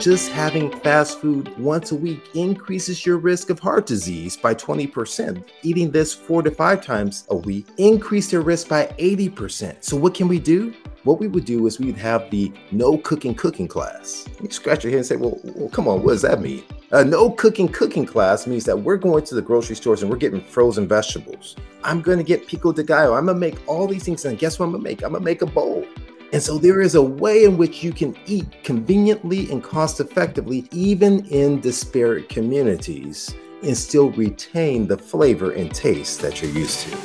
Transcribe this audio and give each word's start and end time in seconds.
just 0.00 0.30
having 0.32 0.70
fast 0.80 1.20
food 1.20 1.54
once 1.58 1.92
a 1.92 1.94
week 1.94 2.30
increases 2.34 3.04
your 3.04 3.18
risk 3.18 3.50
of 3.50 3.58
heart 3.58 3.84
disease 3.84 4.34
by 4.34 4.54
20%. 4.54 5.44
Eating 5.62 5.90
this 5.90 6.14
four 6.14 6.42
to 6.42 6.50
five 6.50 6.82
times 6.82 7.26
a 7.28 7.36
week 7.36 7.66
increase 7.76 8.32
your 8.32 8.40
risk 8.40 8.68
by 8.68 8.86
80%. 8.98 9.84
So 9.84 9.98
what 9.98 10.14
can 10.14 10.26
we 10.26 10.38
do? 10.38 10.74
what 11.04 11.18
we 11.18 11.28
would 11.28 11.44
do 11.44 11.66
is 11.66 11.78
we 11.78 11.86
would 11.86 11.96
have 11.96 12.30
the 12.30 12.52
no 12.72 12.98
cooking 12.98 13.34
cooking 13.34 13.68
class. 13.68 14.28
You 14.42 14.50
scratch 14.50 14.84
your 14.84 14.90
head 14.90 14.98
and 14.98 15.06
say, 15.06 15.16
well, 15.16 15.38
well, 15.44 15.68
come 15.70 15.88
on, 15.88 16.02
what 16.02 16.12
does 16.12 16.22
that 16.22 16.40
mean? 16.40 16.62
A 16.92 17.04
no 17.04 17.30
cooking 17.30 17.68
cooking 17.68 18.04
class 18.04 18.46
means 18.46 18.64
that 18.64 18.76
we're 18.76 18.96
going 18.96 19.24
to 19.24 19.34
the 19.34 19.42
grocery 19.42 19.76
stores 19.76 20.02
and 20.02 20.10
we're 20.10 20.18
getting 20.18 20.42
frozen 20.42 20.88
vegetables. 20.88 21.56
I'm 21.84 22.02
going 22.02 22.18
to 22.18 22.24
get 22.24 22.46
pico 22.46 22.72
de 22.72 22.82
gallo. 22.82 23.14
I'm 23.14 23.26
going 23.26 23.36
to 23.36 23.40
make 23.40 23.56
all 23.68 23.86
these 23.86 24.04
things. 24.04 24.24
And 24.24 24.38
guess 24.38 24.58
what 24.58 24.66
I'm 24.66 24.72
going 24.72 24.82
to 24.82 24.90
make? 24.90 25.02
I'm 25.02 25.12
going 25.12 25.22
to 25.22 25.24
make 25.24 25.42
a 25.42 25.46
bowl. 25.46 25.86
And 26.32 26.40
so 26.40 26.58
there 26.58 26.80
is 26.80 26.94
a 26.94 27.02
way 27.02 27.42
in 27.42 27.56
which 27.56 27.82
you 27.82 27.92
can 27.92 28.16
eat 28.24 28.62
conveniently 28.62 29.50
and 29.50 29.60
cost 29.64 29.98
effectively, 29.98 30.68
even 30.70 31.26
in 31.26 31.60
disparate 31.60 32.28
communities, 32.28 33.34
and 33.64 33.76
still 33.76 34.12
retain 34.12 34.86
the 34.86 34.96
flavor 34.96 35.50
and 35.50 35.74
taste 35.74 36.20
that 36.20 36.40
you're 36.40 36.52
used 36.52 36.86
to. 36.86 36.96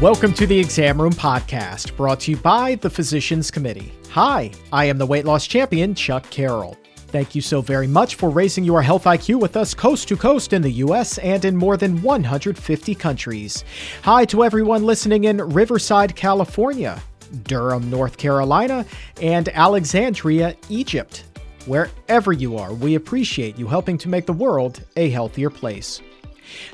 Welcome 0.00 0.32
to 0.34 0.48
the 0.48 0.58
Exam 0.58 1.00
Room 1.00 1.12
Podcast, 1.12 1.96
brought 1.96 2.18
to 2.20 2.32
you 2.32 2.36
by 2.38 2.74
the 2.74 2.90
Physicians 2.90 3.52
Committee. 3.52 3.92
Hi, 4.10 4.50
I 4.72 4.86
am 4.86 4.98
the 4.98 5.06
weight 5.06 5.24
loss 5.24 5.46
champion, 5.46 5.94
Chuck 5.94 6.28
Carroll. 6.30 6.76
Thank 7.12 7.34
you 7.34 7.42
so 7.42 7.60
very 7.60 7.86
much 7.86 8.14
for 8.14 8.30
raising 8.30 8.64
your 8.64 8.80
health 8.80 9.04
IQ 9.04 9.38
with 9.38 9.54
us 9.54 9.74
coast 9.74 10.08
to 10.08 10.16
coast 10.16 10.54
in 10.54 10.62
the 10.62 10.72
US 10.84 11.18
and 11.18 11.44
in 11.44 11.54
more 11.54 11.76
than 11.76 12.00
150 12.00 12.94
countries. 12.94 13.66
Hi 14.00 14.24
to 14.24 14.42
everyone 14.42 14.84
listening 14.84 15.24
in 15.24 15.36
Riverside, 15.36 16.16
California, 16.16 17.02
Durham, 17.42 17.90
North 17.90 18.16
Carolina, 18.16 18.86
and 19.20 19.50
Alexandria, 19.50 20.56
Egypt. 20.70 21.24
Wherever 21.66 22.32
you 22.32 22.56
are, 22.56 22.72
we 22.72 22.94
appreciate 22.94 23.58
you 23.58 23.66
helping 23.66 23.98
to 23.98 24.08
make 24.08 24.24
the 24.24 24.32
world 24.32 24.82
a 24.96 25.10
healthier 25.10 25.50
place. 25.50 26.00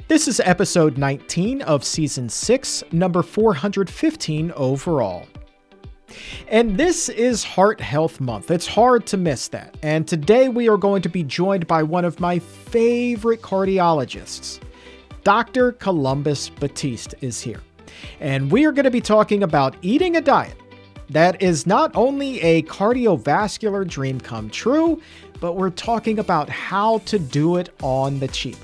This 0.06 0.28
is 0.28 0.38
episode 0.38 0.98
19 0.98 1.62
of 1.62 1.82
season 1.82 2.28
6, 2.28 2.84
number 2.92 3.24
415 3.24 4.52
overall. 4.52 5.26
And 6.48 6.76
this 6.76 7.08
is 7.08 7.44
Heart 7.44 7.80
Health 7.80 8.20
Month. 8.20 8.50
It's 8.50 8.66
hard 8.66 9.06
to 9.06 9.16
miss 9.16 9.48
that. 9.48 9.76
And 9.82 10.06
today 10.06 10.48
we 10.48 10.68
are 10.68 10.76
going 10.76 11.02
to 11.02 11.08
be 11.08 11.22
joined 11.22 11.66
by 11.66 11.82
one 11.82 12.04
of 12.04 12.20
my 12.20 12.38
favorite 12.38 13.42
cardiologists. 13.42 14.60
Dr. 15.24 15.72
Columbus 15.72 16.48
Batiste 16.48 17.14
is 17.20 17.40
here. 17.40 17.60
And 18.20 18.50
we 18.50 18.64
are 18.64 18.72
going 18.72 18.84
to 18.84 18.90
be 18.90 19.00
talking 19.00 19.42
about 19.42 19.76
eating 19.82 20.16
a 20.16 20.20
diet 20.20 20.56
that 21.10 21.42
is 21.42 21.66
not 21.66 21.90
only 21.94 22.40
a 22.40 22.62
cardiovascular 22.62 23.86
dream 23.86 24.20
come 24.20 24.50
true, 24.50 25.00
but 25.40 25.54
we're 25.54 25.70
talking 25.70 26.18
about 26.18 26.48
how 26.48 26.98
to 26.98 27.18
do 27.18 27.56
it 27.56 27.70
on 27.82 28.18
the 28.18 28.28
cheap. 28.28 28.56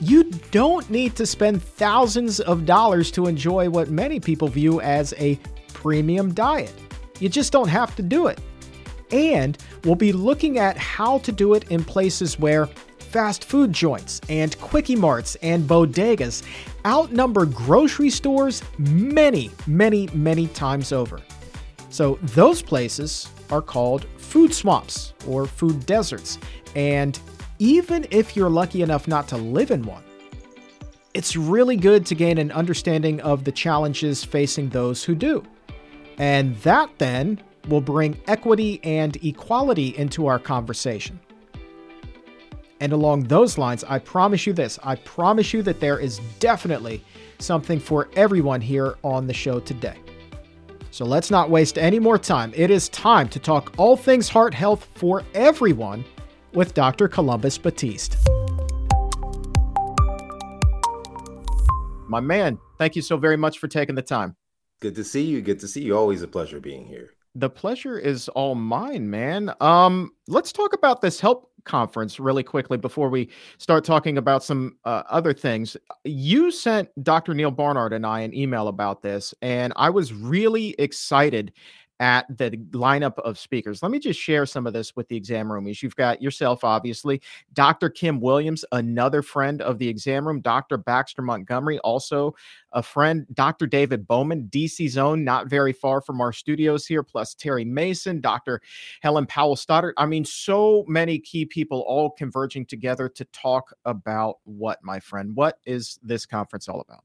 You 0.00 0.24
don't 0.50 0.88
need 0.88 1.14
to 1.16 1.26
spend 1.26 1.62
thousands 1.62 2.40
of 2.40 2.64
dollars 2.64 3.10
to 3.12 3.26
enjoy 3.26 3.68
what 3.68 3.90
many 3.90 4.18
people 4.18 4.48
view 4.48 4.80
as 4.80 5.12
a 5.18 5.38
premium 5.80 6.34
diet. 6.34 6.74
You 7.20 7.28
just 7.28 7.52
don't 7.52 7.68
have 7.68 7.96
to 7.96 8.02
do 8.02 8.26
it. 8.26 8.38
And 9.12 9.56
we'll 9.84 9.94
be 9.94 10.12
looking 10.12 10.58
at 10.58 10.76
how 10.76 11.18
to 11.18 11.32
do 11.32 11.54
it 11.54 11.70
in 11.70 11.84
places 11.84 12.38
where 12.38 12.66
fast 12.98 13.44
food 13.44 13.72
joints 13.72 14.20
and 14.28 14.58
quickie 14.60 14.94
marts 14.94 15.36
and 15.36 15.68
bodegas 15.68 16.44
outnumber 16.86 17.46
grocery 17.46 18.10
stores 18.10 18.62
many, 18.78 19.50
many, 19.66 20.08
many 20.12 20.46
times 20.48 20.92
over. 20.92 21.20
So 21.88 22.18
those 22.22 22.62
places 22.62 23.28
are 23.50 23.62
called 23.62 24.06
food 24.16 24.54
swamps 24.54 25.14
or 25.26 25.46
food 25.46 25.86
deserts. 25.86 26.38
And 26.76 27.18
even 27.58 28.06
if 28.10 28.36
you're 28.36 28.50
lucky 28.50 28.82
enough 28.82 29.08
not 29.08 29.26
to 29.28 29.36
live 29.36 29.70
in 29.70 29.82
one. 29.82 30.04
It's 31.12 31.34
really 31.34 31.76
good 31.76 32.06
to 32.06 32.14
gain 32.14 32.38
an 32.38 32.52
understanding 32.52 33.20
of 33.22 33.42
the 33.42 33.50
challenges 33.50 34.22
facing 34.22 34.68
those 34.68 35.02
who 35.02 35.16
do. 35.16 35.44
And 36.20 36.54
that 36.58 36.90
then 36.98 37.40
will 37.68 37.80
bring 37.80 38.20
equity 38.26 38.78
and 38.84 39.16
equality 39.24 39.96
into 39.96 40.26
our 40.26 40.38
conversation. 40.38 41.18
And 42.78 42.92
along 42.92 43.24
those 43.24 43.56
lines, 43.56 43.84
I 43.84 44.00
promise 44.00 44.46
you 44.46 44.52
this 44.52 44.78
I 44.82 44.96
promise 44.96 45.54
you 45.54 45.62
that 45.62 45.80
there 45.80 45.98
is 45.98 46.20
definitely 46.38 47.02
something 47.38 47.80
for 47.80 48.10
everyone 48.16 48.60
here 48.60 48.96
on 49.02 49.26
the 49.26 49.32
show 49.32 49.60
today. 49.60 49.96
So 50.90 51.06
let's 51.06 51.30
not 51.30 51.48
waste 51.48 51.78
any 51.78 51.98
more 51.98 52.18
time. 52.18 52.52
It 52.54 52.70
is 52.70 52.90
time 52.90 53.26
to 53.30 53.38
talk 53.38 53.72
all 53.78 53.96
things 53.96 54.28
heart 54.28 54.52
health 54.52 54.88
for 54.96 55.24
everyone 55.32 56.04
with 56.52 56.74
Dr. 56.74 57.08
Columbus 57.08 57.56
Batiste. 57.56 58.18
My 62.08 62.20
man, 62.20 62.58
thank 62.76 62.94
you 62.94 63.00
so 63.00 63.16
very 63.16 63.38
much 63.38 63.58
for 63.58 63.68
taking 63.68 63.94
the 63.94 64.02
time. 64.02 64.36
Good 64.80 64.94
to 64.96 65.04
see 65.04 65.24
you. 65.24 65.42
Good 65.42 65.60
to 65.60 65.68
see 65.68 65.82
you. 65.82 65.96
Always 65.96 66.22
a 66.22 66.28
pleasure 66.28 66.60
being 66.60 66.86
here. 66.86 67.10
The 67.34 67.50
pleasure 67.50 67.98
is 67.98 68.28
all 68.30 68.54
mine, 68.54 69.08
man. 69.08 69.54
Um, 69.60 70.12
let's 70.26 70.52
talk 70.52 70.72
about 70.72 71.00
this 71.00 71.20
help 71.20 71.50
conference 71.64 72.18
really 72.18 72.42
quickly 72.42 72.78
before 72.78 73.08
we 73.08 73.28
start 73.58 73.84
talking 73.84 74.18
about 74.18 74.42
some 74.42 74.76
uh, 74.84 75.02
other 75.08 75.32
things. 75.32 75.76
You 76.04 76.50
sent 76.50 76.88
Dr. 77.04 77.34
Neil 77.34 77.50
Barnard 77.50 77.92
and 77.92 78.06
I 78.06 78.20
an 78.20 78.34
email 78.34 78.68
about 78.68 79.02
this, 79.02 79.34
and 79.42 79.72
I 79.76 79.90
was 79.90 80.12
really 80.12 80.74
excited 80.78 81.52
at 82.00 82.26
the 82.38 82.50
lineup 82.72 83.18
of 83.18 83.38
speakers. 83.38 83.82
Let 83.82 83.92
me 83.92 83.98
just 83.98 84.18
share 84.18 84.46
some 84.46 84.66
of 84.66 84.72
this 84.72 84.96
with 84.96 85.06
the 85.08 85.16
exam 85.16 85.48
roomies. 85.48 85.82
You've 85.82 85.96
got 85.96 86.22
yourself, 86.22 86.64
obviously, 86.64 87.20
Dr. 87.52 87.90
Kim 87.90 88.20
Williams, 88.20 88.64
another 88.72 89.20
friend 89.20 89.60
of 89.60 89.78
the 89.78 89.86
exam 89.86 90.26
room, 90.26 90.40
Dr. 90.40 90.78
Baxter 90.78 91.20
Montgomery, 91.20 91.78
also 91.80 92.34
a 92.72 92.82
friend, 92.82 93.26
Dr. 93.34 93.66
David 93.66 94.06
Bowman, 94.06 94.48
DC 94.50 94.88
Zone, 94.88 95.24
not 95.24 95.48
very 95.48 95.74
far 95.74 96.00
from 96.00 96.22
our 96.22 96.32
studios 96.32 96.86
here, 96.86 97.02
plus 97.02 97.34
Terry 97.34 97.66
Mason, 97.66 98.20
Dr. 98.20 98.62
Helen 99.02 99.26
Powell 99.26 99.56
Stoddard. 99.56 99.94
I 99.98 100.06
mean, 100.06 100.24
so 100.24 100.86
many 100.88 101.18
key 101.18 101.44
people 101.44 101.84
all 101.86 102.10
converging 102.10 102.64
together 102.64 103.10
to 103.10 103.24
talk 103.26 103.74
about 103.84 104.36
what, 104.44 104.78
my 104.82 105.00
friend? 105.00 105.36
What 105.36 105.58
is 105.66 105.98
this 106.02 106.24
conference 106.24 106.66
all 106.66 106.80
about? 106.80 107.04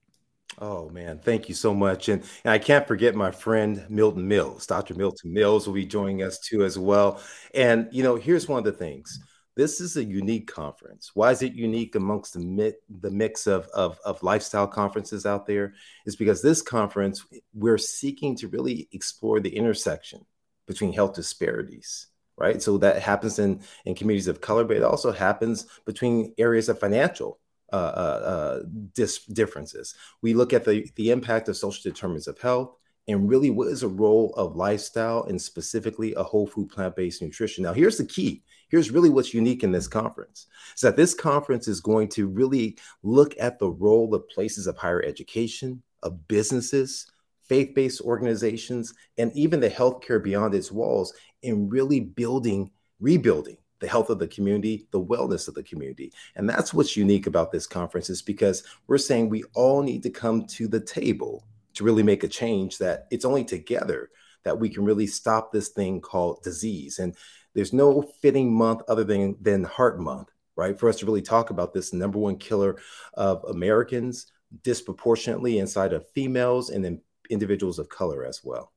Oh 0.59 0.89
man, 0.89 1.19
thank 1.19 1.49
you 1.49 1.55
so 1.55 1.73
much. 1.73 2.07
And, 2.07 2.23
and 2.43 2.51
I 2.51 2.57
can't 2.59 2.87
forget 2.87 3.13
my 3.13 3.31
friend 3.31 3.85
Milton 3.89 4.27
Mills. 4.27 4.65
Dr. 4.65 4.93
Milton 4.93 5.33
Mills 5.33 5.67
will 5.67 5.73
be 5.73 5.85
joining 5.85 6.23
us 6.23 6.39
too 6.39 6.63
as 6.63 6.77
well. 6.77 7.21
And 7.53 7.89
you 7.91 8.03
know, 8.03 8.15
here's 8.15 8.47
one 8.47 8.59
of 8.59 8.63
the 8.65 8.71
things. 8.71 9.19
This 9.57 9.79
is 9.81 9.97
a 9.97 10.03
unique 10.03 10.47
conference. 10.47 11.11
Why 11.13 11.31
is 11.31 11.41
it 11.41 11.53
unique 11.53 11.95
amongst 11.95 12.33
the, 12.33 12.39
mi- 12.39 12.73
the 12.89 13.11
mix 13.11 13.47
of, 13.47 13.67
of, 13.73 13.99
of 14.05 14.21
lifestyle 14.23 14.67
conferences 14.67 15.25
out 15.25 15.45
there? 15.45 15.73
Is 16.05 16.15
because 16.17 16.41
this 16.41 16.61
conference, 16.61 17.25
we're 17.53 17.77
seeking 17.77 18.35
to 18.37 18.49
really 18.49 18.89
explore 18.91 19.39
the 19.39 19.55
intersection 19.55 20.25
between 20.67 20.93
health 20.93 21.15
disparities 21.15 22.07
right? 22.37 22.61
So 22.61 22.77
that 22.79 23.01
happens 23.01 23.39
in 23.39 23.61
in 23.85 23.95
communities 23.95 24.27
of 24.27 24.41
color, 24.41 24.65
but 24.65 24.75
it 24.75 24.83
also 24.83 25.13
happens 25.13 25.67
between 25.85 26.33
areas 26.37 26.67
of 26.67 26.77
financial 26.77 27.39
uh, 27.75 27.77
uh, 27.77 28.29
uh, 28.33 28.59
dis- 28.93 29.25
differences. 29.25 29.95
We 30.21 30.33
look 30.33 30.53
at 30.53 30.63
the, 30.63 30.89
the 30.95 31.11
impact 31.11 31.49
of 31.49 31.57
social 31.57 31.83
determinants 31.83 32.27
of 32.27 32.39
health 32.39 32.77
and 33.09 33.29
really 33.29 33.49
what 33.49 33.67
is 33.67 33.83
a 33.83 33.87
role 33.87 34.33
of 34.37 34.55
lifestyle 34.55 35.25
and 35.25 35.41
specifically 35.41 36.13
a 36.13 36.23
whole 36.23 36.47
food 36.47 36.69
plant-based 36.69 37.21
nutrition. 37.21 37.63
Now, 37.63 37.73
here's 37.73 37.97
the 37.97 38.05
key. 38.05 38.43
Here's 38.69 38.91
really 38.91 39.09
what's 39.09 39.33
unique 39.33 39.63
in 39.63 39.73
this 39.73 39.89
conference 39.89 40.47
is 40.73 40.81
that 40.81 40.95
this 40.95 41.13
conference 41.13 41.67
is 41.67 41.81
going 41.81 42.07
to 42.09 42.27
really 42.27 42.77
look 43.03 43.35
at 43.39 43.59
the 43.59 43.69
role 43.69 44.15
of 44.15 44.29
places 44.29 44.67
of 44.67 44.77
higher 44.77 45.03
education, 45.03 45.83
of 46.01 46.27
businesses, 46.29 47.11
faith-based 47.49 48.01
organizations, 48.01 48.93
and 49.17 49.31
even 49.35 49.59
the 49.59 49.69
healthcare 49.69 50.23
beyond 50.23 50.55
its 50.55 50.71
walls 50.71 51.13
in 51.43 51.67
really 51.67 51.99
building, 51.99 52.71
rebuilding 53.01 53.57
the 53.79 53.87
health 53.87 54.09
of 54.09 54.19
the 54.19 54.27
community, 54.27 54.87
the 54.91 55.03
wellness 55.03 55.47
of 55.47 55.53
the 55.53 55.63
community. 55.63 56.11
And 56.35 56.49
that's 56.49 56.73
what's 56.73 56.95
unique 56.95 57.27
about 57.27 57.51
this 57.51 57.67
conference 57.67 58.09
is 58.09 58.21
because 58.21 58.63
we're 58.87 58.97
saying 58.97 59.29
we 59.29 59.43
all 59.53 59.81
need 59.81 60.03
to 60.03 60.09
come 60.09 60.45
to 60.47 60.67
the 60.67 60.79
table 60.79 61.45
to 61.73 61.83
really 61.83 62.03
make 62.03 62.23
a 62.23 62.27
change 62.27 62.77
that 62.77 63.07
it's 63.11 63.25
only 63.25 63.43
together 63.43 64.09
that 64.43 64.59
we 64.59 64.69
can 64.69 64.85
really 64.85 65.07
stop 65.07 65.51
this 65.51 65.69
thing 65.69 65.99
called 65.99 66.41
disease. 66.43 66.99
And 66.99 67.15
there's 67.53 67.73
no 67.73 68.01
fitting 68.21 68.53
month 68.53 68.81
other 68.87 69.03
than 69.03 69.35
than 69.41 69.63
heart 69.63 69.99
month, 69.99 70.29
right? 70.55 70.79
For 70.79 70.87
us 70.87 70.97
to 70.99 71.05
really 71.05 71.21
talk 71.21 71.49
about 71.49 71.73
this 71.73 71.93
number 71.93 72.19
one 72.19 72.37
killer 72.37 72.77
of 73.15 73.43
Americans 73.45 74.27
disproportionately 74.63 75.59
inside 75.59 75.93
of 75.93 76.07
females 76.09 76.69
and 76.69 76.85
then 76.85 77.01
individuals 77.29 77.79
of 77.79 77.89
color 77.89 78.25
as 78.25 78.41
well. 78.43 78.71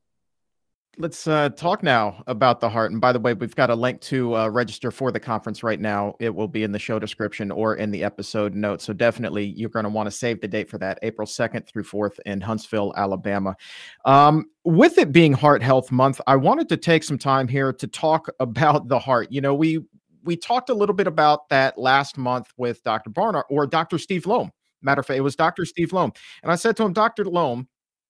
Let's 1.01 1.27
uh, 1.27 1.47
talk 1.51 1.81
now 1.81 2.21
about 2.27 2.59
the 2.59 2.67
heart. 2.67 2.91
And 2.91 2.99
by 2.99 3.13
the 3.13 3.21
way, 3.21 3.33
we've 3.33 3.55
got 3.55 3.69
a 3.69 3.75
link 3.75 4.01
to 4.01 4.35
uh, 4.35 4.49
register 4.49 4.91
for 4.91 5.13
the 5.13 5.19
conference 5.19 5.63
right 5.63 5.79
now. 5.79 6.13
It 6.19 6.35
will 6.35 6.49
be 6.49 6.63
in 6.63 6.73
the 6.73 6.77
show 6.77 6.99
description 6.99 7.51
or 7.51 7.77
in 7.77 7.89
the 7.89 8.03
episode 8.03 8.53
notes. 8.53 8.83
So 8.83 8.91
definitely, 8.91 9.45
you're 9.55 9.69
going 9.69 9.85
to 9.85 9.89
want 9.89 10.07
to 10.07 10.11
save 10.11 10.41
the 10.41 10.47
date 10.49 10.69
for 10.69 10.77
that, 10.79 10.99
April 11.01 11.25
2nd 11.25 11.65
through 11.65 11.85
4th 11.85 12.19
in 12.25 12.41
Huntsville, 12.41 12.93
Alabama. 12.97 13.55
Um, 14.03 14.47
with 14.65 14.97
it 14.97 15.13
being 15.13 15.31
Heart 15.31 15.63
Health 15.63 15.89
Month, 15.89 16.19
I 16.27 16.35
wanted 16.35 16.67
to 16.67 16.75
take 16.75 17.05
some 17.05 17.17
time 17.17 17.47
here 17.47 17.71
to 17.71 17.87
talk 17.87 18.27
about 18.41 18.89
the 18.89 18.99
heart. 18.99 19.29
You 19.31 19.39
know, 19.39 19.55
we 19.55 19.79
we 20.25 20.35
talked 20.35 20.69
a 20.69 20.73
little 20.73 20.95
bit 20.95 21.07
about 21.07 21.47
that 21.47 21.77
last 21.77 22.17
month 22.17 22.51
with 22.57 22.83
Dr. 22.83 23.09
Barnard 23.09 23.45
or 23.49 23.65
Dr. 23.65 23.99
Steve 23.99 24.25
Lome. 24.25 24.51
Matter 24.81 24.99
of 24.99 25.05
fact, 25.05 25.17
it 25.17 25.21
was 25.21 25.37
Dr. 25.37 25.63
Steve 25.63 25.93
Lome, 25.93 26.11
and 26.43 26.51
I 26.51 26.55
said 26.55 26.75
to 26.75 26.83
him, 26.83 26.91
Dr. 26.91 27.23
Lome, 27.23 27.69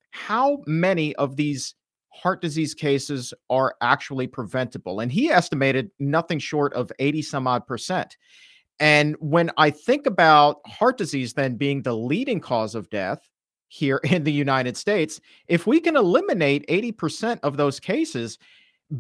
how 0.10 0.64
many 0.66 1.16
of 1.18 1.36
these 1.36 1.76
heart 2.12 2.42
disease 2.42 2.74
cases 2.74 3.34
are 3.50 3.76
actually 3.82 4.28
preventable. 4.28 5.00
And 5.00 5.12
he 5.12 5.30
estimated 5.30 5.92
nothing 6.00 6.40
short 6.40 6.74
of 6.74 6.92
80 7.00 7.22
some 7.22 7.48
odd 7.48 7.66
percent. 7.66 8.18
And 8.80 9.16
when 9.20 9.52
I 9.58 9.70
think 9.70 10.06
about 10.06 10.62
heart 10.66 10.98
disease 10.98 11.34
then 11.34 11.56
being 11.56 11.82
the 11.82 11.96
leading 11.96 12.40
cause 12.40 12.76
of 12.76 12.90
death 12.90 13.28
here 13.68 13.98
in 14.04 14.24
the 14.24 14.32
United 14.32 14.78
States, 14.78 15.20
if 15.48 15.68
we 15.68 15.80
can 15.80 15.96
eliminate 15.96 16.68
80% 16.68 17.40
of 17.44 17.58
those 17.58 17.80
cases, 17.80 18.38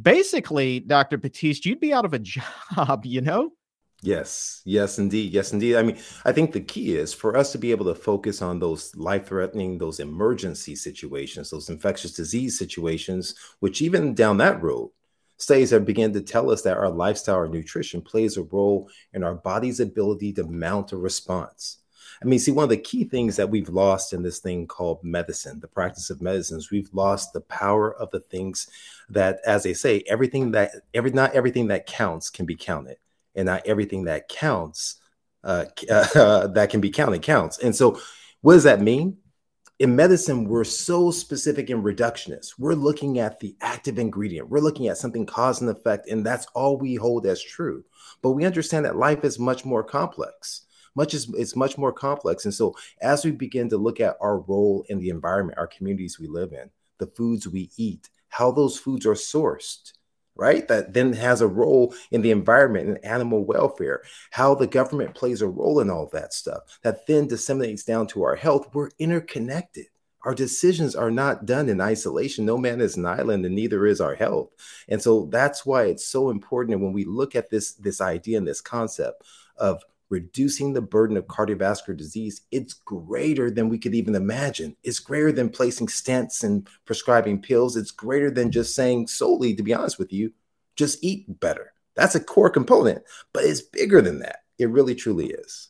basically, 0.01 0.81
Dr. 0.81 1.17
Batiste, 1.17 1.65
you'd 1.65 1.79
be 1.79 1.93
out 1.93 2.05
of 2.05 2.13
a 2.13 2.19
job, 2.75 3.05
you 3.05 3.21
know? 3.21 3.51
Yes, 4.01 4.61
yes, 4.63 4.97
indeed. 4.97 5.33
Yes, 5.33 5.51
indeed. 5.51 5.75
I 5.75 5.83
mean, 5.83 5.97
I 6.23 6.31
think 6.31 6.53
the 6.53 6.61
key 6.61 6.95
is 6.95 7.13
for 7.13 7.35
us 7.35 7.51
to 7.51 7.57
be 7.57 7.71
able 7.71 7.85
to 7.85 7.95
focus 7.95 8.41
on 8.41 8.59
those 8.59 8.95
life 8.95 9.27
threatening, 9.27 9.77
those 9.77 9.99
emergency 9.99 10.75
situations, 10.75 11.49
those 11.49 11.69
infectious 11.69 12.13
disease 12.13 12.57
situations, 12.57 13.35
which 13.59 13.81
even 13.81 14.15
down 14.15 14.37
that 14.37 14.61
road, 14.61 14.91
studies 15.37 15.71
have 15.71 15.85
begun 15.85 16.13
to 16.13 16.21
tell 16.21 16.49
us 16.49 16.61
that 16.61 16.77
our 16.77 16.89
lifestyle 16.89 17.39
or 17.39 17.49
nutrition 17.49 18.01
plays 18.01 18.37
a 18.37 18.43
role 18.43 18.89
in 19.13 19.23
our 19.23 19.35
body's 19.35 19.81
ability 19.81 20.31
to 20.33 20.45
mount 20.45 20.93
a 20.93 20.97
response. 20.97 21.77
I 22.21 22.25
mean, 22.25 22.39
see, 22.39 22.51
one 22.51 22.63
of 22.63 22.69
the 22.69 22.77
key 22.77 23.03
things 23.03 23.35
that 23.35 23.49
we've 23.49 23.69
lost 23.69 24.13
in 24.13 24.23
this 24.23 24.39
thing 24.39 24.67
called 24.67 25.03
medicine, 25.03 25.59
the 25.59 25.67
practice 25.67 26.09
of 26.09 26.21
medicines, 26.21 26.71
we've 26.71 26.89
lost 26.93 27.33
the 27.33 27.41
power 27.41 27.93
of 27.95 28.11
the 28.11 28.19
things 28.19 28.69
that, 29.09 29.39
as 29.45 29.63
they 29.63 29.73
say, 29.73 30.03
everything 30.07 30.51
that 30.51 30.71
every 30.93 31.11
not 31.11 31.33
everything 31.33 31.67
that 31.67 31.85
counts 31.85 32.29
can 32.29 32.45
be 32.45 32.55
counted 32.55 32.97
and 33.39 33.45
not 33.45 33.65
everything 33.65 34.03
that 34.03 34.27
counts 34.27 34.97
uh, 35.45 35.65
uh, 36.15 36.47
that 36.47 36.69
can 36.69 36.81
be 36.81 36.89
counted 36.89 37.21
counts. 37.21 37.57
And 37.59 37.75
so, 37.75 37.99
what 38.41 38.53
does 38.53 38.63
that 38.63 38.81
mean? 38.81 39.17
In 39.79 39.95
medicine, 39.95 40.43
we're 40.43 40.65
so 40.65 41.09
specific 41.09 41.69
and 41.69 41.83
reductionist. 41.83 42.55
We're 42.59 42.73
looking 42.73 43.19
at 43.19 43.39
the 43.39 43.55
active 43.61 43.97
ingredient. 43.97 44.49
We're 44.49 44.59
looking 44.59 44.89
at 44.89 44.97
something 44.97 45.25
cause 45.25 45.61
and 45.61 45.69
effect, 45.69 46.09
and 46.09 46.25
that's 46.25 46.47
all 46.47 46.77
we 46.77 46.95
hold 46.95 47.25
as 47.25 47.41
true. 47.41 47.85
But 48.21 48.31
we 48.31 48.43
understand 48.43 48.83
that 48.85 48.97
life 48.97 49.23
is 49.23 49.39
much 49.39 49.63
more 49.63 49.83
complex. 49.83 50.65
Much 50.95 51.13
is 51.13 51.33
it's 51.37 51.55
much 51.55 51.77
more 51.77 51.93
complex. 51.93 52.43
And 52.43 52.53
so, 52.53 52.75
as 53.01 53.23
we 53.23 53.31
begin 53.31 53.69
to 53.69 53.77
look 53.77 54.01
at 54.01 54.17
our 54.19 54.39
role 54.39 54.83
in 54.89 54.99
the 54.99 55.09
environment, 55.09 55.57
our 55.57 55.67
communities 55.67 56.19
we 56.19 56.27
live 56.27 56.51
in, 56.51 56.69
the 56.97 57.07
foods 57.07 57.47
we 57.47 57.71
eat, 57.77 58.09
how 58.27 58.51
those 58.51 58.77
foods 58.77 59.05
are 59.05 59.13
sourced, 59.13 59.93
right? 60.39 60.67
That 60.67 60.93
then 60.93 61.13
has 61.13 61.41
a 61.41 61.47
role 61.47 61.93
in 62.11 62.21
the 62.21 62.31
environment 62.31 62.87
and 62.87 63.05
animal 63.05 63.43
welfare, 63.43 64.01
how 64.31 64.55
the 64.55 64.67
government 64.67 65.13
plays 65.13 65.41
a 65.41 65.47
role 65.47 65.81
in 65.81 65.89
all 65.89 66.07
that 66.13 66.33
stuff, 66.33 66.79
that 66.81 67.05
then 67.05 67.27
disseminates 67.27 67.83
down 67.83 68.07
to 68.07 68.23
our 68.23 68.35
health. 68.35 68.69
We're 68.73 68.89
interconnected. 68.97 69.87
Our 70.23 70.35
decisions 70.35 70.95
are 70.95 71.11
not 71.11 71.45
done 71.45 71.69
in 71.69 71.79
isolation. 71.79 72.45
No 72.45 72.57
man 72.57 72.81
is 72.81 72.97
an 72.97 73.05
island, 73.05 73.45
and 73.45 73.55
neither 73.55 73.85
is 73.85 74.01
our 74.01 74.15
health. 74.15 74.49
And 74.87 75.01
so 75.01 75.25
that's 75.25 75.65
why 75.65 75.83
it's 75.83 76.05
so 76.05 76.29
important. 76.29 76.75
And 76.75 76.83
when 76.83 76.93
we 76.93 77.05
look 77.05 77.35
at 77.35 77.49
this, 77.49 77.73
this 77.73 78.01
idea 78.01 78.37
and 78.37 78.47
this 78.47 78.61
concept 78.61 79.23
of 79.57 79.83
reducing 80.09 80.73
the 80.73 80.81
burden 80.81 81.17
of 81.17 81.27
cardiovascular 81.27 81.95
disease, 81.95 82.41
it's 82.51 82.73
greater 82.73 83.51
than 83.51 83.69
we 83.69 83.77
could 83.77 83.93
even 83.93 84.15
imagine. 84.15 84.75
It's 84.83 84.99
greater 84.99 85.31
than 85.31 85.49
placing 85.49 85.87
stents 85.87 86.43
and 86.43 86.67
prescribing 86.85 87.41
pills. 87.41 87.75
It's 87.75 87.91
greater 87.91 88.31
than 88.31 88.51
just 88.51 88.75
saying 88.75 89.07
solely, 89.07 89.55
to 89.55 89.63
be 89.63 89.73
honest 89.73 89.99
with 89.99 90.11
you, 90.11 90.33
just 90.75 91.03
eat 91.03 91.39
better. 91.39 91.73
That's 91.95 92.15
a 92.15 92.19
core 92.19 92.49
component, 92.49 93.03
but 93.33 93.43
it's 93.43 93.61
bigger 93.61 94.01
than 94.01 94.19
that. 94.19 94.43
It 94.57 94.69
really, 94.69 94.95
truly 94.95 95.27
is. 95.27 95.69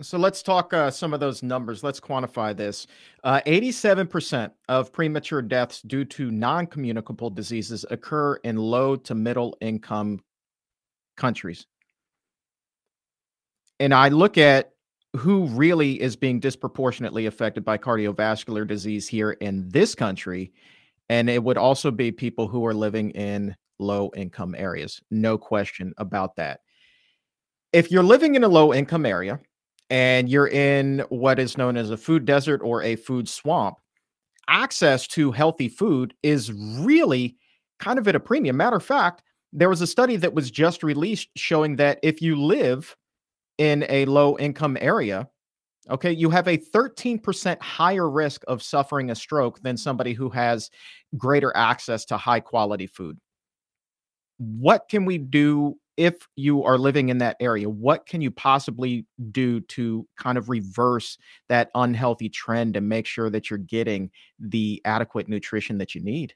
So 0.00 0.18
let's 0.18 0.42
talk 0.42 0.72
uh, 0.72 0.90
some 0.90 1.12
of 1.12 1.20
those 1.20 1.42
numbers. 1.42 1.84
Let's 1.84 2.00
quantify 2.00 2.56
this. 2.56 2.86
Uh, 3.22 3.40
87% 3.46 4.50
of 4.68 4.92
premature 4.92 5.42
deaths 5.42 5.82
due 5.82 6.04
to 6.06 6.30
non 6.30 6.66
communicable 6.66 7.30
diseases 7.30 7.84
occur 7.90 8.36
in 8.36 8.56
low 8.56 8.96
to 8.96 9.14
middle 9.14 9.56
income 9.60 10.20
countries 11.16 11.66
and 13.82 13.92
I 13.92 14.10
look 14.10 14.38
at 14.38 14.74
who 15.16 15.46
really 15.46 16.00
is 16.00 16.14
being 16.14 16.38
disproportionately 16.38 17.26
affected 17.26 17.64
by 17.64 17.78
cardiovascular 17.78 18.64
disease 18.64 19.08
here 19.08 19.32
in 19.32 19.68
this 19.70 19.96
country. 19.96 20.52
And 21.08 21.28
it 21.28 21.42
would 21.42 21.58
also 21.58 21.90
be 21.90 22.12
people 22.12 22.46
who 22.46 22.64
are 22.64 22.74
living 22.74 23.10
in 23.10 23.56
low 23.80 24.12
income 24.14 24.54
areas. 24.56 25.00
No 25.10 25.36
question 25.36 25.92
about 25.98 26.36
that. 26.36 26.60
If 27.72 27.90
you're 27.90 28.04
living 28.04 28.36
in 28.36 28.44
a 28.44 28.48
low 28.48 28.72
income 28.72 29.04
area 29.04 29.40
and 29.90 30.28
you're 30.28 30.46
in 30.46 31.00
what 31.08 31.40
is 31.40 31.58
known 31.58 31.76
as 31.76 31.90
a 31.90 31.96
food 31.96 32.24
desert 32.24 32.60
or 32.62 32.84
a 32.84 32.94
food 32.94 33.28
swamp, 33.28 33.78
access 34.46 35.08
to 35.08 35.32
healthy 35.32 35.68
food 35.68 36.14
is 36.22 36.52
really 36.52 37.36
kind 37.80 37.98
of 37.98 38.06
at 38.06 38.14
a 38.14 38.20
premium. 38.20 38.56
Matter 38.56 38.76
of 38.76 38.84
fact, 38.84 39.24
there 39.52 39.68
was 39.68 39.80
a 39.80 39.88
study 39.88 40.14
that 40.14 40.34
was 40.34 40.52
just 40.52 40.84
released 40.84 41.30
showing 41.34 41.74
that 41.76 41.98
if 42.04 42.22
you 42.22 42.40
live 42.40 42.96
in 43.58 43.84
a 43.88 44.04
low 44.06 44.38
income 44.38 44.76
area, 44.80 45.28
okay, 45.90 46.12
you 46.12 46.30
have 46.30 46.48
a 46.48 46.58
13% 46.58 47.60
higher 47.60 48.08
risk 48.08 48.42
of 48.46 48.62
suffering 48.62 49.10
a 49.10 49.14
stroke 49.14 49.60
than 49.62 49.76
somebody 49.76 50.12
who 50.12 50.30
has 50.30 50.70
greater 51.16 51.54
access 51.56 52.04
to 52.06 52.16
high 52.16 52.40
quality 52.40 52.86
food. 52.86 53.18
What 54.38 54.88
can 54.88 55.04
we 55.04 55.18
do 55.18 55.78
if 55.96 56.26
you 56.36 56.64
are 56.64 56.78
living 56.78 57.10
in 57.10 57.18
that 57.18 57.36
area? 57.38 57.68
What 57.68 58.06
can 58.06 58.20
you 58.20 58.30
possibly 58.30 59.06
do 59.30 59.60
to 59.60 60.06
kind 60.16 60.38
of 60.38 60.48
reverse 60.48 61.18
that 61.48 61.70
unhealthy 61.74 62.28
trend 62.28 62.76
and 62.76 62.88
make 62.88 63.06
sure 63.06 63.30
that 63.30 63.50
you're 63.50 63.58
getting 63.58 64.10
the 64.38 64.80
adequate 64.84 65.28
nutrition 65.28 65.78
that 65.78 65.94
you 65.94 66.00
need? 66.00 66.34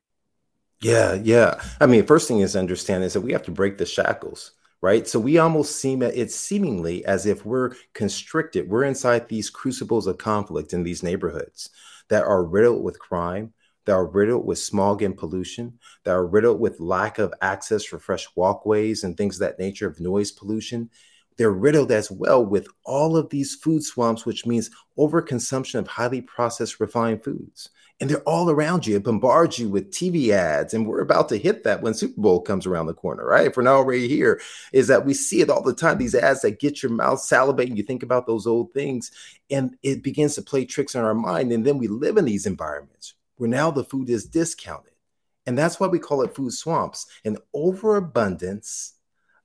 Yeah, 0.83 1.15
yeah. 1.15 1.63
I 1.81 1.87
mean, 1.87 2.05
first 2.05 2.29
thing 2.29 2.41
is 2.41 2.55
understand 2.55 3.03
is 3.05 3.15
that 3.15 3.23
we 3.23 3.33
have 3.33 3.45
to 3.45 3.51
break 3.51 3.79
the 3.79 3.87
shackles 3.87 4.53
right? 4.87 5.09
So 5.09 5.19
we 5.19 5.39
almost 5.39 5.81
seem 5.81 6.01
it's 6.01 6.37
seemingly 6.37 7.05
as 7.07 7.27
if 7.27 7.45
we're 7.45 7.73
constricted. 7.93 8.69
We're 8.69 8.85
inside 8.85 9.27
these 9.27 9.51
crucibles 9.51 10.07
of 10.07 10.17
conflict 10.17 10.73
in 10.73 10.85
these 10.85 11.03
neighborhoods 11.03 11.71
that 12.09 12.23
are 12.23 12.45
riddled 12.45 12.85
with 12.85 13.01
crime, 13.01 13.53
that 13.87 13.95
are 13.95 14.07
riddled 14.07 14.47
with 14.47 14.61
smog 14.61 15.03
and 15.03 15.19
pollution, 15.19 15.81
that 16.05 16.13
are 16.13 16.25
riddled 16.25 16.61
with 16.61 16.79
lack 16.79 17.19
of 17.19 17.35
access 17.43 17.85
for 17.85 17.99
fresh 17.99 18.29
walkways 18.37 19.03
and 19.03 19.17
things 19.17 19.35
of 19.35 19.41
that 19.41 19.59
nature 19.59 19.89
of 19.89 19.99
noise 19.99 20.31
pollution. 20.31 20.89
They're 21.37 21.51
riddled 21.51 21.91
as 21.91 22.09
well 22.09 22.47
with 22.47 22.69
all 22.85 23.17
of 23.17 23.29
these 23.29 23.57
food 23.57 23.83
swamps, 23.83 24.25
which 24.25 24.47
means 24.47 24.71
overconsumption 24.97 25.81
of 25.81 25.89
highly 25.89 26.21
processed 26.21 26.79
refined 26.79 27.25
foods 27.25 27.71
and 27.99 28.11
they're 28.11 28.23
all 28.23 28.51
around 28.51 28.87
you. 28.87 28.97
It 28.97 29.05
bombards 29.05 29.59
you 29.59 29.71
with 29.71 29.91
TV 29.91 30.29
ads. 30.31 30.75
And 30.75 30.87
we're 30.87 31.01
about 31.01 31.31
to 31.31 31.39
hit 31.39 31.65
that 31.65 31.81
when 31.81 31.95
Super 31.95 32.21
Bowl 32.21 32.43
comes 32.43 32.67
around 32.67 32.87
the 32.87 32.95
corner, 32.95 33.25
right? 33.25 33.47
If 33.47 33.57
we're 33.57 33.63
not 33.63 33.77
already 33.77 34.07
here, 34.07 34.41
is 34.73 34.89
that 34.89 35.07
we 35.07 35.15
see 35.15 35.41
it 35.41 35.49
all 35.49 35.63
the 35.63 35.73
time. 35.73 35.97
These 35.97 36.15
ads 36.15 36.43
that 36.43 36.61
get 36.61 36.83
your 36.83 36.93
mouth 36.93 37.21
salivating. 37.21 37.77
You 37.77 37.83
think 37.83 38.03
about 38.03 38.27
those 38.27 38.47
old 38.47 38.73
things, 38.75 39.13
and 39.51 39.77
it 39.83 40.03
begins 40.03 40.35
to 40.35 40.43
play 40.43 40.67
tricks 40.67 40.95
on 40.95 41.05
our 41.05 41.15
mind. 41.15 41.53
And 41.53 41.65
then 41.65 41.79
we 41.79 41.89
live 41.89 42.19
in 42.19 42.27
these 42.27 42.47
environments 42.47 43.15
where 43.37 43.49
now 43.49 43.71
the 43.71 43.85
food 43.85 44.11
is 44.11 44.27
discounted. 44.27 44.93
And 45.47 45.57
that's 45.57 45.79
why 45.79 45.87
we 45.87 45.99
call 45.99 46.23
it 46.23 46.35
food 46.35 46.53
swamps 46.53 47.07
an 47.25 47.39
overabundance 47.55 48.95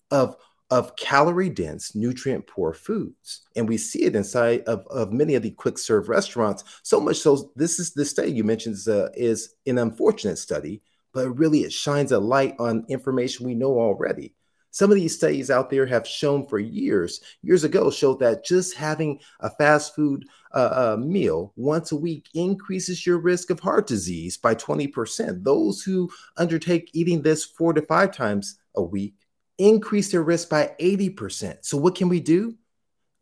of 0.09 0.35
of 0.71 0.95
calorie 0.95 1.49
dense, 1.49 1.93
nutrient 1.95 2.47
poor 2.47 2.73
foods. 2.73 3.41
And 3.57 3.67
we 3.67 3.77
see 3.77 4.03
it 4.03 4.15
inside 4.15 4.61
of, 4.61 4.87
of 4.87 5.11
many 5.11 5.35
of 5.35 5.43
the 5.43 5.51
quick 5.51 5.77
serve 5.77 6.07
restaurants. 6.07 6.63
So 6.81 6.99
much 7.01 7.17
so, 7.17 7.51
this 7.57 7.77
is 7.77 7.91
the 7.91 8.05
study 8.05 8.31
you 8.31 8.45
mentioned 8.45 8.75
is, 8.75 8.87
uh, 8.87 9.09
is 9.13 9.55
an 9.67 9.77
unfortunate 9.77 10.37
study, 10.37 10.81
but 11.13 11.37
really 11.37 11.59
it 11.59 11.73
shines 11.73 12.13
a 12.13 12.19
light 12.19 12.55
on 12.57 12.85
information 12.87 13.45
we 13.45 13.53
know 13.53 13.77
already. 13.77 14.33
Some 14.73 14.89
of 14.89 14.95
these 14.95 15.17
studies 15.17 15.51
out 15.51 15.69
there 15.69 15.85
have 15.85 16.07
shown 16.07 16.47
for 16.47 16.57
years, 16.57 17.19
years 17.41 17.65
ago, 17.65 17.91
showed 17.91 18.21
that 18.21 18.45
just 18.45 18.73
having 18.73 19.19
a 19.41 19.49
fast 19.49 19.93
food 19.93 20.25
uh, 20.53 20.93
uh, 20.93 20.97
meal 20.97 21.51
once 21.57 21.91
a 21.91 21.97
week 21.97 22.29
increases 22.33 23.05
your 23.05 23.17
risk 23.17 23.49
of 23.49 23.59
heart 23.59 23.85
disease 23.85 24.37
by 24.37 24.55
20%. 24.55 25.43
Those 25.43 25.83
who 25.83 26.09
undertake 26.37 26.89
eating 26.93 27.21
this 27.21 27.43
four 27.43 27.73
to 27.73 27.81
five 27.81 28.15
times 28.15 28.59
a 28.75 28.81
week 28.81 29.15
increase 29.61 30.11
their 30.11 30.23
risk 30.23 30.49
by 30.49 30.75
80%. 30.79 31.59
So, 31.61 31.77
what 31.77 31.95
can 31.95 32.09
we 32.09 32.19
do? 32.19 32.55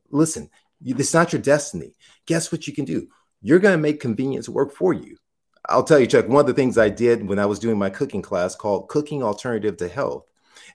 Listen, 0.10 0.50
it's 0.84 1.14
not 1.14 1.34
your 1.34 1.42
destiny. 1.42 1.96
Guess 2.26 2.52
what 2.52 2.66
you 2.66 2.74
can 2.74 2.86
do? 2.86 3.08
You're 3.42 3.60
going 3.60 3.78
to 3.78 3.82
make 3.82 4.00
convenience 4.00 4.50
work 4.50 4.74
for 4.74 4.94
you. 4.94 5.18
I'll 5.68 5.84
tell 5.84 6.00
you, 6.00 6.08
Chuck, 6.08 6.28
one 6.28 6.42
of 6.42 6.48
the 6.48 6.54
things 6.54 6.78
I 6.78 6.90
did 6.90 7.28
when 7.28 7.38
I 7.38 7.46
was 7.46 7.60
doing 7.60 7.78
my 7.78 7.90
cooking 7.90 8.22
class 8.22 8.56
called 8.56 8.90
Cooking 8.90 9.22
Alternative 9.22 9.76
to 9.78 9.88
Health, 9.88 10.26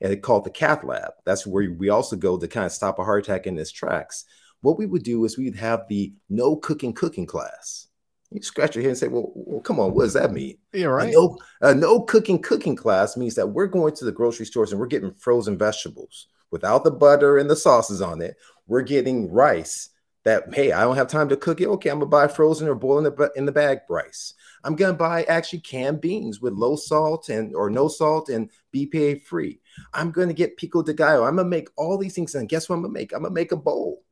and 0.00 0.12
it 0.12 0.22
called 0.22 0.44
the 0.44 0.50
Cath 0.50 0.84
Lab. 0.84 1.12
That's 1.24 1.46
where 1.46 1.70
we 1.70 1.88
also 1.88 2.16
go 2.16 2.38
to 2.38 2.46
kind 2.46 2.66
of 2.66 2.72
stop 2.72 2.98
a 2.98 3.04
heart 3.04 3.24
attack 3.24 3.46
in 3.46 3.58
its 3.58 3.72
tracks. 3.72 4.24
What 4.60 4.78
we 4.78 4.86
would 4.86 5.02
do 5.02 5.24
is 5.24 5.36
we'd 5.36 5.56
have 5.56 5.88
the 5.88 6.12
no 6.28 6.56
cooking 6.56 6.92
cooking 6.92 7.26
class. 7.26 7.88
You 8.34 8.42
scratch 8.42 8.74
your 8.74 8.82
head 8.82 8.90
and 8.90 8.98
say, 8.98 9.06
well, 9.06 9.30
well 9.34 9.60
come 9.60 9.78
on, 9.78 9.94
what 9.94 10.02
does 10.02 10.14
that 10.14 10.32
mean? 10.32 10.58
Yeah, 10.72 10.86
right. 10.86 11.08
A 11.08 11.12
no, 11.12 11.38
a 11.60 11.72
no 11.72 12.00
cooking 12.00 12.42
cooking 12.42 12.74
class 12.74 13.16
means 13.16 13.36
that 13.36 13.46
we're 13.46 13.68
going 13.68 13.94
to 13.94 14.04
the 14.04 14.10
grocery 14.10 14.44
stores 14.44 14.72
and 14.72 14.80
we're 14.80 14.88
getting 14.88 15.14
frozen 15.14 15.56
vegetables 15.56 16.26
without 16.50 16.82
the 16.82 16.90
butter 16.90 17.38
and 17.38 17.48
the 17.48 17.54
sauces 17.54 18.02
on 18.02 18.20
it. 18.20 18.36
We're 18.66 18.82
getting 18.82 19.30
rice 19.30 19.90
that, 20.24 20.52
hey, 20.52 20.72
I 20.72 20.80
don't 20.80 20.96
have 20.96 21.06
time 21.06 21.28
to 21.28 21.36
cook 21.36 21.60
it. 21.60 21.68
Okay, 21.68 21.90
I'm 21.90 22.00
gonna 22.00 22.06
buy 22.06 22.26
frozen 22.26 22.66
or 22.66 22.74
boil 22.74 22.98
in 22.98 23.04
the, 23.04 23.30
in 23.36 23.44
the 23.44 23.52
bag 23.52 23.78
rice. 23.88 24.34
I'm 24.64 24.74
gonna 24.74 24.94
buy 24.94 25.22
actually 25.24 25.60
canned 25.60 26.00
beans 26.00 26.40
with 26.40 26.54
low 26.54 26.74
salt 26.74 27.28
and 27.28 27.54
or 27.54 27.70
no 27.70 27.86
salt 27.86 28.30
and 28.30 28.50
BPA 28.74 29.22
free. 29.22 29.60
I'm 29.92 30.10
gonna 30.10 30.32
get 30.32 30.56
pico 30.56 30.82
de 30.82 30.92
gallo. 30.92 31.24
I'm 31.24 31.36
gonna 31.36 31.48
make 31.48 31.68
all 31.76 31.98
these 31.98 32.14
things, 32.14 32.34
and 32.34 32.48
guess 32.48 32.68
what 32.68 32.76
I'm 32.76 32.82
gonna 32.82 32.94
make? 32.94 33.12
I'm 33.12 33.22
gonna 33.22 33.32
make 33.32 33.52
a 33.52 33.56
bowl, 33.56 34.02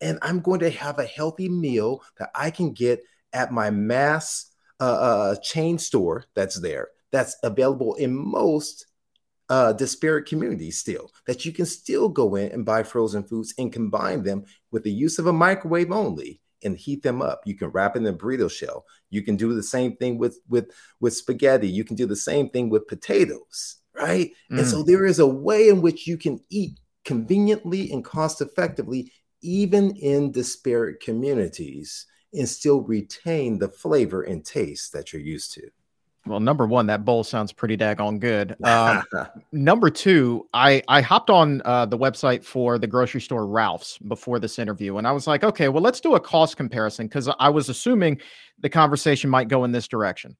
and 0.00 0.18
I'm 0.22 0.38
going 0.38 0.60
to 0.60 0.70
have 0.70 1.00
a 1.00 1.06
healthy 1.06 1.48
meal 1.48 2.04
that 2.18 2.30
I 2.36 2.50
can 2.50 2.72
get 2.72 3.02
at 3.34 3.52
my 3.52 3.70
mass 3.70 4.50
uh, 4.80 4.84
uh, 4.84 5.36
chain 5.36 5.78
store 5.78 6.24
that's 6.34 6.60
there. 6.60 6.88
That's 7.12 7.36
available 7.42 7.94
in 7.94 8.14
most 8.14 8.86
uh, 9.48 9.72
disparate 9.72 10.26
communities 10.26 10.78
still. 10.78 11.10
That 11.26 11.44
you 11.44 11.52
can 11.52 11.66
still 11.66 12.08
go 12.08 12.36
in 12.36 12.50
and 12.52 12.64
buy 12.64 12.82
frozen 12.82 13.24
foods 13.24 13.54
and 13.58 13.72
combine 13.72 14.22
them 14.22 14.44
with 14.70 14.84
the 14.84 14.92
use 14.92 15.18
of 15.18 15.26
a 15.26 15.32
microwave 15.32 15.92
only 15.92 16.40
and 16.64 16.76
heat 16.76 17.02
them 17.02 17.20
up. 17.20 17.42
You 17.44 17.54
can 17.54 17.68
wrap 17.68 17.94
in 17.94 18.06
a 18.06 18.12
burrito 18.12 18.50
shell. 18.50 18.86
You 19.10 19.22
can 19.22 19.36
do 19.36 19.54
the 19.54 19.62
same 19.62 19.96
thing 19.96 20.18
with 20.18 20.40
with 20.48 20.70
with 21.00 21.14
spaghetti. 21.14 21.68
You 21.68 21.84
can 21.84 21.96
do 21.96 22.06
the 22.06 22.16
same 22.16 22.48
thing 22.48 22.70
with 22.70 22.88
potatoes, 22.88 23.76
right? 23.94 24.30
Mm. 24.50 24.58
And 24.58 24.66
so 24.66 24.82
mm. 24.82 24.86
there 24.86 25.04
is 25.04 25.18
a 25.18 25.26
way 25.26 25.68
in 25.68 25.82
which 25.82 26.06
you 26.06 26.16
can 26.16 26.40
eat 26.50 26.80
conveniently 27.04 27.92
and 27.92 28.04
cost 28.04 28.40
effectively 28.40 29.12
even 29.42 29.94
in 29.96 30.32
disparate 30.32 31.00
communities 31.00 32.06
and 32.34 32.48
still 32.48 32.80
retain 32.80 33.58
the 33.58 33.68
flavor 33.68 34.22
and 34.22 34.44
taste 34.44 34.92
that 34.92 35.12
you're 35.12 35.22
used 35.22 35.52
to. 35.54 35.70
Well, 36.26 36.40
number 36.40 36.66
one, 36.66 36.86
that 36.86 37.04
bowl 37.04 37.22
sounds 37.22 37.52
pretty 37.52 37.76
daggone 37.76 38.18
good. 38.18 38.56
Um, 38.64 39.04
number 39.52 39.90
two, 39.90 40.48
I 40.54 40.82
I 40.88 41.00
hopped 41.00 41.28
on 41.30 41.60
uh, 41.64 41.86
the 41.86 41.98
website 41.98 42.42
for 42.42 42.78
the 42.78 42.86
grocery 42.86 43.20
store 43.20 43.46
Ralph's 43.46 43.98
before 43.98 44.38
this 44.38 44.58
interview, 44.58 44.96
and 44.96 45.06
I 45.06 45.12
was 45.12 45.26
like, 45.26 45.44
okay, 45.44 45.68
well, 45.68 45.82
let's 45.82 46.00
do 46.00 46.14
a 46.14 46.20
cost 46.20 46.56
comparison 46.56 47.06
because 47.06 47.28
I 47.38 47.50
was 47.50 47.68
assuming 47.68 48.20
the 48.58 48.70
conversation 48.70 49.28
might 49.28 49.48
go 49.48 49.64
in 49.64 49.72
this 49.72 49.86
direction. 49.86 50.36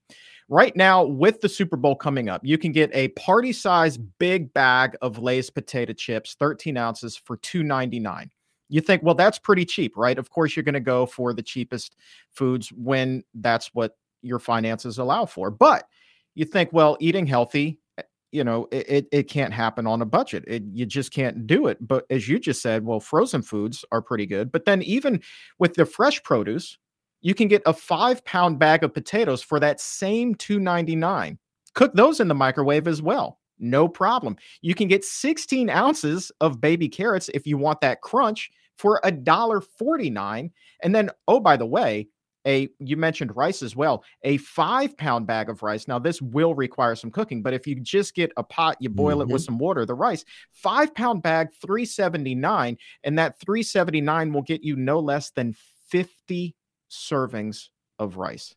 Right 0.48 0.74
now, 0.74 1.04
with 1.04 1.40
the 1.40 1.48
Super 1.48 1.76
Bowl 1.76 1.96
coming 1.96 2.28
up, 2.28 2.42
you 2.44 2.58
can 2.58 2.72
get 2.72 2.90
a 2.92 3.08
party 3.08 3.52
size 3.52 3.96
big 3.96 4.52
bag 4.52 4.96
of 5.00 5.18
Lay's 5.18 5.50
potato 5.50 5.92
chips, 5.92 6.36
13 6.38 6.76
ounces 6.76 7.16
for 7.16 7.38
2.99. 7.38 8.28
You 8.74 8.80
think, 8.80 9.04
well, 9.04 9.14
that's 9.14 9.38
pretty 9.38 9.64
cheap, 9.64 9.96
right? 9.96 10.18
Of 10.18 10.30
course, 10.30 10.56
you're 10.56 10.64
going 10.64 10.74
to 10.74 10.80
go 10.80 11.06
for 11.06 11.32
the 11.32 11.44
cheapest 11.44 11.94
foods 12.32 12.72
when 12.72 13.22
that's 13.32 13.72
what 13.72 13.96
your 14.20 14.40
finances 14.40 14.98
allow 14.98 15.26
for. 15.26 15.48
But 15.48 15.86
you 16.34 16.44
think, 16.44 16.72
well, 16.72 16.96
eating 16.98 17.24
healthy, 17.24 17.78
eh, 17.98 18.02
you 18.32 18.42
know, 18.42 18.66
it, 18.72 18.90
it, 18.90 19.06
it 19.12 19.22
can't 19.28 19.54
happen 19.54 19.86
on 19.86 20.02
a 20.02 20.04
budget. 20.04 20.42
It, 20.48 20.64
you 20.72 20.86
just 20.86 21.12
can't 21.12 21.46
do 21.46 21.68
it. 21.68 21.78
But 21.86 22.04
as 22.10 22.28
you 22.28 22.40
just 22.40 22.62
said, 22.62 22.84
well, 22.84 22.98
frozen 22.98 23.42
foods 23.42 23.84
are 23.92 24.02
pretty 24.02 24.26
good. 24.26 24.50
But 24.50 24.64
then 24.64 24.82
even 24.82 25.22
with 25.60 25.74
the 25.74 25.86
fresh 25.86 26.20
produce, 26.24 26.76
you 27.20 27.32
can 27.32 27.46
get 27.46 27.62
a 27.66 27.72
five 27.72 28.24
pound 28.24 28.58
bag 28.58 28.82
of 28.82 28.92
potatoes 28.92 29.40
for 29.40 29.60
that 29.60 29.80
same 29.80 30.34
299 30.34 31.38
cook 31.74 31.94
those 31.94 32.18
in 32.18 32.26
the 32.26 32.34
microwave 32.34 32.86
as 32.86 33.00
well 33.00 33.38
no 33.58 33.88
problem 33.88 34.36
you 34.62 34.74
can 34.74 34.88
get 34.88 35.04
16 35.04 35.70
ounces 35.70 36.30
of 36.40 36.60
baby 36.60 36.88
carrots 36.88 37.30
if 37.32 37.46
you 37.46 37.56
want 37.56 37.80
that 37.80 38.02
crunch 38.02 38.50
for 38.78 39.00
a 39.04 39.12
dollar 39.12 39.60
49 39.60 40.50
and 40.82 40.94
then 40.94 41.10
oh 41.28 41.40
by 41.40 41.56
the 41.56 41.66
way 41.66 42.08
a 42.46 42.68
you 42.78 42.96
mentioned 42.96 43.34
rice 43.36 43.62
as 43.62 43.74
well 43.74 44.04
a 44.22 44.36
five 44.38 44.96
pound 44.96 45.26
bag 45.26 45.48
of 45.48 45.62
rice 45.62 45.88
now 45.88 45.98
this 45.98 46.20
will 46.20 46.54
require 46.54 46.94
some 46.94 47.10
cooking 47.10 47.42
but 47.42 47.54
if 47.54 47.66
you 47.66 47.74
just 47.76 48.14
get 48.14 48.32
a 48.36 48.42
pot 48.42 48.76
you 48.80 48.88
boil 48.88 49.18
mm-hmm. 49.18 49.22
it 49.22 49.32
with 49.32 49.42
mm-hmm. 49.42 49.52
some 49.52 49.58
water 49.58 49.86
the 49.86 49.94
rice 49.94 50.24
five 50.52 50.94
pound 50.94 51.22
bag 51.22 51.48
379 51.60 52.76
and 53.02 53.18
that 53.18 53.38
379 53.40 54.32
will 54.32 54.42
get 54.42 54.62
you 54.62 54.76
no 54.76 55.00
less 55.00 55.30
than 55.30 55.54
50 55.88 56.54
servings 56.90 57.68
of 57.98 58.16
rice 58.16 58.54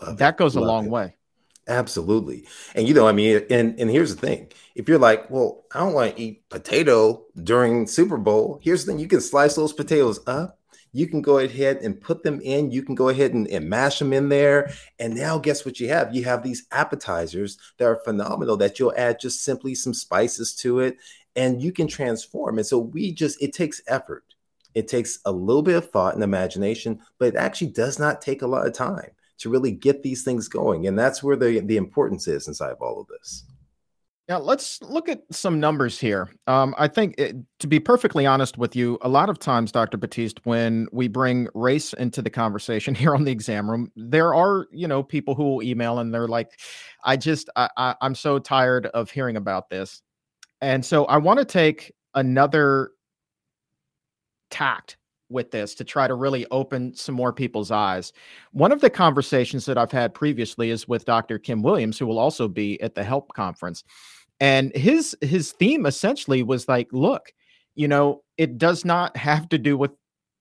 Love 0.00 0.18
that 0.18 0.34
it. 0.34 0.38
goes 0.38 0.56
Love 0.56 0.64
a 0.64 0.66
long 0.66 0.86
it. 0.86 0.90
way 0.90 1.16
Absolutely. 1.68 2.46
And 2.74 2.88
you 2.88 2.94
know, 2.94 3.06
I 3.06 3.12
mean, 3.12 3.42
and 3.50 3.78
and 3.78 3.90
here's 3.90 4.14
the 4.14 4.20
thing. 4.20 4.50
If 4.74 4.88
you're 4.88 4.98
like, 4.98 5.30
well, 5.30 5.64
I 5.74 5.80
don't 5.80 5.92
want 5.92 6.16
to 6.16 6.22
eat 6.22 6.48
potato 6.48 7.24
during 7.42 7.86
Super 7.86 8.16
Bowl, 8.16 8.58
here's 8.62 8.84
the 8.84 8.92
thing, 8.92 8.98
you 8.98 9.06
can 9.06 9.20
slice 9.20 9.54
those 9.54 9.72
potatoes 9.72 10.20
up 10.26 10.58
you 10.92 11.06
can 11.06 11.22
go 11.22 11.38
ahead 11.38 11.78
and 11.78 12.00
put 12.00 12.22
them 12.22 12.40
in. 12.42 12.70
You 12.70 12.82
can 12.82 12.94
go 12.94 13.08
ahead 13.08 13.32
and, 13.32 13.48
and 13.48 13.68
mash 13.68 13.98
them 13.98 14.12
in 14.12 14.28
there. 14.28 14.72
And 14.98 15.14
now, 15.14 15.38
guess 15.38 15.64
what 15.64 15.80
you 15.80 15.88
have? 15.88 16.14
You 16.14 16.24
have 16.24 16.42
these 16.42 16.66
appetizers 16.70 17.58
that 17.78 17.86
are 17.86 18.02
phenomenal 18.04 18.56
that 18.58 18.78
you'll 18.78 18.94
add 18.96 19.18
just 19.18 19.42
simply 19.42 19.74
some 19.74 19.94
spices 19.94 20.54
to 20.56 20.80
it 20.80 20.98
and 21.34 21.62
you 21.62 21.72
can 21.72 21.88
transform. 21.88 22.58
And 22.58 22.66
so, 22.66 22.78
we 22.78 23.12
just, 23.12 23.42
it 23.42 23.54
takes 23.54 23.80
effort. 23.86 24.24
It 24.74 24.88
takes 24.88 25.18
a 25.24 25.32
little 25.32 25.62
bit 25.62 25.76
of 25.76 25.90
thought 25.90 26.14
and 26.14 26.22
imagination, 26.22 27.00
but 27.18 27.28
it 27.28 27.36
actually 27.36 27.68
does 27.68 27.98
not 27.98 28.20
take 28.22 28.42
a 28.42 28.46
lot 28.46 28.66
of 28.66 28.72
time 28.72 29.10
to 29.42 29.50
really 29.50 29.72
get 29.72 30.02
these 30.02 30.22
things 30.22 30.48
going. 30.48 30.86
And 30.86 30.98
that's 30.98 31.22
where 31.22 31.36
the, 31.36 31.60
the 31.60 31.76
importance 31.76 32.28
is 32.28 32.48
inside 32.48 32.70
of 32.70 32.80
all 32.80 33.00
of 33.00 33.08
this. 33.08 33.44
Now, 34.28 34.38
let's 34.38 34.80
look 34.82 35.08
at 35.08 35.22
some 35.32 35.58
numbers 35.58 35.98
here. 35.98 36.30
Um, 36.46 36.76
I 36.78 36.86
think, 36.86 37.16
it, 37.18 37.34
to 37.58 37.66
be 37.66 37.80
perfectly 37.80 38.24
honest 38.24 38.56
with 38.56 38.76
you, 38.76 38.96
a 39.02 39.08
lot 39.08 39.28
of 39.28 39.40
times, 39.40 39.72
Dr. 39.72 39.96
Batiste, 39.98 40.38
when 40.44 40.86
we 40.92 41.08
bring 41.08 41.48
race 41.54 41.92
into 41.92 42.22
the 42.22 42.30
conversation 42.30 42.94
here 43.02 43.16
on 43.16 43.24
the 43.24 43.32
exam 43.32 43.68
room, 43.68 43.90
there 43.96 44.32
are, 44.32 44.68
you 44.70 44.86
know, 44.86 45.02
people 45.02 45.34
who 45.34 45.42
will 45.42 45.62
email 45.62 45.98
and 45.98 46.14
they're 46.14 46.28
like, 46.28 46.52
I 47.04 47.16
just, 47.16 47.50
I, 47.56 47.68
I, 47.76 47.94
I'm 48.00 48.14
so 48.14 48.38
tired 48.38 48.86
of 48.86 49.10
hearing 49.10 49.36
about 49.36 49.70
this. 49.70 50.02
And 50.60 50.84
so 50.84 51.04
I 51.06 51.16
want 51.16 51.40
to 51.40 51.44
take 51.44 51.92
another 52.14 52.92
tact 54.50 54.98
with 55.32 55.50
this 55.50 55.74
to 55.76 55.84
try 55.84 56.06
to 56.06 56.14
really 56.14 56.46
open 56.50 56.94
some 56.94 57.14
more 57.14 57.32
people's 57.32 57.70
eyes. 57.70 58.12
One 58.52 58.72
of 58.72 58.80
the 58.80 58.90
conversations 58.90 59.64
that 59.66 59.78
I've 59.78 59.92
had 59.92 60.14
previously 60.14 60.70
is 60.70 60.86
with 60.86 61.04
Dr. 61.04 61.38
Kim 61.38 61.62
Williams, 61.62 61.98
who 61.98 62.06
will 62.06 62.18
also 62.18 62.48
be 62.48 62.80
at 62.80 62.94
the 62.94 63.02
HELP 63.04 63.32
conference. 63.34 63.84
And 64.40 64.74
his 64.74 65.16
his 65.20 65.52
theme 65.52 65.86
essentially 65.86 66.42
was 66.42 66.68
like, 66.68 66.88
look, 66.92 67.32
you 67.74 67.88
know, 67.88 68.22
it 68.36 68.58
does 68.58 68.84
not 68.84 69.16
have 69.28 69.48
to 69.50 69.58
do 69.58 69.76
with 69.76 69.92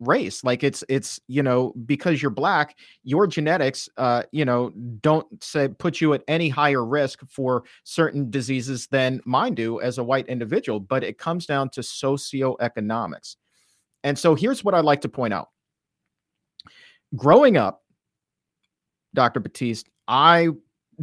race 0.02 0.44
like 0.44 0.64
it's 0.64 0.84
it's 0.90 1.20
you 1.28 1.44
know 1.44 1.74
because 1.86 2.22
you're 2.22 2.32
black 2.32 2.76
your 3.04 3.28
genetics 3.28 3.88
uh 3.98 4.24
you 4.32 4.44
know 4.44 4.72
don't 5.02 5.44
say 5.44 5.68
put 5.68 6.02
you 6.02 6.14
at 6.14 6.24
any 6.28 6.50
higher 6.50 6.84
risk 6.84 7.20
for 7.30 7.64
certain 7.84 8.30
diseases 8.32 8.88
than 8.88 9.22
mine 9.26 9.54
do 9.54 9.80
as 9.80 10.00
a 10.00 10.04
white 10.04 10.28
individual 10.28 10.80
but 10.80 11.04
it 11.04 11.20
comes 11.20 11.46
down 11.46 11.70
to 11.70 11.82
socioeconomics 11.82 13.36
and 14.04 14.18
so 14.18 14.36
here's 14.36 14.64
what 14.64 14.74
I'd 14.74 14.86
like 14.86 15.02
to 15.02 15.10
point 15.10 15.34
out. 15.34 15.50
Growing 17.16 17.58
up, 17.58 17.84
Dr. 19.14 19.40
Batiste, 19.40 19.90
I 20.08 20.50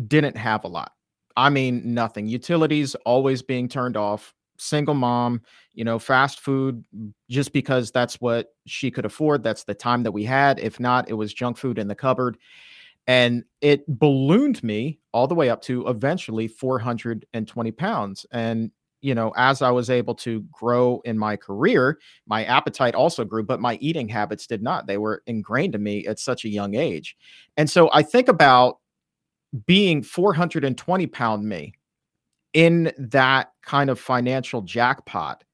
didn't 0.06 0.36
have 0.36 0.64
a 0.64 0.68
lot. 0.68 0.92
I 1.36 1.50
mean, 1.50 1.94
nothing. 1.94 2.26
Utilities 2.26 2.94
always 3.04 3.42
being 3.42 3.68
turned 3.68 3.96
off. 3.96 4.34
Single 4.60 4.94
mom, 4.94 5.40
you 5.72 5.84
know, 5.84 6.00
fast 6.00 6.40
food 6.40 6.84
just 7.30 7.52
because 7.52 7.92
that's 7.92 8.20
what 8.20 8.48
she 8.66 8.90
could 8.90 9.04
afford. 9.04 9.44
That's 9.44 9.62
the 9.62 9.74
time 9.74 10.02
that 10.02 10.10
we 10.10 10.24
had. 10.24 10.58
If 10.58 10.80
not, 10.80 11.08
it 11.08 11.12
was 11.12 11.32
junk 11.32 11.56
food 11.56 11.78
in 11.78 11.86
the 11.86 11.94
cupboard. 11.94 12.38
And 13.06 13.44
it 13.60 13.84
ballooned 13.86 14.62
me 14.64 14.98
all 15.12 15.28
the 15.28 15.34
way 15.36 15.48
up 15.48 15.62
to 15.62 15.86
eventually 15.86 16.48
420 16.48 17.70
pounds. 17.72 18.26
And 18.32 18.72
you 19.00 19.14
know, 19.14 19.32
as 19.36 19.62
I 19.62 19.70
was 19.70 19.90
able 19.90 20.14
to 20.16 20.44
grow 20.50 21.00
in 21.04 21.18
my 21.18 21.36
career, 21.36 21.98
my 22.26 22.44
appetite 22.44 22.94
also 22.94 23.24
grew, 23.24 23.44
but 23.44 23.60
my 23.60 23.76
eating 23.80 24.08
habits 24.08 24.46
did 24.46 24.62
not. 24.62 24.86
They 24.86 24.98
were 24.98 25.22
ingrained 25.26 25.74
in 25.74 25.82
me 25.82 26.06
at 26.06 26.18
such 26.18 26.44
a 26.44 26.48
young 26.48 26.74
age. 26.74 27.16
And 27.56 27.70
so 27.70 27.90
I 27.92 28.02
think 28.02 28.28
about 28.28 28.78
being 29.66 30.02
420 30.02 31.06
pound 31.06 31.44
me 31.44 31.74
in 32.52 32.92
that 32.98 33.52
kind 33.62 33.90
of 33.90 34.00
financial 34.00 34.62
jackpot. 34.62 35.44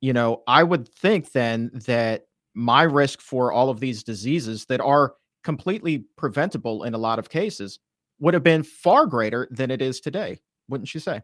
You 0.00 0.12
know, 0.12 0.42
I 0.46 0.62
would 0.62 0.88
think 0.88 1.32
then 1.32 1.70
that 1.86 2.26
my 2.54 2.82
risk 2.82 3.20
for 3.20 3.52
all 3.52 3.70
of 3.70 3.80
these 3.80 4.04
diseases 4.04 4.66
that 4.66 4.80
are 4.80 5.14
completely 5.42 6.04
preventable 6.16 6.84
in 6.84 6.94
a 6.94 6.98
lot 6.98 7.18
of 7.18 7.28
cases 7.28 7.80
would 8.20 8.34
have 8.34 8.42
been 8.42 8.62
far 8.62 9.06
greater 9.06 9.48
than 9.50 9.70
it 9.70 9.82
is 9.82 10.00
today. 10.00 10.38
Wouldn't 10.68 10.92
you 10.92 11.00
say? 11.00 11.20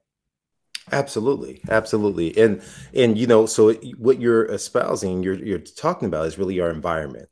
Absolutely, 0.92 1.62
absolutely, 1.70 2.36
and 2.36 2.62
and 2.92 3.16
you 3.16 3.26
know, 3.26 3.46
so 3.46 3.72
what 3.96 4.20
you're 4.20 4.44
espousing, 4.46 5.22
you're 5.22 5.34
you're 5.42 5.58
talking 5.58 6.06
about 6.06 6.26
is 6.26 6.38
really 6.38 6.60
our 6.60 6.70
environment. 6.70 7.28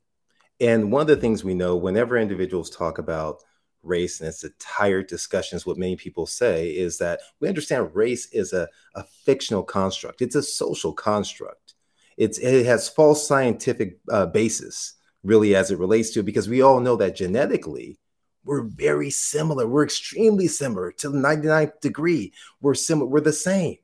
And 0.60 0.92
one 0.92 1.02
of 1.02 1.08
the 1.08 1.16
things 1.16 1.44
we 1.44 1.54
know, 1.54 1.76
whenever 1.76 2.16
individuals 2.18 2.70
talk 2.70 2.98
about 2.98 3.42
race, 3.82 4.20
and 4.20 4.28
it's 4.28 4.44
a 4.44 4.50
tired 4.60 5.08
discussion, 5.08 5.56
is 5.56 5.66
what 5.66 5.78
many 5.78 5.96
people 5.96 6.26
say, 6.26 6.70
is 6.70 6.98
that 6.98 7.20
we 7.40 7.48
understand 7.48 7.94
race 7.94 8.26
is 8.32 8.52
a, 8.54 8.68
a 8.94 9.04
fictional 9.24 9.64
construct. 9.64 10.22
It's 10.22 10.36
a 10.36 10.42
social 10.42 10.92
construct. 10.94 11.74
It's 12.18 12.38
it 12.38 12.66
has 12.66 12.88
false 12.88 13.26
scientific 13.26 13.98
uh, 14.10 14.26
basis, 14.26 14.94
really, 15.24 15.56
as 15.56 15.70
it 15.70 15.78
relates 15.78 16.10
to 16.12 16.22
because 16.22 16.48
we 16.48 16.62
all 16.62 16.80
know 16.80 16.96
that 16.96 17.16
genetically 17.16 17.98
we're 18.44 18.62
very 18.62 19.10
similar. 19.10 19.66
We're 19.66 19.84
extremely 19.84 20.48
similar 20.48 20.92
to 20.92 21.08
the 21.08 21.18
99th 21.18 21.80
degree. 21.80 22.32
We're 22.60 22.74
similar. 22.74 23.08
We're 23.08 23.20
the 23.20 23.32
same. 23.32 23.76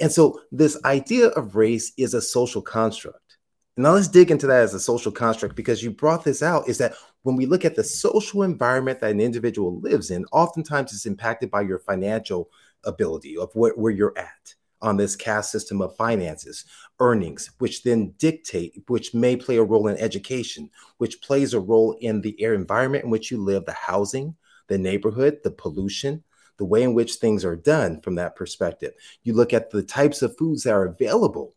And 0.00 0.10
so 0.10 0.40
this 0.52 0.78
idea 0.84 1.28
of 1.28 1.56
race 1.56 1.92
is 1.96 2.14
a 2.14 2.22
social 2.22 2.62
construct. 2.62 3.38
Now 3.76 3.92
let's 3.92 4.08
dig 4.08 4.30
into 4.30 4.46
that 4.46 4.62
as 4.62 4.74
a 4.74 4.80
social 4.80 5.12
construct 5.12 5.56
because 5.56 5.82
you 5.82 5.90
brought 5.90 6.24
this 6.24 6.42
out 6.42 6.68
is 6.68 6.78
that 6.78 6.94
when 7.22 7.36
we 7.36 7.46
look 7.46 7.64
at 7.64 7.76
the 7.76 7.84
social 7.84 8.42
environment 8.42 9.00
that 9.00 9.10
an 9.10 9.20
individual 9.20 9.80
lives 9.80 10.10
in, 10.10 10.24
oftentimes 10.32 10.92
it's 10.92 11.06
impacted 11.06 11.50
by 11.50 11.62
your 11.62 11.78
financial 11.78 12.50
ability 12.84 13.36
of 13.36 13.50
where, 13.54 13.72
where 13.72 13.92
you're 13.92 14.16
at 14.18 14.54
on 14.82 14.96
this 14.96 15.16
caste 15.16 15.50
system 15.50 15.80
of 15.80 15.96
finances, 15.96 16.64
earnings, 16.98 17.50
which 17.58 17.82
then 17.82 18.14
dictate, 18.18 18.82
which 18.88 19.14
may 19.14 19.36
play 19.36 19.56
a 19.56 19.62
role 19.62 19.88
in 19.88 19.96
education, 19.98 20.70
which 20.98 21.20
plays 21.20 21.54
a 21.54 21.60
role 21.60 21.96
in 22.00 22.20
the 22.20 22.40
air 22.42 22.54
environment 22.54 23.04
in 23.04 23.10
which 23.10 23.30
you 23.30 23.42
live, 23.42 23.64
the 23.66 23.72
housing, 23.72 24.34
the 24.68 24.78
neighborhood, 24.78 25.38
the 25.42 25.50
pollution, 25.50 26.22
the 26.56 26.64
way 26.64 26.82
in 26.82 26.94
which 26.94 27.14
things 27.14 27.44
are 27.44 27.56
done 27.56 28.00
from 28.00 28.14
that 28.14 28.36
perspective. 28.36 28.92
You 29.22 29.32
look 29.34 29.52
at 29.52 29.70
the 29.70 29.82
types 29.82 30.22
of 30.22 30.36
foods 30.36 30.62
that 30.64 30.74
are 30.74 30.86
available. 30.86 31.54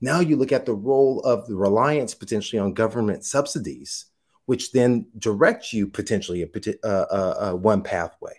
Now 0.00 0.20
you 0.20 0.36
look 0.36 0.52
at 0.52 0.66
the 0.66 0.74
role 0.74 1.20
of 1.20 1.46
the 1.46 1.56
reliance 1.56 2.14
potentially 2.14 2.60
on 2.60 2.72
government 2.74 3.24
subsidies, 3.24 4.06
which 4.46 4.72
then 4.72 5.06
directs 5.18 5.72
you 5.72 5.88
potentially 5.88 6.42
a, 6.42 6.48
uh, 6.84 7.06
uh, 7.10 7.50
uh, 7.50 7.56
one 7.56 7.82
pathway. 7.82 8.34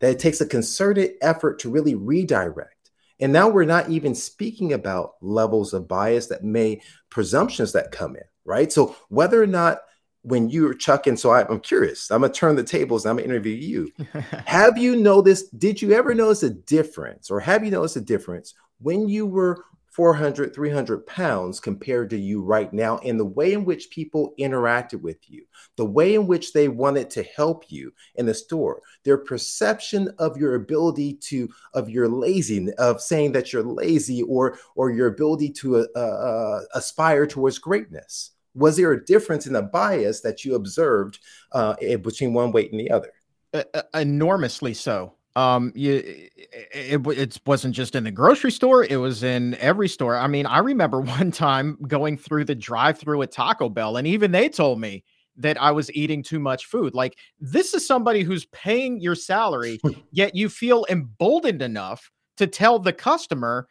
That 0.00 0.12
it 0.12 0.18
takes 0.18 0.40
a 0.40 0.46
concerted 0.46 1.12
effort 1.20 1.58
to 1.60 1.70
really 1.70 1.94
redirect 1.94 2.81
and 3.20 3.32
now 3.32 3.48
we're 3.48 3.64
not 3.64 3.88
even 3.90 4.14
speaking 4.14 4.72
about 4.72 5.14
levels 5.20 5.72
of 5.72 5.88
bias 5.88 6.26
that 6.28 6.44
may 6.44 6.80
presumptions 7.10 7.72
that 7.72 7.92
come 7.92 8.16
in, 8.16 8.22
right? 8.44 8.72
So 8.72 8.96
whether 9.08 9.42
or 9.42 9.46
not 9.46 9.78
when 10.22 10.48
you're 10.48 10.74
chucking, 10.74 11.16
so 11.16 11.30
I, 11.30 11.42
am 11.50 11.60
curious, 11.60 12.10
I'm 12.10 12.20
gonna 12.20 12.32
turn 12.32 12.56
the 12.56 12.62
tables 12.62 13.04
and 13.04 13.10
I'm 13.10 13.16
gonna 13.16 13.28
interview 13.28 13.54
you. 13.54 13.92
have 14.46 14.78
you 14.78 14.96
noticed, 14.96 15.58
did 15.58 15.82
you 15.82 15.92
ever 15.92 16.14
notice 16.14 16.42
a 16.42 16.50
difference 16.50 17.30
or 17.30 17.40
have 17.40 17.64
you 17.64 17.70
noticed 17.70 17.96
a 17.96 18.00
difference 18.00 18.54
when 18.78 19.08
you 19.08 19.26
were 19.26 19.64
400, 19.92 20.54
300 20.54 21.06
pounds 21.06 21.60
compared 21.60 22.08
to 22.10 22.18
you 22.18 22.42
right 22.42 22.72
now, 22.72 22.96
and 22.98 23.20
the 23.20 23.26
way 23.26 23.52
in 23.52 23.66
which 23.66 23.90
people 23.90 24.32
interacted 24.40 25.02
with 25.02 25.18
you, 25.28 25.44
the 25.76 25.84
way 25.84 26.14
in 26.14 26.26
which 26.26 26.54
they 26.54 26.68
wanted 26.68 27.10
to 27.10 27.22
help 27.22 27.70
you 27.70 27.92
in 28.14 28.24
the 28.24 28.32
store, 28.32 28.80
their 29.04 29.18
perception 29.18 30.08
of 30.18 30.38
your 30.38 30.54
ability 30.54 31.14
to, 31.14 31.46
of 31.74 31.90
your 31.90 32.08
laziness, 32.08 32.74
of 32.78 33.02
saying 33.02 33.32
that 33.32 33.52
you're 33.52 33.62
lazy, 33.62 34.22
or 34.22 34.58
or 34.76 34.90
your 34.90 35.08
ability 35.08 35.50
to 35.50 35.86
uh, 35.94 35.98
uh, 35.98 36.60
aspire 36.74 37.26
towards 37.26 37.58
greatness. 37.58 38.30
Was 38.54 38.78
there 38.78 38.92
a 38.92 39.04
difference 39.04 39.46
in 39.46 39.52
the 39.52 39.62
bias 39.62 40.22
that 40.22 40.44
you 40.44 40.54
observed 40.54 41.18
uh, 41.52 41.74
between 42.02 42.32
one 42.32 42.50
weight 42.52 42.70
and 42.70 42.80
the 42.80 42.90
other? 42.90 43.12
Uh, 43.52 43.82
enormously 43.92 44.72
so 44.72 45.14
um 45.36 45.72
you 45.74 45.94
it, 46.74 47.00
it 47.06 47.40
wasn't 47.46 47.74
just 47.74 47.94
in 47.94 48.04
the 48.04 48.10
grocery 48.10 48.52
store 48.52 48.84
it 48.84 48.96
was 48.96 49.22
in 49.22 49.54
every 49.56 49.88
store. 49.88 50.16
I 50.16 50.26
mean 50.26 50.46
i 50.46 50.58
remember 50.58 51.00
one 51.18 51.30
time 51.30 51.78
going 51.88 52.16
through 52.16 52.44
the 52.44 52.54
drive 52.54 52.98
through 52.98 53.22
at 53.22 53.32
taco 53.32 53.68
bell 53.68 53.96
and 53.96 54.06
even 54.06 54.32
they 54.32 54.48
told 54.48 54.80
me 54.80 55.04
that 55.36 55.60
i 55.60 55.70
was 55.70 55.90
eating 55.92 56.22
too 56.22 56.38
much 56.38 56.66
food. 56.66 56.94
Like 56.94 57.16
this 57.40 57.74
is 57.74 57.86
somebody 57.86 58.22
who's 58.22 58.44
paying 58.46 59.00
your 59.00 59.14
salary 59.14 59.80
yet 60.12 60.34
you 60.34 60.48
feel 60.48 60.84
emboldened 60.90 61.62
enough 61.62 62.10
to 62.36 62.46
tell 62.46 62.78
the 62.78 62.92
customer 62.92 63.66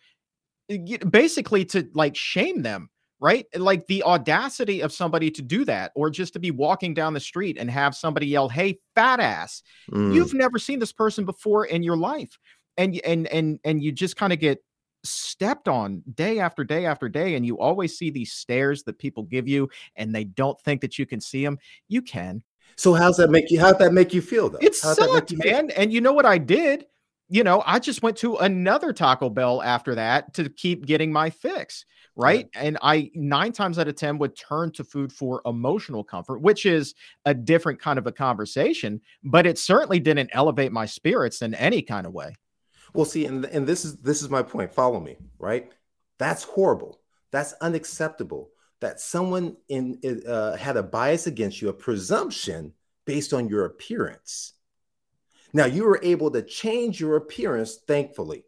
basically 1.09 1.65
to 1.65 1.87
like 1.93 2.15
shame 2.15 2.61
them 2.61 2.89
right? 3.21 3.45
Like 3.55 3.85
the 3.87 4.03
audacity 4.03 4.81
of 4.81 4.91
somebody 4.91 5.31
to 5.31 5.41
do 5.41 5.63
that, 5.65 5.91
or 5.95 6.09
just 6.09 6.33
to 6.33 6.39
be 6.39 6.51
walking 6.51 6.93
down 6.93 7.13
the 7.13 7.19
street 7.19 7.57
and 7.57 7.69
have 7.71 7.95
somebody 7.95 8.27
yell, 8.27 8.49
"Hey, 8.49 8.79
fat 8.95 9.21
ass!" 9.21 9.61
Mm. 9.91 10.13
You've 10.13 10.33
never 10.33 10.59
seen 10.59 10.79
this 10.79 10.91
person 10.91 11.23
before 11.23 11.65
in 11.65 11.83
your 11.83 11.95
life, 11.95 12.37
and 12.77 12.99
and 13.05 13.27
and 13.27 13.59
and 13.63 13.81
you 13.81 13.91
just 13.91 14.17
kind 14.17 14.33
of 14.33 14.39
get 14.39 14.61
stepped 15.03 15.67
on 15.67 16.03
day 16.13 16.39
after 16.39 16.63
day 16.63 16.85
after 16.85 17.09
day 17.09 17.35
and 17.35 17.45
you 17.45 17.57
always 17.57 17.97
see 17.97 18.11
these 18.11 18.33
stares 18.33 18.83
that 18.83 18.99
people 18.99 19.23
give 19.23 19.47
you 19.47 19.67
and 19.95 20.13
they 20.13 20.23
don't 20.23 20.59
think 20.61 20.79
that 20.81 20.99
you 20.99 21.07
can 21.07 21.19
see 21.19 21.43
them 21.43 21.57
you 21.87 22.03
can 22.03 22.43
so 22.75 22.93
how's 22.93 23.17
that 23.17 23.31
make 23.31 23.49
you 23.49 23.59
how'd 23.59 23.79
that 23.79 23.93
make 23.93 24.13
you 24.13 24.21
feel 24.21 24.47
though 24.47 24.59
it 24.61 24.75
how'd 24.83 24.95
sucked 24.95 25.33
man 25.43 25.71
and 25.71 25.91
you 25.91 26.01
know 26.01 26.13
what 26.13 26.25
i 26.25 26.37
did 26.37 26.85
you 27.29 27.43
know 27.43 27.63
i 27.65 27.79
just 27.79 28.03
went 28.03 28.15
to 28.15 28.35
another 28.37 28.93
taco 28.93 29.27
bell 29.27 29.61
after 29.63 29.95
that 29.95 30.31
to 30.35 30.47
keep 30.49 30.85
getting 30.85 31.11
my 31.11 31.31
fix 31.31 31.83
right? 32.21 32.49
Yeah. 32.53 32.61
And 32.61 32.77
I 32.81 33.11
nine 33.15 33.51
times 33.51 33.79
out 33.79 33.87
of 33.87 33.95
10 33.95 34.17
would 34.19 34.35
turn 34.35 34.71
to 34.73 34.83
food 34.83 35.11
for 35.11 35.41
emotional 35.45 36.03
comfort, 36.03 36.41
which 36.41 36.65
is 36.65 36.93
a 37.25 37.33
different 37.33 37.79
kind 37.79 37.97
of 37.97 38.07
a 38.07 38.11
conversation, 38.11 39.01
but 39.23 39.45
it 39.45 39.57
certainly 39.57 39.99
didn't 39.99 40.29
elevate 40.33 40.71
my 40.71 40.85
spirits 40.85 41.41
in 41.41 41.53
any 41.55 41.81
kind 41.81 42.05
of 42.05 42.13
way. 42.13 42.35
Well, 42.93 43.05
see, 43.05 43.25
and, 43.25 43.45
and 43.45 43.65
this 43.65 43.85
is 43.85 43.97
this 43.97 44.21
is 44.21 44.29
my 44.29 44.43
point. 44.43 44.73
Follow 44.73 44.99
me, 44.99 45.17
right? 45.39 45.71
That's 46.19 46.43
horrible. 46.43 46.99
That's 47.31 47.53
unacceptable. 47.61 48.49
That 48.81 48.99
someone 48.99 49.57
in 49.69 49.99
uh, 50.27 50.57
had 50.57 50.75
a 50.77 50.83
bias 50.83 51.27
against 51.27 51.61
you, 51.61 51.69
a 51.69 51.73
presumption 51.73 52.73
based 53.05 53.33
on 53.33 53.47
your 53.47 53.65
appearance. 53.65 54.53
Now 55.53 55.65
you 55.65 55.85
were 55.85 55.99
able 56.01 56.31
to 56.31 56.41
change 56.41 56.99
your 56.99 57.15
appearance, 57.15 57.79
thankfully 57.87 58.43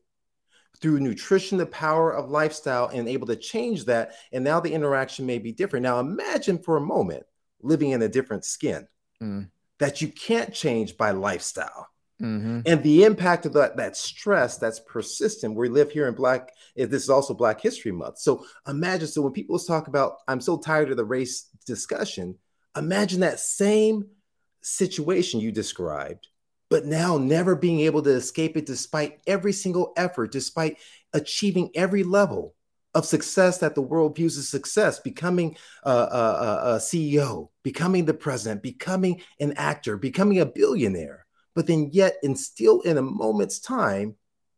through 0.84 1.00
nutrition, 1.00 1.58
the 1.58 1.66
power 1.66 2.14
of 2.14 2.30
lifestyle, 2.30 2.88
and 2.88 3.08
able 3.08 3.26
to 3.26 3.38
change 3.38 3.86
that. 3.86 4.16
And 4.34 4.44
now 4.44 4.60
the 4.60 4.74
interaction 4.74 5.26
may 5.26 5.40
be 5.40 5.54
different. 5.54 5.84
Now, 5.84 6.02
imagine 6.02 6.60
for 6.60 6.76
a 6.76 6.82
moment 6.82 7.24
living 7.62 7.92
in 7.92 8.02
a 8.02 8.10
different 8.10 8.44
skin 8.44 8.86
mm. 9.22 9.50
that 9.80 10.02
you 10.02 10.10
can't 10.10 10.54
change 10.54 10.98
by 10.98 11.12
lifestyle. 11.12 11.88
Mm-hmm. 12.22 12.62
And 12.66 12.84
the 12.84 13.06
impact 13.06 13.46
of 13.46 13.54
that, 13.54 13.78
that 13.78 13.96
stress 13.96 14.58
that's 14.58 14.82
persistent. 14.82 15.56
We 15.56 15.70
live 15.70 15.90
here 15.90 16.10
in 16.10 16.16
Black, 16.16 16.52
eh, 16.78 16.86
this 16.86 17.04
is 17.04 17.10
also 17.10 17.34
Black 17.34 17.62
History 17.62 17.94
Month. 17.94 18.20
So 18.20 18.46
imagine, 18.68 19.08
so 19.08 19.22
when 19.22 19.32
people 19.32 19.58
talk 19.60 19.88
about, 19.88 20.18
I'm 20.28 20.42
so 20.42 20.58
tired 20.58 20.92
of 20.92 20.98
the 20.98 21.06
race 21.06 21.48
discussion, 21.66 22.36
imagine 22.76 23.22
that 23.22 23.40
same 23.40 24.08
situation 24.62 25.40
you 25.40 25.54
described 25.54 26.28
but 26.74 26.88
now 26.88 27.20
never 27.20 27.56
being 27.56 27.82
able 27.82 28.02
to 28.02 28.10
escape 28.10 28.58
it 28.58 28.66
despite 28.66 29.20
every 29.28 29.54
single 29.54 29.94
effort, 29.96 30.32
despite 30.32 30.80
achieving 31.14 31.70
every 31.76 32.02
level 32.02 32.56
of 32.96 33.06
success 33.06 33.60
that 33.60 33.76
the 33.76 33.82
world 33.84 34.16
views 34.16 34.40
as 34.40 34.50
success, 34.50 35.00
becoming 35.00 35.56
a, 35.84 35.92
a, 35.92 36.62
a, 36.64 36.76
CEO, 36.78 37.50
becoming 37.62 38.06
the 38.06 38.14
president, 38.16 38.64
becoming 38.64 39.22
an 39.40 39.54
actor, 39.56 39.98
becoming 39.98 40.40
a 40.40 40.48
billionaire. 40.48 41.28
But 41.54 41.68
then, 41.68 41.90
yet, 41.92 42.16
and 42.24 42.36
still 42.36 42.82
in 42.82 42.98
a 42.98 43.04
moment's 43.04 43.60
time, 43.60 44.16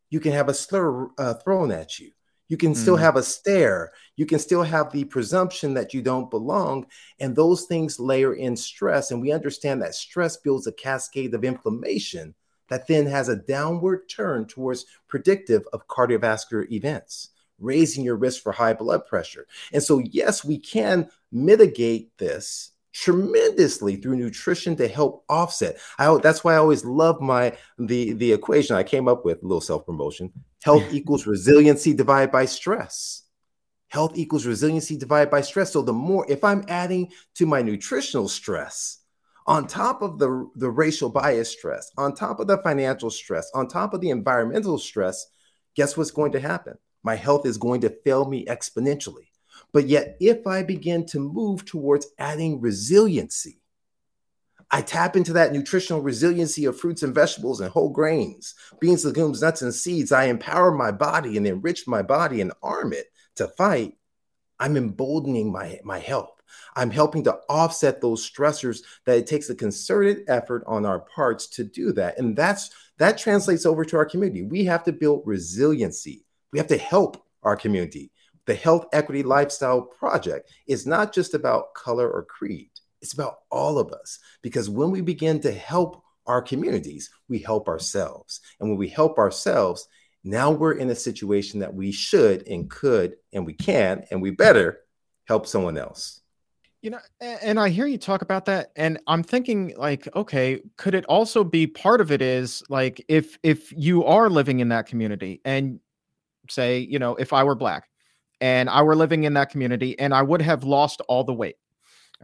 you 0.09 0.21
can 0.21 0.31
have 0.31 0.47
a 0.47 0.53
slur 0.53 1.09
uh, 1.17 1.33
thrown 1.33 1.69
at 1.73 1.99
you. 1.99 2.11
You 2.47 2.57
can 2.57 2.75
still 2.75 2.97
mm. 2.97 3.01
have 3.01 3.15
a 3.15 3.23
stare. 3.23 3.91
You 4.15 4.25
can 4.25 4.39
still 4.39 4.63
have 4.63 4.91
the 4.91 5.03
presumption 5.05 5.73
that 5.73 5.93
you 5.93 6.01
don't 6.01 6.29
belong. 6.29 6.85
And 7.19 7.35
those 7.35 7.63
things 7.63 7.99
layer 7.99 8.33
in 8.33 8.55
stress. 8.55 9.11
And 9.11 9.21
we 9.21 9.31
understand 9.31 9.81
that 9.81 9.95
stress 9.95 10.37
builds 10.37 10.67
a 10.67 10.71
cascade 10.71 11.33
of 11.33 11.43
inflammation 11.43 12.35
that 12.69 12.87
then 12.87 13.05
has 13.05 13.29
a 13.29 13.35
downward 13.35 14.09
turn 14.09 14.45
towards 14.45 14.85
predictive 15.07 15.63
of 15.73 15.87
cardiovascular 15.87 16.69
events, 16.71 17.29
raising 17.59 18.03
your 18.03 18.15
risk 18.15 18.41
for 18.41 18.51
high 18.51 18.73
blood 18.73 19.05
pressure. 19.05 19.47
And 19.71 19.83
so, 19.83 19.99
yes, 19.99 20.43
we 20.43 20.57
can 20.57 21.09
mitigate 21.31 22.17
this 22.17 22.71
tremendously 22.95 23.97
through 23.97 24.15
nutrition 24.15 24.75
to 24.77 24.87
help 24.87 25.25
offset. 25.27 25.77
I 25.99 26.17
that's 26.23 26.43
why 26.43 26.53
I 26.53 26.57
always 26.57 26.85
love 26.85 27.19
my 27.21 27.55
the 27.77 28.13
the 28.13 28.31
equation 28.31 28.75
I 28.75 28.83
came 28.83 29.07
up 29.07 29.25
with, 29.25 29.43
a 29.43 29.45
little 29.45 29.61
self-promotion. 29.61 30.31
Health 30.65 30.91
equals 30.91 31.27
resiliency 31.27 31.93
divided 31.93 32.31
by 32.31 32.45
stress. 32.45 33.21
Health 33.89 34.13
equals 34.15 34.47
resiliency 34.47 34.97
divided 34.97 35.29
by 35.29 35.41
stress. 35.41 35.71
So 35.71 35.83
the 35.83 35.93
more 35.93 36.25
if 36.27 36.43
I'm 36.43 36.65
adding 36.67 37.11
to 37.35 37.45
my 37.45 37.61
nutritional 37.61 38.27
stress, 38.27 38.97
on 39.45 39.67
top 39.67 40.01
of 40.01 40.17
the, 40.17 40.49
the 40.55 40.71
racial 40.71 41.09
bias 41.09 41.51
stress, 41.51 41.91
on 41.99 42.15
top 42.15 42.39
of 42.39 42.47
the 42.47 42.57
financial 42.57 43.11
stress, 43.11 43.47
on 43.53 43.67
top 43.67 43.93
of 43.93 44.01
the 44.01 44.09
environmental 44.09 44.79
stress, 44.79 45.27
guess 45.75 45.95
what's 45.95 46.09
going 46.09 46.31
to 46.31 46.39
happen? 46.39 46.73
My 47.03 47.13
health 47.13 47.45
is 47.45 47.59
going 47.59 47.81
to 47.81 47.95
fail 48.03 48.27
me 48.27 48.43
exponentially. 48.45 49.27
But 49.71 49.87
yet, 49.87 50.17
if 50.19 50.47
I 50.47 50.63
begin 50.63 51.05
to 51.09 51.19
move 51.19 51.63
towards 51.65 52.07
adding 52.17 52.59
resiliency, 52.59 53.61
I 54.71 54.81
tap 54.81 55.15
into 55.15 55.33
that 55.33 55.53
nutritional 55.53 56.01
resiliency 56.01 56.65
of 56.65 56.79
fruits 56.79 57.03
and 57.03 57.13
vegetables 57.13 57.61
and 57.61 57.69
whole 57.69 57.89
grains, 57.89 58.55
beans, 58.79 59.05
legumes, 59.05 59.41
nuts, 59.41 59.61
and 59.61 59.73
seeds. 59.73 60.11
I 60.11 60.25
empower 60.25 60.71
my 60.71 60.91
body 60.91 61.37
and 61.37 61.45
enrich 61.45 61.87
my 61.87 62.01
body 62.01 62.41
and 62.41 62.51
arm 62.63 62.91
it 62.93 63.07
to 63.35 63.47
fight. 63.47 63.95
I'm 64.59 64.77
emboldening 64.77 65.51
my, 65.51 65.79
my 65.83 65.99
health. 65.99 66.31
I'm 66.75 66.89
helping 66.89 67.23
to 67.25 67.39
offset 67.49 68.01
those 68.01 68.29
stressors 68.29 68.79
that 69.05 69.17
it 69.17 69.27
takes 69.27 69.49
a 69.49 69.55
concerted 69.55 70.23
effort 70.27 70.63
on 70.67 70.85
our 70.85 70.99
parts 70.99 71.47
to 71.47 71.63
do 71.63 71.91
that. 71.93 72.17
And 72.17 72.35
that's 72.35 72.71
that 72.97 73.17
translates 73.17 73.65
over 73.65 73.83
to 73.85 73.97
our 73.97 74.05
community. 74.05 74.43
We 74.43 74.65
have 74.65 74.83
to 74.85 74.93
build 74.93 75.23
resiliency. 75.25 76.25
We 76.51 76.59
have 76.59 76.67
to 76.67 76.77
help 76.77 77.25
our 77.43 77.55
community. 77.55 78.11
The 78.45 78.55
Health 78.55 78.85
Equity 78.93 79.23
Lifestyle 79.23 79.81
Project 79.81 80.51
is 80.67 80.85
not 80.85 81.13
just 81.13 81.33
about 81.33 81.73
color 81.73 82.09
or 82.09 82.23
creed. 82.23 82.69
It's 83.05 83.13
about 83.13 83.35
all 83.51 83.77
of 83.77 83.91
us 83.93 84.17
because 84.41 84.67
when 84.67 84.89
we 84.89 84.99
begin 84.99 85.39
to 85.41 85.51
help 85.51 86.01
our 86.25 86.41
communities, 86.41 87.11
we 87.29 87.37
help 87.37 87.67
ourselves. 87.67 88.41
And 88.59 88.67
when 88.67 88.79
we 88.79 88.87
help 88.87 89.19
ourselves, 89.19 89.87
now 90.23 90.49
we're 90.49 90.73
in 90.73 90.89
a 90.89 90.95
situation 90.95 91.59
that 91.59 91.71
we 91.71 91.91
should 91.91 92.47
and 92.47 92.67
could 92.67 93.17
and 93.31 93.45
we 93.45 93.53
can 93.53 94.05
and 94.09 94.23
we 94.23 94.31
better 94.31 94.79
help 95.25 95.45
someone 95.45 95.77
else. 95.77 96.21
You 96.81 96.89
know, 96.89 96.99
and 97.21 97.59
I 97.59 97.69
hear 97.69 97.85
you 97.85 97.99
talk 97.99 98.23
about 98.23 98.45
that, 98.45 98.71
and 98.75 98.99
I'm 99.05 99.21
thinking 99.21 99.75
like, 99.77 100.07
okay, 100.15 100.61
could 100.77 100.95
it 100.95 101.05
also 101.05 101.43
be 101.43 101.67
part 101.67 102.01
of 102.01 102.11
it 102.11 102.23
is 102.23 102.63
like 102.69 103.05
if 103.07 103.37
if 103.43 103.71
you 103.71 104.03
are 104.05 104.31
living 104.31 104.61
in 104.61 104.69
that 104.69 104.87
community 104.87 105.41
and 105.45 105.79
say, 106.49 106.79
you 106.79 106.97
know, 106.97 107.15
if 107.15 107.33
I 107.33 107.43
were 107.43 107.55
black 107.55 107.87
and 108.41 108.67
I 108.67 108.81
were 108.81 108.95
living 108.95 109.25
in 109.25 109.35
that 109.35 109.51
community 109.51 109.97
and 109.99 110.11
I 110.11 110.23
would 110.23 110.41
have 110.41 110.63
lost 110.63 111.01
all 111.07 111.23
the 111.23 111.33
weight, 111.33 111.57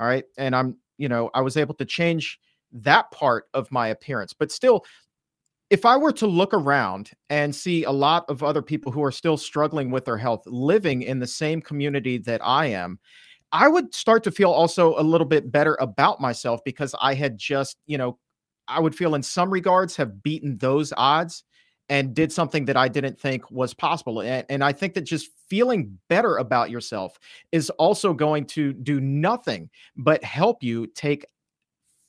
all 0.02 0.08
right, 0.08 0.26
and 0.38 0.56
I'm, 0.56 0.78
you 0.98 1.10
know, 1.10 1.32
I 1.36 1.42
was 1.42 1.58
able 1.58 1.76
to 1.76 1.86
change 1.86 2.40
that 2.74 3.12
part 3.12 3.46
of 3.54 3.72
my 3.72 3.90
appearance, 3.90 4.34
but 4.34 4.52
still 4.52 4.86
if 5.70 5.86
I 5.86 5.96
were 5.96 6.12
to 6.14 6.28
look 6.28 6.54
around 6.54 7.12
and 7.30 7.56
see 7.56 7.86
a 7.86 7.92
lot 7.92 8.26
of 8.30 8.44
other 8.44 8.62
people 8.62 8.92
who 8.92 9.04
are 9.04 9.12
still 9.12 9.38
struggling 9.38 9.90
with 9.90 10.06
their 10.06 10.18
health 10.18 10.44
living 10.46 11.02
in 11.02 11.20
the 11.20 11.28
same 11.28 11.62
community 11.62 12.18
that 12.20 12.42
I 12.44 12.68
am, 12.68 13.00
I 13.54 13.68
would 13.68 13.94
start 13.94 14.24
to 14.26 14.32
feel 14.32 14.52
also 14.52 15.00
a 15.00 15.04
little 15.04 15.28
bit 15.28 15.52
better 15.52 15.78
about 15.80 16.22
myself 16.22 16.62
because 16.66 16.96
I 17.02 17.14
had 17.14 17.38
just, 17.38 17.78
you 17.86 17.98
know, 17.98 18.18
I 18.68 18.80
would 18.80 18.96
feel 18.96 19.16
in 19.16 19.24
some 19.24 19.50
regards 19.52 19.96
have 19.98 20.24
beaten 20.24 20.58
those 20.58 20.94
odds 20.98 21.44
and 21.92 22.16
did 22.16 22.32
something 22.32 22.64
that 22.66 22.78
I 22.78 22.88
didn't 22.88 23.20
think 23.20 23.52
was 23.52 23.74
possible. 23.74 24.22
And, 24.22 24.46
and, 24.50 24.64
I 24.64 24.72
think 24.72 24.94
that 24.94 25.02
just 25.02 25.30
feeling 25.50 26.00
better 26.08 26.38
about 26.38 26.70
yourself 26.70 27.20
is 27.52 27.70
also 27.72 28.14
going 28.14 28.46
to 28.46 28.72
do 28.72 29.02
nothing 29.02 29.70
but 29.98 30.24
help 30.24 30.64
you 30.64 30.88
take 30.88 31.26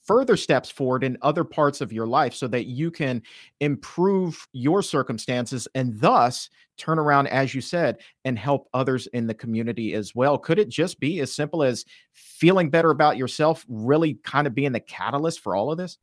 further 0.05 0.37
steps 0.37 0.71
forward 0.71 1.03
in 1.03 1.18
other 1.23 1.42
parts 1.42 1.81
of 1.81 1.92
your 1.92 2.07
life 2.07 2.33
so 2.33 2.47
that 2.47 2.66
you 2.66 2.92
can 2.92 3.23
improve 3.59 4.47
your 4.53 4.83
circumstances 4.83 5.66
and 5.75 5.99
thus 6.01 6.49
turn 6.77 7.01
around, 7.01 7.27
as 7.27 7.53
you 7.53 7.61
said, 7.61 7.99
and 8.25 8.38
help 8.38 8.68
others 8.73 9.09
in 9.09 9.27
the 9.27 9.35
community 9.35 9.95
as 9.95 10.14
well. 10.14 10.38
Could 10.38 10.61
it 10.61 10.68
just 10.68 11.01
be 11.01 11.18
as 11.21 11.35
simple 11.35 11.64
as 11.64 11.85
feeling 12.12 12.71
better 12.71 12.90
about 12.90 13.16
yourself, 13.16 13.64
really 13.68 14.14
kind 14.23 14.47
of 14.47 14.55
being 14.55 14.73
the 14.73 14.81
catalyst 14.81 15.40
for 15.40 15.57
all 15.57 15.73
of 15.73 15.79
this? 15.79 15.99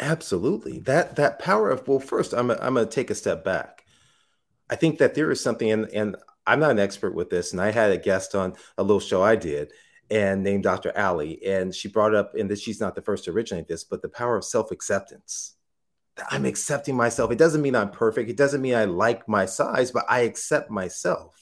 Absolutely. 0.00 0.80
That 0.80 1.16
that 1.16 1.38
power 1.38 1.70
of 1.70 1.86
well, 1.86 2.00
first 2.00 2.32
I'm 2.32 2.50
a, 2.50 2.58
I'm 2.60 2.74
to 2.74 2.86
take 2.86 3.10
a 3.10 3.14
step 3.14 3.44
back. 3.44 3.84
I 4.70 4.76
think 4.76 4.98
that 4.98 5.14
there 5.14 5.30
is 5.30 5.40
something, 5.42 5.70
and 5.70 5.88
and 5.92 6.16
I'm 6.46 6.60
not 6.60 6.70
an 6.72 6.78
expert 6.78 7.14
with 7.14 7.30
this, 7.30 7.52
and 7.52 7.60
I 7.60 7.70
had 7.70 7.90
a 7.92 7.98
guest 7.98 8.34
on 8.34 8.54
a 8.78 8.82
little 8.82 9.00
show 9.00 9.22
I 9.22 9.36
did, 9.36 9.72
and 10.10 10.42
named 10.42 10.64
Dr. 10.64 10.96
Ali. 10.98 11.44
And 11.44 11.74
she 11.74 11.88
brought 11.88 12.14
up, 12.14 12.34
and 12.34 12.50
that 12.50 12.58
she's 12.60 12.80
not 12.80 12.94
the 12.94 13.02
first 13.02 13.24
to 13.24 13.30
originate 13.30 13.68
this, 13.68 13.84
but 13.84 14.02
the 14.02 14.08
power 14.08 14.36
of 14.36 14.44
self 14.44 14.70
acceptance. 14.70 15.54
I'm 16.30 16.44
accepting 16.44 16.96
myself. 16.96 17.30
It 17.30 17.38
doesn't 17.38 17.62
mean 17.62 17.74
I'm 17.74 17.90
perfect. 17.90 18.28
It 18.28 18.36
doesn't 18.36 18.60
mean 18.60 18.74
I 18.74 18.84
like 18.84 19.28
my 19.28 19.46
size, 19.46 19.90
but 19.90 20.04
I 20.08 20.20
accept 20.20 20.70
myself. 20.70 21.38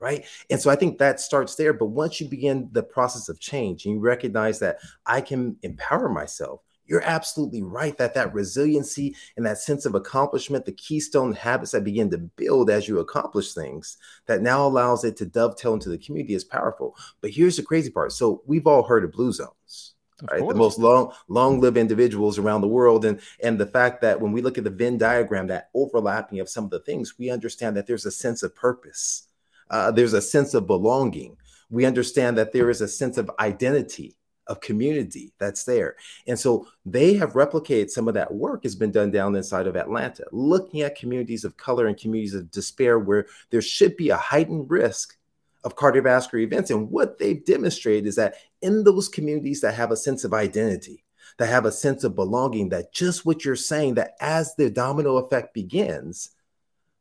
Right. 0.00 0.26
And 0.50 0.60
so 0.60 0.70
I 0.70 0.76
think 0.76 0.98
that 0.98 1.18
starts 1.20 1.54
there. 1.54 1.72
But 1.72 1.86
once 1.86 2.20
you 2.20 2.28
begin 2.28 2.68
the 2.72 2.82
process 2.82 3.28
of 3.28 3.40
change 3.40 3.86
and 3.86 3.94
you 3.94 4.00
recognize 4.00 4.58
that 4.58 4.78
I 5.06 5.20
can 5.20 5.56
empower 5.62 6.08
myself, 6.08 6.60
you're 6.86 7.02
absolutely 7.04 7.62
right 7.62 7.96
that 7.98 8.14
that 8.14 8.34
resiliency 8.34 9.14
and 9.36 9.46
that 9.46 9.58
sense 9.58 9.86
of 9.86 9.94
accomplishment, 9.94 10.64
the 10.64 10.72
keystone 10.72 11.32
habits 11.32 11.72
that 11.72 11.84
begin 11.84 12.10
to 12.10 12.18
build 12.18 12.70
as 12.70 12.88
you 12.88 12.98
accomplish 12.98 13.54
things, 13.54 13.96
that 14.26 14.42
now 14.42 14.66
allows 14.66 15.04
it 15.04 15.16
to 15.18 15.26
dovetail 15.26 15.74
into 15.74 15.88
the 15.88 15.98
community 15.98 16.34
is 16.34 16.44
powerful. 16.44 16.96
But 17.20 17.30
here's 17.30 17.56
the 17.56 17.62
crazy 17.62 17.90
part. 17.90 18.12
So 18.12 18.42
we've 18.46 18.66
all 18.66 18.82
heard 18.82 19.04
of 19.04 19.12
blue 19.12 19.32
zones. 19.32 19.94
right, 20.30 20.46
the 20.46 20.54
most 20.54 20.78
long 20.78 21.12
long 21.28 21.60
lived 21.60 21.76
individuals 21.76 22.38
around 22.38 22.60
the 22.60 22.68
world, 22.68 23.04
and 23.04 23.20
and 23.42 23.58
the 23.58 23.66
fact 23.66 24.00
that 24.02 24.20
when 24.20 24.32
we 24.32 24.42
look 24.42 24.58
at 24.58 24.64
the 24.64 24.70
Venn 24.70 24.98
diagram, 24.98 25.48
that 25.48 25.70
overlapping 25.74 26.40
of 26.40 26.48
some 26.48 26.64
of 26.64 26.70
the 26.70 26.80
things, 26.80 27.18
we 27.18 27.30
understand 27.30 27.76
that 27.76 27.86
there's 27.86 28.06
a 28.06 28.12
sense 28.12 28.42
of 28.42 28.54
purpose, 28.54 29.28
uh, 29.70 29.90
there's 29.90 30.12
a 30.12 30.22
sense 30.22 30.54
of 30.54 30.66
belonging. 30.66 31.36
We 31.70 31.86
understand 31.86 32.38
that 32.38 32.52
there 32.52 32.70
is 32.70 32.80
a 32.80 32.88
sense 32.88 33.16
of 33.16 33.30
identity 33.40 34.16
of 34.46 34.60
community 34.60 35.32
that's 35.38 35.64
there. 35.64 35.96
And 36.26 36.38
so 36.38 36.68
they 36.84 37.14
have 37.14 37.32
replicated 37.32 37.90
some 37.90 38.08
of 38.08 38.14
that 38.14 38.32
work 38.32 38.62
has 38.64 38.74
been 38.74 38.90
done 38.90 39.10
down 39.10 39.36
inside 39.36 39.66
of 39.66 39.76
Atlanta, 39.76 40.24
looking 40.32 40.82
at 40.82 40.98
communities 40.98 41.44
of 41.44 41.56
color 41.56 41.86
and 41.86 41.96
communities 41.96 42.34
of 42.34 42.50
despair 42.50 42.98
where 42.98 43.26
there 43.50 43.62
should 43.62 43.96
be 43.96 44.10
a 44.10 44.16
heightened 44.16 44.70
risk 44.70 45.16
of 45.64 45.76
cardiovascular 45.76 46.42
events. 46.42 46.70
And 46.70 46.90
what 46.90 47.18
they've 47.18 47.44
demonstrated 47.44 48.06
is 48.06 48.16
that 48.16 48.36
in 48.60 48.84
those 48.84 49.08
communities 49.08 49.62
that 49.62 49.74
have 49.74 49.90
a 49.90 49.96
sense 49.96 50.24
of 50.24 50.34
identity, 50.34 51.04
that 51.38 51.48
have 51.48 51.64
a 51.64 51.72
sense 51.72 52.04
of 52.04 52.14
belonging, 52.14 52.68
that 52.68 52.92
just 52.92 53.24
what 53.24 53.44
you're 53.44 53.56
saying, 53.56 53.94
that 53.94 54.12
as 54.20 54.54
the 54.54 54.70
domino 54.70 55.16
effect 55.16 55.54
begins, 55.54 56.30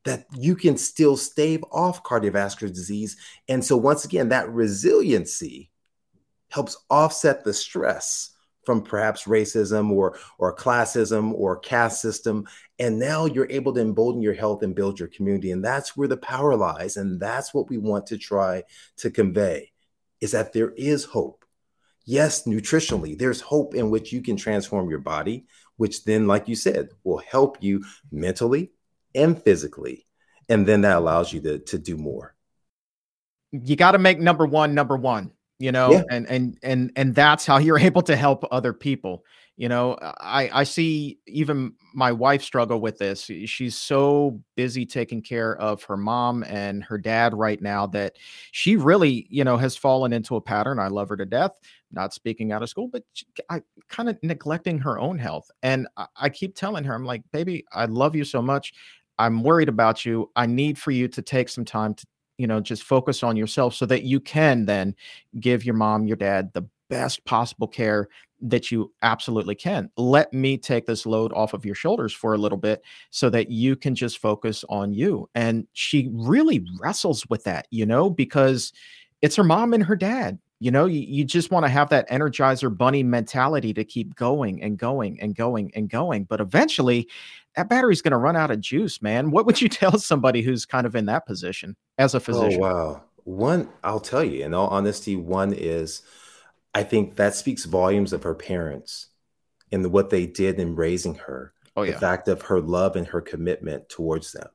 that 0.05 0.25
you 0.35 0.55
can 0.55 0.77
still 0.77 1.15
stave 1.15 1.63
off 1.71 2.03
cardiovascular 2.03 2.73
disease. 2.73 3.15
And 3.47 3.63
so, 3.63 3.77
once 3.77 4.05
again, 4.05 4.29
that 4.29 4.49
resiliency 4.49 5.69
helps 6.53 6.77
offset 6.91 7.43
the 7.43 7.51
stress 7.51 8.29
from 8.63 8.83
perhaps 8.83 9.23
racism 9.23 9.89
or 9.89 10.19
or 10.37 10.55
classism 10.55 11.33
or 11.33 11.57
caste 11.57 11.99
system. 11.99 12.47
And 12.77 12.99
now 12.99 13.25
you're 13.25 13.49
able 13.49 13.73
to 13.73 13.81
embolden 13.81 14.21
your 14.21 14.35
health 14.35 14.61
and 14.61 14.75
build 14.75 14.99
your 14.99 15.09
community. 15.09 15.49
And 15.49 15.65
that's 15.65 15.97
where 15.97 16.07
the 16.07 16.17
power 16.17 16.55
lies. 16.55 16.95
And 16.95 17.19
that's 17.19 17.55
what 17.55 17.69
we 17.69 17.79
want 17.79 18.05
to 18.07 18.19
try 18.19 18.63
to 18.97 19.09
convey 19.09 19.71
is 20.21 20.31
that 20.31 20.53
there 20.53 20.69
is 20.77 21.05
hope. 21.05 21.43
Yes 22.05 22.43
nutritionally 22.43 23.17
there's 23.17 23.41
hope 23.41 23.73
in 23.73 23.89
which 23.89 24.11
you 24.11 24.21
can 24.21 24.35
transform 24.35 24.89
your 24.89 24.99
body 24.99 25.45
which 25.77 26.03
then 26.03 26.27
like 26.27 26.49
you 26.49 26.55
said 26.55 26.89
will 27.05 27.19
help 27.19 27.57
you 27.61 27.83
mentally 28.11 28.71
and 29.15 29.41
physically. 29.41 30.05
And 30.49 30.67
then 30.67 30.81
that 30.81 30.97
allows 30.97 31.31
you 31.33 31.39
to, 31.41 31.59
to 31.59 31.77
do 31.79 31.95
more. 31.97 32.35
You 33.51 33.75
got 33.75 33.93
to 33.93 33.99
make 33.99 34.19
number 34.19 34.45
one 34.45 34.75
number 34.75 34.97
one 34.97 35.31
you 35.59 35.71
know 35.71 35.91
yeah. 35.91 36.03
and 36.09 36.27
and 36.27 36.57
and 36.63 36.91
and 36.95 37.15
that's 37.15 37.45
how 37.45 37.57
you're 37.57 37.79
able 37.89 38.01
to 38.01 38.15
help 38.15 38.43
other 38.51 38.73
people 38.73 39.23
you 39.55 39.69
know 39.69 39.97
i 40.19 40.49
i 40.51 40.63
see 40.63 41.17
even 41.27 41.73
my 41.93 42.11
wife 42.11 42.41
struggle 42.41 42.81
with 42.81 42.97
this 42.97 43.29
she's 43.45 43.75
so 43.75 44.39
busy 44.55 44.85
taking 44.85 45.21
care 45.21 45.55
of 45.57 45.83
her 45.83 45.97
mom 45.97 46.43
and 46.43 46.83
her 46.83 46.97
dad 46.97 47.33
right 47.35 47.61
now 47.61 47.85
that 47.85 48.15
she 48.51 48.75
really 48.75 49.27
you 49.29 49.43
know 49.43 49.57
has 49.57 49.75
fallen 49.75 50.11
into 50.11 50.35
a 50.35 50.41
pattern 50.41 50.79
i 50.79 50.87
love 50.87 51.07
her 51.09 51.17
to 51.17 51.25
death 51.25 51.59
not 51.91 52.13
speaking 52.13 52.51
out 52.51 52.63
of 52.63 52.69
school 52.69 52.87
but 52.87 53.03
she, 53.13 53.25
i 53.49 53.61
kind 53.89 54.09
of 54.09 54.17
neglecting 54.23 54.79
her 54.79 54.99
own 54.99 55.19
health 55.19 55.49
and 55.61 55.87
I, 55.97 56.07
I 56.15 56.29
keep 56.29 56.55
telling 56.55 56.83
her 56.83 56.95
i'm 56.95 57.05
like 57.05 57.21
baby 57.31 57.63
i 57.73 57.85
love 57.85 58.15
you 58.15 58.23
so 58.23 58.41
much 58.41 58.73
i'm 59.19 59.43
worried 59.43 59.69
about 59.69 60.03
you 60.03 60.31
i 60.35 60.47
need 60.47 60.79
for 60.79 60.89
you 60.89 61.07
to 61.09 61.21
take 61.21 61.47
some 61.47 61.65
time 61.65 61.93
to 61.93 62.07
you 62.37 62.47
know 62.47 62.59
just 62.59 62.83
focus 62.83 63.23
on 63.23 63.35
yourself 63.35 63.73
so 63.73 63.85
that 63.85 64.03
you 64.03 64.19
can 64.19 64.65
then 64.65 64.95
give 65.39 65.65
your 65.65 65.75
mom 65.75 66.05
your 66.07 66.17
dad 66.17 66.51
the 66.53 66.65
best 66.89 67.23
possible 67.25 67.67
care 67.67 68.07
that 68.45 68.69
you 68.69 68.91
absolutely 69.01 69.55
can. 69.55 69.89
Let 69.95 70.33
me 70.33 70.57
take 70.57 70.85
this 70.85 71.05
load 71.05 71.31
off 71.31 71.53
of 71.53 71.65
your 71.65 71.75
shoulders 71.75 72.11
for 72.11 72.33
a 72.33 72.37
little 72.37 72.57
bit 72.57 72.83
so 73.09 73.29
that 73.29 73.49
you 73.49 73.77
can 73.77 73.95
just 73.95 74.17
focus 74.17 74.65
on 74.67 74.91
you. 74.91 75.29
And 75.33 75.65
she 75.71 76.09
really 76.11 76.65
wrestles 76.79 77.25
with 77.29 77.45
that 77.45 77.67
you 77.71 77.85
know 77.85 78.09
because 78.09 78.73
it's 79.21 79.37
her 79.37 79.43
mom 79.43 79.73
and 79.73 79.83
her 79.83 79.95
dad 79.95 80.39
you 80.63 80.71
know? 80.71 80.85
You, 80.85 81.01
you 81.01 81.25
just 81.25 81.51
want 81.51 81.65
to 81.65 81.69
have 81.69 81.89
that 81.89 82.09
energizer 82.09 82.75
bunny 82.75 83.03
mentality 83.03 83.73
to 83.73 83.83
keep 83.83 84.15
going 84.15 84.63
and 84.63 84.77
going 84.77 85.19
and 85.19 85.35
going 85.35 85.71
and 85.75 85.89
going. 85.89 86.23
But 86.23 86.39
eventually 86.39 87.09
that 87.55 87.69
battery's 87.69 88.01
going 88.01 88.11
to 88.11 88.17
run 88.17 88.35
out 88.35 88.51
of 88.51 88.59
juice 88.61 89.01
man. 89.01 89.31
What 89.31 89.45
would 89.45 89.61
you 89.61 89.69
tell 89.81 89.97
somebody 89.97 90.41
who's 90.41 90.65
kind 90.65 90.85
of 90.85 90.95
in 90.95 91.05
that 91.05 91.25
position 91.25 91.75
as 91.97 92.13
a 92.13 92.17
oh, 92.17 92.21
physician? 92.21 92.63
oh 92.63 92.67
wow. 92.67 93.03
One 93.25 93.69
i'll 93.83 94.01
tell 94.01 94.23
you 94.23 94.43
in 94.43 94.53
all 94.53 94.67
honesty 94.67 95.15
one 95.15 95.53
is 95.53 96.01
i 96.73 96.83
think 96.83 97.15
that 97.15 97.35
speaks 97.35 97.63
volumes 97.63 98.11
of 98.11 98.23
her 98.23 98.35
parents 98.35 99.07
and 99.71 99.89
what 99.93 100.09
they 100.09 100.25
did 100.25 100.59
in 100.59 100.75
raising 100.75 101.15
her 101.15 101.53
oh, 101.77 101.83
yeah. 101.83 101.93
the 101.93 101.99
fact 101.99 102.27
of 102.27 102.43
her 102.43 102.59
love 102.59 102.95
and 102.97 103.07
her 103.07 103.21
commitment 103.21 103.87
towards 103.87 104.33
them. 104.33 104.49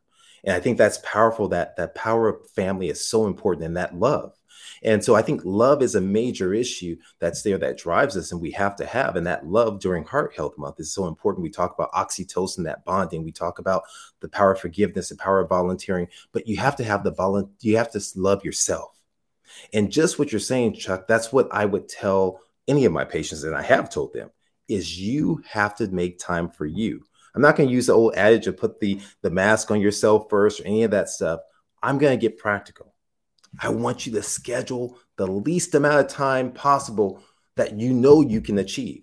And 0.45 0.55
i 0.55 0.61
think 0.61 0.77
that's 0.77 0.99
powerful 0.99 1.49
that 1.49 1.77
that 1.77 1.95
power 1.95 2.29
of 2.29 2.51
family 2.51 2.91
is 2.91 3.09
so 3.09 3.27
important 3.27 3.65
and 3.65 3.77
that 3.79 3.99
love 3.99 4.38
and 4.83 5.03
so 5.03 5.15
I 5.15 5.23
think 5.23 5.43
love 5.45 5.83
is 5.83 5.95
a 5.95 6.01
major 6.01 6.55
issue 6.55 6.97
that's 7.19 7.43
there 7.43 7.59
that 7.59 7.79
drives 7.79 8.17
us 8.17 8.33
and 8.33 8.41
we 8.41 8.51
have 8.53 8.77
to 8.77 8.87
have. 8.87 9.17
And 9.17 9.27
that 9.27 9.47
love 9.47 9.81
during 9.81 10.05
Heart 10.05 10.35
Health 10.37 10.57
Month 10.57 10.81
is 10.81 10.93
so 10.93 11.07
important. 11.07 11.43
We 11.43 11.51
talk 11.51 11.75
about 11.75 11.93
oxytocin, 11.93 12.65
that 12.65 12.85
bonding. 12.85 13.25
We 13.25 13.33
talk 13.33 13.59
about 13.59 13.85
the 14.21 14.29
power 14.29 14.53
of 14.53 14.61
forgiveness, 14.61 15.09
the 15.09 15.17
power 15.17 15.41
of 15.41 15.49
volunteering, 15.49 16.09
but 16.33 16.47
you 16.47 16.57
have 16.59 16.77
to 16.77 16.85
have 16.85 17.05
the 17.05 17.13
volunteer, 17.13 17.55
you 17.61 17.77
have 17.77 17.93
to 17.93 18.03
love 18.17 18.45
yourself. 18.45 18.93
And 19.73 19.91
just 19.91 20.19
what 20.19 20.31
you're 20.31 20.41
saying, 20.41 20.75
Chuck, 20.75 21.07
that's 21.07 21.33
what 21.33 21.49
I 21.53 21.65
would 21.65 21.89
tell 21.89 22.41
any 22.67 22.85
of 22.85 22.93
my 22.93 23.05
patients, 23.05 23.45
and 23.45 23.57
I 23.57 23.63
have 23.63 23.91
told 23.91 24.13
them, 24.13 24.31
is 24.69 25.01
you 25.01 25.43
have 25.49 25.75
to 25.77 25.89
make 25.89 26.19
time 26.19 26.51
for 26.51 26.67
you. 26.67 27.03
I'm 27.35 27.43
not 27.43 27.57
going 27.57 27.69
to 27.69 27.75
use 27.75 27.87
the 27.87 27.95
old 27.95 28.15
adage 28.15 28.47
of 28.47 28.57
put 28.57 28.79
the, 28.81 29.01
the 29.23 29.31
mask 29.31 29.71
on 29.71 29.81
yourself 29.81 30.27
first 30.29 30.61
or 30.61 30.67
any 30.67 30.83
of 30.83 30.91
that 30.91 31.09
stuff. 31.09 31.41
I'm 31.83 31.99
going 31.99 32.19
to 32.19 32.21
get 32.21 32.39
practical. 32.39 32.95
I 33.61 33.71
want 33.71 34.07
you 34.07 34.13
to 34.13 34.23
schedule 34.23 34.99
the 35.17 35.27
least 35.27 35.75
amount 35.75 36.01
of 36.01 36.09
time 36.09 36.53
possible 36.53 37.23
that 37.57 37.79
you 37.79 37.93
know 37.93 38.21
you 38.21 38.41
can 38.41 38.59
achieve. 38.59 39.03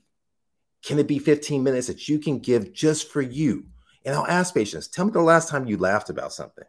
Can 0.84 1.00
it 1.00 1.08
be 1.08 1.20
15 1.20 1.64
minutes 1.64 1.88
that 1.88 2.08
you 2.08 2.20
can 2.20 2.40
give 2.40 2.74
just 2.74 3.12
for 3.12 3.22
you? 3.22 3.66
And 4.06 4.16
I'll 4.16 4.28
ask 4.28 4.54
patients, 4.54 4.88
tell 4.88 5.06
me 5.06 5.12
the 5.12 5.22
last 5.22 5.50
time 5.50 5.66
you 5.66 5.78
laughed 5.78 6.10
about 6.10 6.32
something. 6.32 6.66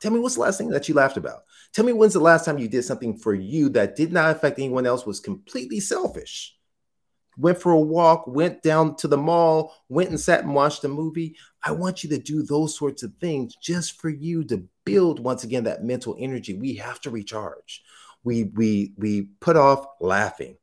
Tell 0.00 0.10
me 0.10 0.18
what's 0.18 0.34
the 0.34 0.40
last 0.40 0.58
thing 0.58 0.70
that 0.70 0.88
you 0.88 0.94
laughed 0.94 1.18
about. 1.18 1.44
Tell 1.72 1.84
me 1.84 1.92
when's 1.92 2.14
the 2.14 2.20
last 2.20 2.44
time 2.44 2.58
you 2.58 2.68
did 2.68 2.84
something 2.84 3.16
for 3.16 3.34
you 3.34 3.68
that 3.70 3.96
did 3.96 4.12
not 4.12 4.34
affect 4.34 4.58
anyone 4.58 4.86
else, 4.86 5.06
was 5.06 5.20
completely 5.20 5.78
selfish. 5.78 6.56
Went 7.36 7.60
for 7.60 7.72
a 7.72 7.80
walk, 7.80 8.26
went 8.26 8.62
down 8.62 8.96
to 8.96 9.08
the 9.08 9.16
mall, 9.16 9.74
went 9.88 10.08
and 10.08 10.18
sat 10.18 10.42
and 10.42 10.54
watched 10.54 10.84
a 10.84 10.88
movie. 10.88 11.36
I 11.62 11.72
want 11.72 12.02
you 12.02 12.10
to 12.10 12.18
do 12.18 12.42
those 12.42 12.76
sorts 12.76 13.02
of 13.02 13.14
things 13.16 13.54
just 13.56 14.00
for 14.00 14.08
you 14.08 14.42
to 14.44 14.66
build 14.84 15.20
once 15.20 15.44
again 15.44 15.64
that 15.64 15.84
mental 15.84 16.16
energy. 16.18 16.54
We 16.54 16.74
have 16.74 17.00
to 17.02 17.10
recharge. 17.10 17.82
We 18.24 18.44
we 18.44 18.92
we 18.96 19.22
put 19.40 19.56
off 19.56 19.84
laughing. 20.00 20.56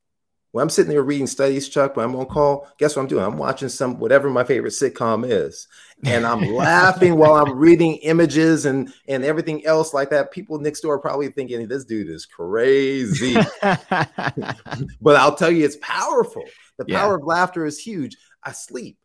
When 0.52 0.64
I'm 0.64 0.70
sitting 0.70 0.90
there 0.90 1.04
reading 1.04 1.28
studies, 1.28 1.70
Chuck, 1.70 1.96
when 1.96 2.06
I'm 2.06 2.16
on 2.16 2.26
call, 2.26 2.68
guess 2.80 2.96
what 2.96 3.04
I'm 3.04 3.08
doing? 3.08 3.24
I'm 3.24 3.38
watching 3.38 3.70
some 3.70 4.00
whatever 4.00 4.30
my 4.30 4.44
favorite 4.44 4.72
sitcom 4.72 5.30
is, 5.30 5.68
and 6.06 6.26
I'm 6.26 6.42
laughing 6.54 7.16
while 7.16 7.36
I'm 7.36 7.58
reading 7.58 7.98
images 7.98 8.66
and 8.66 8.92
and 9.08 9.24
everything 9.24 9.66
else 9.66 9.94
like 9.94 10.10
that. 10.12 10.32
People 10.32 10.60
next 10.60 10.82
door 10.82 10.96
are 10.96 11.00
probably 11.00 11.30
thinking 11.30 11.68
this 11.68 11.86
dude 11.86 12.10
is 12.10 12.26
crazy, 12.26 13.36
but 13.62 15.16
I'll 15.16 15.36
tell 15.36 15.52
you, 15.52 15.66
it's 15.66 15.78
powerful. 15.82 16.44
The 16.78 16.86
power 16.86 17.12
yeah. 17.12 17.16
of 17.16 17.24
laughter 17.24 17.66
is 17.66 17.78
huge. 17.78 18.16
I 18.44 18.52
sleep. 18.52 18.98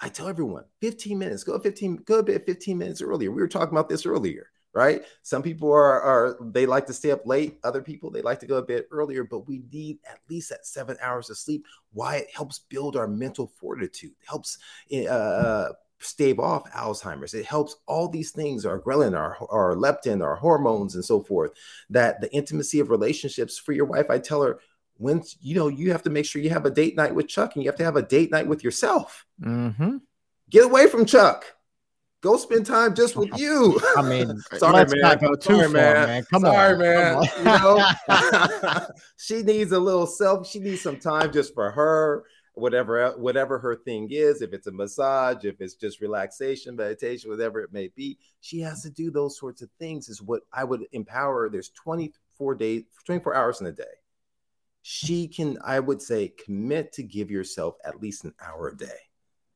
I 0.00 0.08
tell 0.08 0.28
everyone 0.28 0.64
15 0.80 1.18
minutes, 1.18 1.44
go 1.44 1.58
15, 1.58 1.96
go 2.06 2.20
a 2.20 2.22
bit 2.22 2.46
15 2.46 2.78
minutes 2.78 3.02
earlier. 3.02 3.30
We 3.30 3.42
were 3.42 3.48
talking 3.48 3.74
about 3.74 3.88
this 3.88 4.06
earlier 4.06 4.50
right? 4.72 5.02
Some 5.22 5.42
people 5.42 5.72
are, 5.72 6.00
are 6.00 6.36
they 6.40 6.66
like 6.66 6.86
to 6.86 6.92
stay 6.92 7.10
up 7.10 7.26
late. 7.26 7.58
Other 7.64 7.82
people 7.82 8.10
they 8.10 8.22
like 8.22 8.40
to 8.40 8.46
go 8.46 8.56
a 8.56 8.62
bit 8.62 8.88
earlier, 8.90 9.24
but 9.24 9.48
we 9.48 9.62
need 9.72 9.98
at 10.08 10.20
least 10.28 10.50
that 10.50 10.66
seven 10.66 10.96
hours 11.02 11.30
of 11.30 11.38
sleep. 11.38 11.66
Why 11.92 12.16
it 12.16 12.28
helps 12.34 12.60
build 12.60 12.96
our 12.96 13.08
mental 13.08 13.52
fortitude, 13.58 14.14
helps 14.24 14.58
eh, 14.90 15.06
uh, 15.06 15.72
stave 15.98 16.38
off 16.38 16.70
Alzheimer's. 16.72 17.34
It 17.34 17.44
helps 17.44 17.76
all 17.86 18.08
these 18.08 18.30
things, 18.30 18.64
our 18.64 18.80
ghrelin, 18.80 19.16
our, 19.16 19.36
our 19.50 19.74
leptin, 19.74 20.22
our 20.24 20.36
hormones, 20.36 20.94
and 20.94 21.04
so 21.04 21.22
forth. 21.22 21.52
That 21.90 22.20
the 22.20 22.32
intimacy 22.32 22.80
of 22.80 22.90
relationships 22.90 23.58
for 23.58 23.72
your 23.72 23.86
wife, 23.86 24.06
I 24.08 24.18
tell 24.18 24.42
her. 24.42 24.60
When 25.00 25.22
you 25.40 25.54
know 25.54 25.68
you 25.68 25.92
have 25.92 26.02
to 26.04 26.10
make 26.10 26.26
sure 26.26 26.42
you 26.42 26.50
have 26.50 26.66
a 26.66 26.70
date 26.70 26.96
night 26.96 27.14
with 27.14 27.28
Chuck, 27.28 27.54
and 27.54 27.64
you 27.64 27.68
have 27.70 27.78
to 27.78 27.84
have 27.84 27.96
a 27.96 28.02
date 28.02 28.30
night 28.30 28.46
with 28.46 28.62
yourself. 28.62 29.26
Mm-hmm. 29.42 29.96
Get 30.50 30.64
away 30.64 30.86
from 30.88 31.06
Chuck 31.06 31.44
Go 32.22 32.36
spend 32.36 32.66
time 32.66 32.94
just 32.94 33.16
with 33.16 33.30
you. 33.38 33.80
I 33.96 34.02
mean, 34.02 34.38
sorry, 34.58 34.74
let's 34.74 34.92
man. 34.92 35.00
not 35.02 35.20
go 35.20 35.34
too 35.34 35.54
sorry, 35.54 35.64
far, 35.64 35.72
man. 35.72 36.06
man. 36.06 36.24
Come 36.30 36.42
sorry, 36.42 36.72
on, 36.74 36.78
man. 36.78 37.16
On. 37.16 37.24
you 37.38 37.44
know, 37.44 38.86
she 39.16 39.42
needs 39.42 39.72
a 39.72 39.78
little 39.78 40.06
self. 40.06 40.46
She 40.46 40.58
needs 40.58 40.82
some 40.82 40.98
time 40.98 41.32
just 41.32 41.54
for 41.54 41.70
her. 41.70 42.24
Whatever, 42.54 43.12
whatever 43.12 43.58
her 43.58 43.76
thing 43.76 44.08
is, 44.10 44.42
if 44.42 44.52
it's 44.52 44.66
a 44.66 44.72
massage, 44.72 45.44
if 45.44 45.60
it's 45.60 45.74
just 45.74 46.02
relaxation, 46.02 46.76
meditation, 46.76 47.30
whatever 47.30 47.60
it 47.60 47.72
may 47.72 47.88
be, 47.96 48.18
she 48.40 48.60
has 48.60 48.82
to 48.82 48.90
do 48.90 49.10
those 49.10 49.38
sorts 49.38 49.62
of 49.62 49.70
things. 49.78 50.10
Is 50.10 50.20
what 50.20 50.42
I 50.52 50.64
would 50.64 50.84
empower. 50.92 51.48
There's 51.48 51.70
24 51.70 52.54
days, 52.56 52.82
24 53.06 53.34
hours 53.34 53.60
in 53.62 53.68
a 53.68 53.72
day. 53.72 53.84
She 54.82 55.28
can, 55.28 55.58
I 55.64 55.80
would 55.80 56.00
say, 56.00 56.28
commit 56.28 56.92
to 56.94 57.02
give 57.02 57.30
yourself 57.30 57.76
at 57.84 58.00
least 58.00 58.24
an 58.24 58.34
hour 58.40 58.68
a 58.68 58.76
day. 58.76 58.86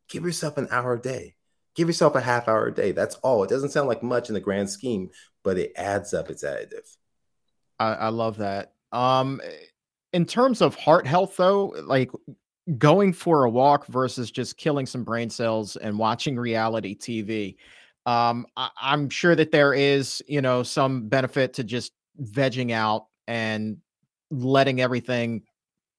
Give 0.08 0.24
yourself 0.24 0.58
an 0.58 0.68
hour 0.70 0.94
a 0.94 1.00
day 1.00 1.34
Give 1.74 1.88
yourself 1.88 2.14
a 2.14 2.20
half 2.20 2.46
hour 2.46 2.66
a 2.66 2.74
day. 2.74 2.92
That's 2.92 3.16
all. 3.16 3.42
It 3.42 3.50
doesn't 3.50 3.70
sound 3.70 3.88
like 3.88 4.02
much 4.02 4.28
in 4.28 4.34
the 4.34 4.40
grand 4.40 4.70
scheme, 4.70 5.10
but 5.42 5.58
it 5.58 5.72
adds 5.76 6.14
up. 6.14 6.30
It's 6.30 6.44
additive. 6.44 6.96
I, 7.80 7.94
I 7.94 8.08
love 8.08 8.38
that. 8.38 8.72
Um, 8.92 9.40
in 10.12 10.24
terms 10.24 10.60
of 10.60 10.76
heart 10.76 11.06
health, 11.06 11.36
though, 11.36 11.74
like 11.84 12.12
going 12.78 13.12
for 13.12 13.44
a 13.44 13.50
walk 13.50 13.86
versus 13.88 14.30
just 14.30 14.56
killing 14.56 14.86
some 14.86 15.02
brain 15.02 15.28
cells 15.28 15.74
and 15.76 15.98
watching 15.98 16.36
reality 16.36 16.96
TV. 16.96 17.56
Um, 18.06 18.46
I, 18.56 18.70
I'm 18.80 19.10
sure 19.10 19.34
that 19.34 19.50
there 19.50 19.74
is, 19.74 20.22
you 20.28 20.42
know, 20.42 20.62
some 20.62 21.08
benefit 21.08 21.54
to 21.54 21.64
just 21.64 21.92
vegging 22.22 22.70
out 22.70 23.06
and 23.26 23.78
letting 24.42 24.80
everything 24.80 25.42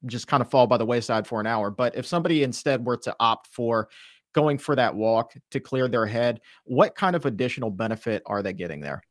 just 0.06 0.28
kind 0.28 0.42
of 0.42 0.50
fall 0.50 0.68
by 0.68 0.78
the 0.78 0.86
wayside 0.86 1.28
for 1.28 1.40
an 1.40 1.48
hour. 1.48 1.72
But 1.72 1.96
if 1.96 2.06
somebody 2.06 2.44
instead 2.44 2.86
were 2.86 2.98
to 2.98 3.16
opt 3.20 3.48
for 3.48 3.90
going 4.34 4.58
for 4.58 4.76
that 4.76 4.96
walk 4.96 5.34
to 5.52 5.60
clear 5.60 5.88
their 5.88 6.06
head, 6.06 6.42
what 6.66 6.96
kind 6.96 7.16
of 7.16 7.26
additional 7.26 7.72
benefit 7.72 8.22
are 8.26 8.44
they 8.44 8.54
getting 8.54 8.82
there? 8.82 9.02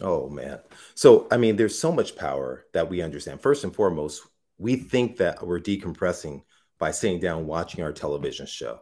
Oh 0.00 0.28
man. 0.28 0.60
So 0.94 1.26
I 1.30 1.38
mean 1.38 1.56
there's 1.56 1.78
so 1.78 1.90
much 1.90 2.16
power 2.16 2.66
that 2.74 2.88
we 2.88 3.02
understand. 3.02 3.40
First 3.40 3.64
and 3.64 3.74
foremost, 3.74 4.22
we 4.58 4.76
think 4.76 5.16
that 5.16 5.44
we're 5.44 5.60
decompressing 5.60 6.42
by 6.78 6.90
sitting 6.90 7.20
down 7.20 7.46
watching 7.46 7.82
our 7.82 7.92
television 7.92 8.46
show. 8.46 8.80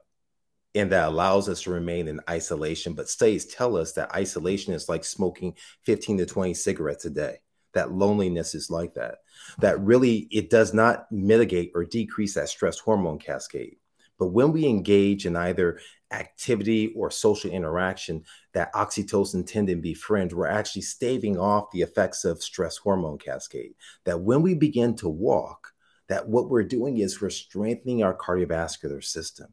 And 0.75 0.93
that 0.93 1.09
allows 1.09 1.49
us 1.49 1.63
to 1.63 1.71
remain 1.71 2.07
in 2.07 2.21
isolation. 2.29 2.93
But 2.93 3.09
studies 3.09 3.47
tell 3.47 3.79
us 3.79 3.93
that 3.93 4.15
isolation 4.15 4.75
is 4.75 4.91
like 4.91 5.05
smoking 5.05 5.55
15 5.85 6.19
to 6.19 6.27
20 6.27 6.53
cigarettes 6.53 7.07
a 7.07 7.11
day. 7.11 7.39
That 7.77 7.93
loneliness 7.93 8.55
is 8.55 8.71
like 8.71 8.95
that. 8.95 9.19
That 9.59 9.79
really 9.81 10.29
it 10.31 10.49
does 10.49 10.73
not 10.73 11.13
mitigate 11.13 11.73
or 11.75 11.85
decrease 11.85 12.35
that 12.35 12.49
stress 12.49 12.79
hormone 12.79 13.19
cascade. 13.19 13.77
But 14.19 14.29
when 14.29 14.51
we 14.53 14.65
engage 14.65 15.27
in 15.27 15.37
either 15.37 15.79
activity 16.11 16.95
or 16.97 17.11
social 17.11 17.51
interaction, 17.51 18.25
that 18.55 18.73
oxytocin 18.73 19.47
tend 19.47 19.69
to 19.69 19.77
befriend, 19.77 20.33
we're 20.33 20.47
actually 20.47 20.83
staving 20.83 21.39
off 21.39 21.71
the 21.71 21.83
effects 21.83 22.25
of 22.25 22.43
stress 22.43 22.79
hormone 22.79 23.19
cascade. 23.19 23.75
That 24.05 24.23
when 24.23 24.41
we 24.41 24.55
begin 24.55 24.97
to 24.97 25.09
walk, 25.11 25.75
that 26.09 26.27
what 26.27 26.49
we're 26.49 26.63
doing 26.63 26.97
is 26.97 27.21
we're 27.21 27.29
strengthening 27.29 28.03
our 28.03 28.17
cardiovascular 28.17 29.05
system. 29.05 29.53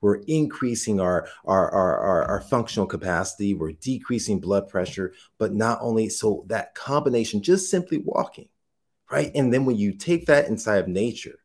We're 0.00 0.22
increasing 0.26 1.00
our, 1.00 1.28
our, 1.44 1.70
our, 1.70 1.98
our, 1.98 2.24
our 2.24 2.40
functional 2.40 2.86
capacity. 2.86 3.54
We're 3.54 3.72
decreasing 3.72 4.40
blood 4.40 4.68
pressure. 4.68 5.12
But 5.38 5.52
not 5.52 5.78
only 5.80 6.08
so, 6.08 6.44
that 6.48 6.74
combination, 6.74 7.42
just 7.42 7.70
simply 7.70 7.98
walking, 7.98 8.48
right? 9.10 9.30
And 9.34 9.52
then 9.52 9.64
when 9.64 9.76
you 9.76 9.92
take 9.92 10.26
that 10.26 10.48
inside 10.48 10.78
of 10.78 10.88
nature, 10.88 11.38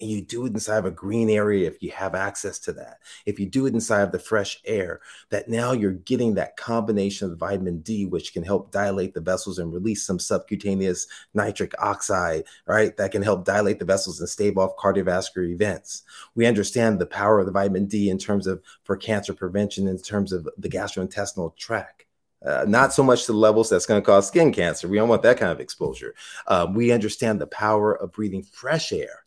and 0.00 0.10
you 0.10 0.20
do 0.20 0.44
it 0.44 0.52
inside 0.52 0.78
of 0.78 0.84
a 0.84 0.90
green 0.90 1.30
area 1.30 1.68
if 1.68 1.82
you 1.82 1.90
have 1.90 2.14
access 2.14 2.58
to 2.58 2.72
that 2.72 2.98
if 3.26 3.38
you 3.38 3.46
do 3.46 3.66
it 3.66 3.74
inside 3.74 4.02
of 4.02 4.12
the 4.12 4.18
fresh 4.18 4.60
air 4.64 5.00
that 5.30 5.48
now 5.48 5.72
you're 5.72 5.92
getting 5.92 6.34
that 6.34 6.56
combination 6.56 7.30
of 7.30 7.38
vitamin 7.38 7.78
d 7.80 8.06
which 8.06 8.32
can 8.32 8.42
help 8.42 8.70
dilate 8.70 9.14
the 9.14 9.20
vessels 9.20 9.58
and 9.58 9.72
release 9.72 10.04
some 10.04 10.18
subcutaneous 10.18 11.06
nitric 11.34 11.74
oxide 11.78 12.44
right 12.66 12.96
that 12.96 13.12
can 13.12 13.22
help 13.22 13.44
dilate 13.44 13.78
the 13.78 13.84
vessels 13.84 14.20
and 14.20 14.28
stave 14.28 14.58
off 14.58 14.76
cardiovascular 14.76 15.48
events 15.50 16.02
we 16.34 16.46
understand 16.46 16.98
the 16.98 17.06
power 17.06 17.40
of 17.40 17.46
the 17.46 17.52
vitamin 17.52 17.86
d 17.86 18.10
in 18.10 18.18
terms 18.18 18.46
of 18.46 18.62
for 18.82 18.96
cancer 18.96 19.32
prevention 19.32 19.86
in 19.86 19.98
terms 19.98 20.32
of 20.32 20.48
the 20.58 20.68
gastrointestinal 20.68 21.56
tract 21.56 22.04
uh, 22.44 22.64
not 22.66 22.92
so 22.92 23.04
much 23.04 23.26
the 23.26 23.32
levels 23.32 23.70
that's 23.70 23.86
going 23.86 24.00
to 24.00 24.04
cause 24.04 24.26
skin 24.26 24.52
cancer. 24.52 24.88
We 24.88 24.96
don't 24.96 25.08
want 25.08 25.22
that 25.22 25.38
kind 25.38 25.52
of 25.52 25.60
exposure. 25.60 26.12
Um, 26.48 26.74
we 26.74 26.90
understand 26.90 27.40
the 27.40 27.46
power 27.46 27.94
of 27.94 28.10
breathing 28.10 28.42
fresh 28.42 28.92
air 28.92 29.22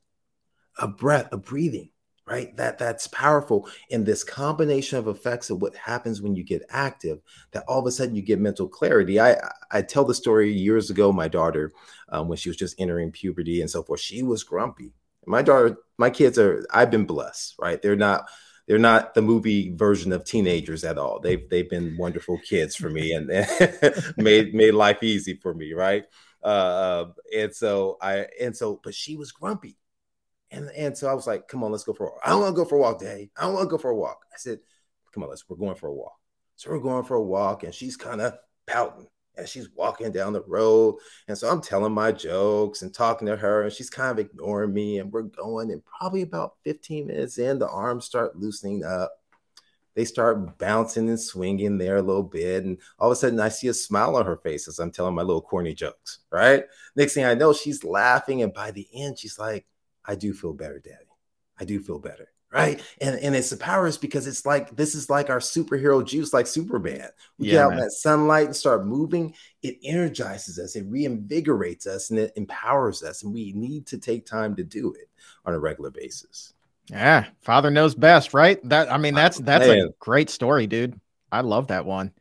a 0.80 0.88
breath, 0.88 1.30
a 1.32 1.38
breathing, 1.38 1.90
right? 2.26 2.56
That 2.58 2.78
that's 2.78 3.08
powerful. 3.08 3.70
And 3.92 4.06
this 4.06 4.24
combination 4.24 4.98
of 4.98 5.08
effects 5.08 5.50
of 5.50 5.62
what 5.62 5.76
happens 5.76 6.22
when 6.22 6.36
you 6.36 6.44
get 6.44 6.64
active, 6.70 7.20
that 7.52 7.64
all 7.68 7.80
of 7.80 7.86
a 7.86 7.92
sudden 7.92 8.16
you 8.16 8.22
get 8.22 8.40
mental 8.40 8.68
clarity. 8.68 9.20
I 9.20 9.38
I 9.72 9.82
tell 9.82 10.06
the 10.06 10.14
story 10.14 10.52
years 10.54 10.90
ago. 10.90 11.12
My 11.12 11.28
daughter, 11.28 11.72
um, 12.10 12.28
when 12.28 12.38
she 12.38 12.50
was 12.50 12.58
just 12.58 12.80
entering 12.80 13.12
puberty 13.12 13.62
and 13.62 13.70
so 13.70 13.84
forth, 13.84 14.00
she 14.00 14.24
was 14.24 14.44
grumpy. 14.44 14.94
My 15.26 15.42
daughter, 15.42 15.78
my 15.98 16.10
kids 16.10 16.38
are. 16.38 16.66
I've 16.72 16.92
been 16.92 17.06
blessed, 17.06 17.56
right? 17.60 17.82
They're 17.82 17.96
not 17.96 18.28
they're 18.68 18.80
not 18.80 19.14
the 19.14 19.22
movie 19.22 19.74
version 19.76 20.12
of 20.12 20.24
teenagers 20.24 20.84
at 20.84 20.98
all. 20.98 21.20
They've 21.20 21.48
they've 21.50 21.70
been 21.70 21.98
wonderful 21.98 22.40
kids 22.40 22.76
for 22.76 22.90
me 22.90 23.14
and 23.14 23.28
made 24.18 24.54
made 24.54 24.74
life 24.74 25.04
easy 25.04 25.36
for 25.36 25.54
me, 25.54 25.74
right? 25.74 26.06
Uh, 26.44 27.06
and 27.36 27.54
so 27.54 27.98
I 28.02 28.28
and 28.42 28.56
so, 28.56 28.80
but 28.84 28.96
she 28.96 29.16
was 29.16 29.32
grumpy, 29.32 29.78
and, 30.56 30.70
and 30.72 30.98
so 30.98 31.08
I 31.10 31.14
was 31.14 31.28
like, 31.28 31.48
come 31.50 31.64
on, 31.64 31.72
let's 31.72 31.84
go 31.84 31.94
for 31.94 32.08
a 32.08 32.12
walk. 32.12 32.22
I 32.26 32.30
don't 32.30 32.42
want 32.42 32.56
to 32.56 32.62
go 32.62 32.68
for 32.68 32.76
a 32.76 32.80
walk, 32.80 33.02
Daddy. 33.02 33.30
I 33.38 33.42
don't 33.42 33.56
want 33.56 33.66
to 33.66 33.70
go 33.70 33.78
for 33.78 33.92
a 33.92 33.96
walk. 33.96 34.26
I 34.34 34.38
said, 34.38 34.60
come 35.14 35.24
on, 35.24 35.30
let's, 35.30 35.44
we're 35.50 35.58
going 35.58 35.76
for 35.76 35.88
a 35.88 35.94
walk. 35.94 36.18
So 36.56 36.72
we're 36.72 36.80
going 36.80 37.04
for 37.04 37.16
a 37.16 37.22
walk, 37.22 37.64
and 37.64 37.74
she's 37.74 37.98
kind 37.98 38.22
of 38.22 38.34
pouting 38.66 39.08
as 39.38 39.50
she's 39.50 39.68
walking 39.76 40.14
down 40.14 40.32
the 40.32 40.44
road. 40.44 40.96
And 41.28 41.38
so 41.38 41.50
I'm 41.50 41.62
telling 41.62 41.92
my 41.92 42.14
jokes 42.14 42.82
and 42.82 42.94
talking 42.94 43.28
to 43.28 43.36
her, 43.36 43.64
and 43.64 43.74
she's 43.74 43.90
kind 43.90 44.10
of 44.12 44.18
ignoring 44.18 44.74
me. 44.74 45.00
And 45.00 45.12
we're 45.12 45.24
going, 45.24 45.72
and 45.72 45.84
probably 45.84 46.22
about 46.22 46.54
15 46.64 47.08
minutes 47.08 47.38
in, 47.38 47.60
the 47.60 47.68
arms 47.68 48.06
start 48.06 48.38
loosening 48.38 48.86
up. 48.86 49.12
they 49.94 50.06
start 50.06 50.58
bouncing 50.58 51.10
and 51.10 51.20
swinging 51.20 51.78
there 51.78 51.98
a 51.98 52.02
little 52.02 52.24
bit. 52.24 52.64
And 52.64 52.78
all 52.98 53.12
of 53.12 53.14
a 53.14 53.16
sudden, 53.18 53.42
I 53.42 53.50
see 53.50 53.68
a 53.68 53.74
smile 53.74 54.16
on 54.16 54.26
her 54.26 54.38
face 54.38 54.70
as 54.70 54.80
I'm 54.80 54.92
telling 54.92 55.16
my 55.16 55.24
little 55.24 55.42
corny 55.42 55.74
jokes, 55.74 56.20
right? 56.32 56.64
Next 56.96 57.14
thing 57.14 57.26
I 57.26 57.34
know, 57.34 57.52
she's 57.52 57.84
laughing. 57.84 58.42
And 58.42 58.54
by 58.54 58.72
the 58.72 58.88
end, 58.94 59.20
she's 59.20 59.38
like, 59.38 59.66
I 60.08 60.16
do 60.16 60.34
feel 60.34 60.54
better, 60.54 60.80
daddy. 60.80 61.06
I 61.60 61.66
do 61.66 61.80
feel 61.80 62.00
better. 62.00 62.30
Right. 62.52 62.82
And, 63.02 63.20
and 63.20 63.36
it's 63.36 63.50
the 63.50 63.58
power 63.58 63.86
is 63.86 63.98
because 63.98 64.28
it's 64.28 64.46
like 64.46 64.74
this 64.78 64.96
is 64.96 65.10
like 65.10 65.30
our 65.30 65.40
superhero 65.40 66.06
juice, 66.06 66.32
like 66.32 66.48
Superman. 66.48 67.10
We 67.38 67.48
yeah, 67.48 67.54
get 67.54 67.62
out 67.64 67.72
in 67.74 67.80
that 67.80 67.92
sunlight 67.92 68.46
and 68.46 68.56
start 68.56 68.86
moving. 68.86 69.36
It 69.62 69.78
energizes 69.84 70.58
us, 70.58 70.78
it 70.78 70.90
reinvigorates 70.90 71.86
us, 71.86 72.12
and 72.12 72.20
it 72.20 72.32
empowers 72.38 73.04
us. 73.04 73.24
And 73.24 73.34
we 73.34 73.52
need 73.52 73.86
to 73.88 73.98
take 73.98 74.26
time 74.26 74.56
to 74.56 74.64
do 74.64 74.94
it 74.94 75.10
on 75.44 75.54
a 75.54 75.60
regular 75.60 75.92
basis. 75.92 76.54
Yeah, 76.90 77.26
father 77.42 77.72
knows 77.72 77.94
best, 77.94 78.34
right? 78.34 78.58
That 78.70 78.90
I 78.90 78.98
mean, 78.98 79.16
that's 79.16 79.40
that's 79.40 79.68
Man. 79.68 79.80
a 79.80 79.90
great 80.00 80.30
story, 80.30 80.66
dude. 80.66 80.98
I 81.34 81.42
love 81.42 81.68
that 81.68 81.86
one. 81.86 82.14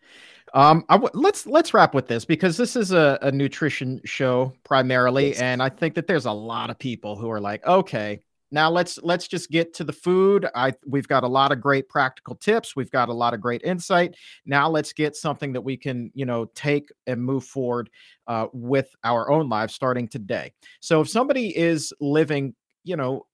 Um, 0.54 0.84
I 0.88 0.94
w- 0.94 1.10
let's 1.14 1.46
let's 1.46 1.74
wrap 1.74 1.94
with 1.94 2.06
this 2.06 2.24
because 2.24 2.56
this 2.56 2.76
is 2.76 2.92
a, 2.92 3.18
a 3.22 3.32
nutrition 3.32 4.00
show 4.04 4.52
primarily, 4.62 5.30
yes. 5.30 5.40
and 5.40 5.60
I 5.60 5.68
think 5.68 5.94
that 5.96 6.06
there's 6.06 6.26
a 6.26 6.32
lot 6.32 6.70
of 6.70 6.78
people 6.78 7.16
who 7.16 7.28
are 7.28 7.40
like, 7.40 7.66
okay, 7.66 8.20
now 8.52 8.70
let's 8.70 9.00
let's 9.02 9.26
just 9.26 9.50
get 9.50 9.74
to 9.74 9.84
the 9.84 9.92
food. 9.92 10.46
I 10.54 10.74
we've 10.86 11.08
got 11.08 11.24
a 11.24 11.28
lot 11.28 11.50
of 11.50 11.60
great 11.60 11.88
practical 11.88 12.36
tips. 12.36 12.76
We've 12.76 12.90
got 12.90 13.08
a 13.08 13.12
lot 13.12 13.34
of 13.34 13.40
great 13.40 13.62
insight. 13.64 14.14
Now 14.46 14.70
let's 14.70 14.92
get 14.92 15.16
something 15.16 15.52
that 15.54 15.60
we 15.60 15.76
can 15.76 16.12
you 16.14 16.24
know 16.24 16.44
take 16.54 16.88
and 17.08 17.20
move 17.20 17.44
forward 17.44 17.90
uh, 18.28 18.46
with 18.52 18.94
our 19.02 19.32
own 19.32 19.48
lives 19.48 19.74
starting 19.74 20.06
today. 20.06 20.52
So 20.78 21.00
if 21.00 21.08
somebody 21.08 21.56
is 21.56 21.92
living 22.00 22.54
you 22.84 22.94
know 22.94 23.26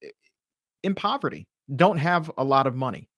in 0.82 0.94
poverty, 0.94 1.46
don't 1.76 1.98
have 1.98 2.30
a 2.38 2.44
lot 2.44 2.66
of 2.66 2.74
money. 2.74 3.10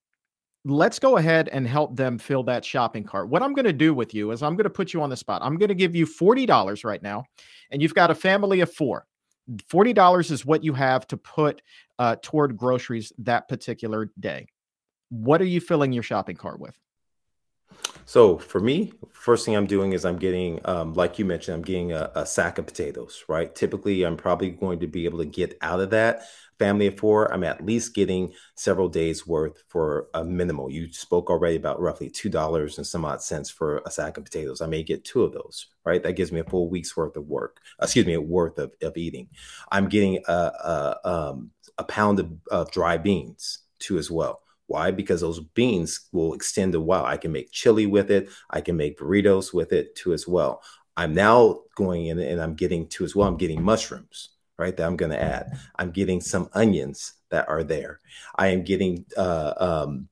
Let's 0.65 1.01
go 1.01 1.17
ahead 1.17 1.49
and 1.49 1.67
help 1.67 1.97
them 1.97 2.19
fill 2.19 2.45
that 2.45 2.65
shopping 2.65 3.03
cart. 3.03 3.29
What 3.29 3.43
I'm 3.43 3.53
going 3.53 3.65
to 3.65 3.73
do 3.73 3.93
with 3.95 4.15
you 4.15 4.31
is 4.31 4.43
I'm 4.43 4.55
going 4.55 4.65
to 4.65 4.71
put 4.71 4.93
you 4.93 5.03
on 5.03 5.11
the 5.11 5.17
spot. 5.17 5.43
I'm 5.43 5.57
going 5.57 5.71
to 5.71 5.75
give 5.75 5.97
you 5.97 6.07
$40 6.07 6.85
right 6.85 7.03
now, 7.03 7.25
and 7.71 7.83
you've 7.83 7.95
got 7.95 8.13
a 8.13 8.15
family 8.15 8.61
of 8.61 8.73
four. 8.73 9.07
$40 9.51 10.31
is 10.31 10.47
what 10.47 10.63
you 10.63 10.73
have 10.73 11.07
to 11.09 11.17
put 11.17 11.63
uh, 11.99 12.17
toward 12.23 12.57
groceries 12.57 13.13
that 13.19 13.49
particular 13.49 14.11
day. 14.19 14.47
What 15.09 15.43
are 15.43 15.47
you 15.47 15.61
filling 15.61 15.93
your 15.93 16.05
shopping 16.05 16.37
cart 16.37 16.61
with? 16.61 16.77
So 18.05 18.39
for 18.39 18.61
me, 18.61 18.93
first 19.11 19.45
thing 19.45 19.57
I'm 19.57 19.67
doing 19.67 19.93
is 19.93 20.05
I'm 20.05 20.17
getting, 20.17 20.61
um, 20.65 20.95
like 20.95 21.19
you 21.19 21.25
mentioned, 21.25 21.57
I'm 21.57 21.63
getting 21.63 21.93
a, 21.93 22.11
a, 22.15 22.27
sack 22.27 22.59
of 22.59 22.67
potatoes, 22.67 23.25
right? 23.29 23.55
Typically, 23.55 24.03
I'm 24.03 24.17
probably 24.17 24.51
going 24.51 24.81
to 24.81 24.87
be 24.87 25.05
able 25.05 25.19
to 25.19 25.25
get 25.25 25.57
out 25.61 25.81
of 25.81 25.91
that 25.91 26.23
family 26.59 26.87
of 26.87 26.99
four. 26.99 27.33
I'm 27.33 27.45
at 27.45 27.65
least 27.65 27.95
getting 27.95 28.33
several 28.55 28.89
days 28.89 29.27
worth 29.27 29.63
for 29.69 30.09
a 30.15 30.25
minimal. 30.25 30.71
You 30.71 30.93
spoke 30.93 31.31
already 31.31 31.57
about 31.57 31.81
roughly 31.81 32.11
two 32.11 32.29
dollars 32.29 32.79
and 32.79 32.87
some 32.87 33.05
odd 33.05 33.23
cents 33.23 33.51
for 33.51 33.83
a 33.85 33.91
sack 33.91 34.17
of 34.17 34.25
potatoes. 34.25 34.61
I 34.61 34.67
may 34.67 34.83
get 34.83 35.05
two 35.05 35.23
of 35.23 35.33
those, 35.33 35.67
right? 35.85 36.03
That 36.03 36.17
gives 36.17 36.33
me 36.33 36.41
a 36.41 36.45
full 36.45 36.69
week's 36.69 36.97
worth 36.97 37.17
of 37.17 37.27
work. 37.27 37.61
Excuse 37.81 38.07
me, 38.07 38.17
worth 38.17 38.59
of, 38.59 38.73
of 38.83 38.97
eating. 38.97 39.29
I'm 39.71 39.89
getting 39.89 40.23
a 40.29 40.33
a, 40.33 41.01
um, 41.05 41.51
a 41.79 41.85
pound 41.85 42.21
of, 42.21 42.31
of 42.51 42.71
dry 42.71 42.97
beans 42.97 43.59
too 43.79 43.99
as 43.99 44.11
well. 44.11 44.41
Why? 44.67 44.91
Because 44.91 45.21
those 45.21 45.41
beans 45.41 46.09
will 46.13 46.35
extend 46.35 46.75
a 46.75 46.81
while. 46.81 47.05
I 47.05 47.17
can 47.17 47.33
make 47.33 47.51
chili 47.51 47.87
with 47.87 48.11
it. 48.11 48.29
I 48.49 48.61
can 48.61 48.77
make 48.77 48.99
burritos 48.99 49.53
with 49.53 49.73
it 49.73 49.95
too 49.97 50.13
as 50.13 50.27
well. 50.27 50.63
I'm 50.97 51.15
now 51.15 51.61
going 51.75 52.07
in 52.07 52.19
and 52.19 52.41
I'm 52.41 52.55
getting 52.55 52.87
to 52.89 53.05
as 53.05 53.17
well. 53.17 53.29
I'm 53.29 53.37
getting 53.37 53.63
mushrooms, 53.63 54.31
right? 54.59 54.77
That 54.77 54.87
I'm 54.87 54.97
going 54.97 55.13
to 55.13 55.23
add. 55.23 55.59
I'm 55.79 55.91
getting 55.91 56.21
some 56.21 56.49
onions 56.53 57.15
that 57.31 57.49
are 57.49 57.65
there. 57.65 58.01
I 58.37 58.49
am 58.49 58.63
getting 58.63 59.05
uh, 59.17 59.55
um, 59.57 60.09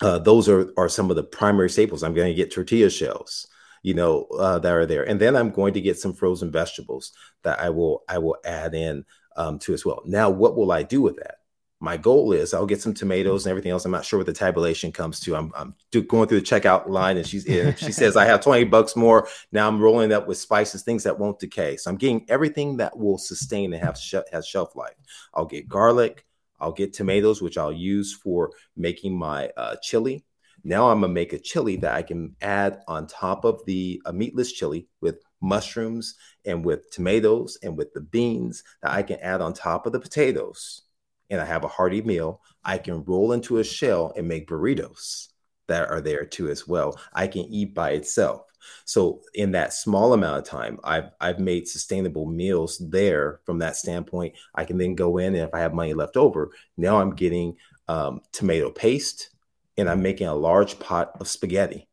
uh, 0.00 0.18
those 0.18 0.48
are 0.48 0.72
are 0.76 0.88
some 0.88 1.10
of 1.10 1.16
the 1.16 1.24
primary 1.24 1.70
staples. 1.70 2.02
I'm 2.02 2.14
going 2.14 2.28
to 2.28 2.34
get 2.34 2.52
tortilla 2.52 2.90
shells, 2.90 3.46
you 3.82 3.94
know, 3.94 4.24
uh, 4.38 4.58
that 4.58 4.72
are 4.72 4.86
there, 4.86 5.08
and 5.08 5.20
then 5.20 5.36
I'm 5.36 5.50
going 5.50 5.74
to 5.74 5.80
get 5.80 5.98
some 5.98 6.14
frozen 6.14 6.50
vegetables 6.50 7.12
that 7.42 7.60
I 7.60 7.70
will 7.70 8.04
I 8.08 8.18
will 8.18 8.36
add 8.44 8.74
in 8.74 9.04
um, 9.36 9.58
to 9.60 9.74
as 9.74 9.84
well. 9.84 10.02
Now, 10.04 10.30
what 10.30 10.56
will 10.56 10.72
I 10.72 10.82
do 10.82 11.00
with 11.00 11.16
that? 11.16 11.37
My 11.80 11.96
goal 11.96 12.32
is 12.32 12.54
I'll 12.54 12.66
get 12.66 12.80
some 12.80 12.94
tomatoes 12.94 13.46
and 13.46 13.50
everything 13.50 13.70
else. 13.70 13.84
I'm 13.84 13.92
not 13.92 14.04
sure 14.04 14.18
what 14.18 14.26
the 14.26 14.32
tabulation 14.32 14.90
comes 14.90 15.20
to. 15.20 15.36
I'm, 15.36 15.52
I'm 15.54 15.74
going 15.92 16.28
through 16.28 16.40
the 16.40 16.46
checkout 16.46 16.88
line 16.88 17.16
and 17.16 17.26
she's 17.26 17.44
in. 17.44 17.76
she 17.76 17.92
says 17.92 18.16
I 18.16 18.24
have 18.24 18.40
20 18.40 18.64
bucks 18.64 18.96
more. 18.96 19.28
Now 19.52 19.68
I'm 19.68 19.80
rolling 19.80 20.12
up 20.12 20.26
with 20.26 20.38
spices, 20.38 20.82
things 20.82 21.04
that 21.04 21.18
won't 21.18 21.38
decay. 21.38 21.76
So 21.76 21.90
I'm 21.90 21.96
getting 21.96 22.24
everything 22.28 22.78
that 22.78 22.96
will 22.98 23.18
sustain 23.18 23.72
and 23.72 23.82
have 23.82 23.96
sh- 23.96 24.14
has 24.32 24.46
shelf 24.46 24.74
life. 24.74 24.96
I'll 25.34 25.46
get 25.46 25.68
garlic. 25.68 26.24
I'll 26.60 26.72
get 26.72 26.92
tomatoes, 26.92 27.40
which 27.40 27.56
I'll 27.56 27.72
use 27.72 28.12
for 28.12 28.50
making 28.76 29.16
my 29.16 29.50
uh, 29.56 29.76
chili. 29.80 30.24
Now 30.64 30.90
I'm 30.90 31.00
gonna 31.00 31.12
make 31.12 31.32
a 31.32 31.38
chili 31.38 31.76
that 31.76 31.94
I 31.94 32.02
can 32.02 32.34
add 32.42 32.80
on 32.88 33.06
top 33.06 33.44
of 33.44 33.64
the 33.64 34.02
uh, 34.04 34.10
meatless 34.10 34.50
chili 34.50 34.88
with 35.00 35.22
mushrooms 35.40 36.16
and 36.44 36.64
with 36.64 36.90
tomatoes 36.90 37.56
and 37.62 37.78
with 37.78 37.92
the 37.92 38.00
beans 38.00 38.64
that 38.82 38.90
I 38.90 39.04
can 39.04 39.20
add 39.20 39.40
on 39.40 39.52
top 39.52 39.86
of 39.86 39.92
the 39.92 40.00
potatoes 40.00 40.82
and 41.30 41.40
I 41.40 41.44
have 41.44 41.64
a 41.64 41.68
hearty 41.68 42.02
meal, 42.02 42.40
I 42.64 42.78
can 42.78 43.04
roll 43.04 43.32
into 43.32 43.58
a 43.58 43.64
shell 43.64 44.12
and 44.16 44.28
make 44.28 44.48
burritos 44.48 45.28
that 45.68 45.90
are 45.90 46.00
there 46.00 46.24
too 46.24 46.48
as 46.48 46.66
well. 46.66 46.98
I 47.12 47.26
can 47.26 47.42
eat 47.44 47.74
by 47.74 47.90
itself. 47.90 48.46
So 48.84 49.22
in 49.34 49.52
that 49.52 49.72
small 49.72 50.12
amount 50.12 50.38
of 50.38 50.44
time, 50.44 50.78
I've 50.82 51.10
I've 51.20 51.38
made 51.38 51.68
sustainable 51.68 52.26
meals 52.26 52.78
there 52.78 53.40
from 53.44 53.58
that 53.60 53.76
standpoint. 53.76 54.34
I 54.54 54.64
can 54.64 54.78
then 54.78 54.94
go 54.94 55.18
in 55.18 55.34
and 55.34 55.44
if 55.44 55.54
I 55.54 55.60
have 55.60 55.74
money 55.74 55.94
left 55.94 56.16
over, 56.16 56.50
now 56.76 57.00
I'm 57.00 57.14
getting 57.14 57.56
um, 57.86 58.20
tomato 58.32 58.70
paste 58.70 59.30
and 59.76 59.88
I'm 59.88 60.02
making 60.02 60.26
a 60.26 60.34
large 60.34 60.78
pot 60.78 61.12
of 61.20 61.28
spaghetti, 61.28 61.88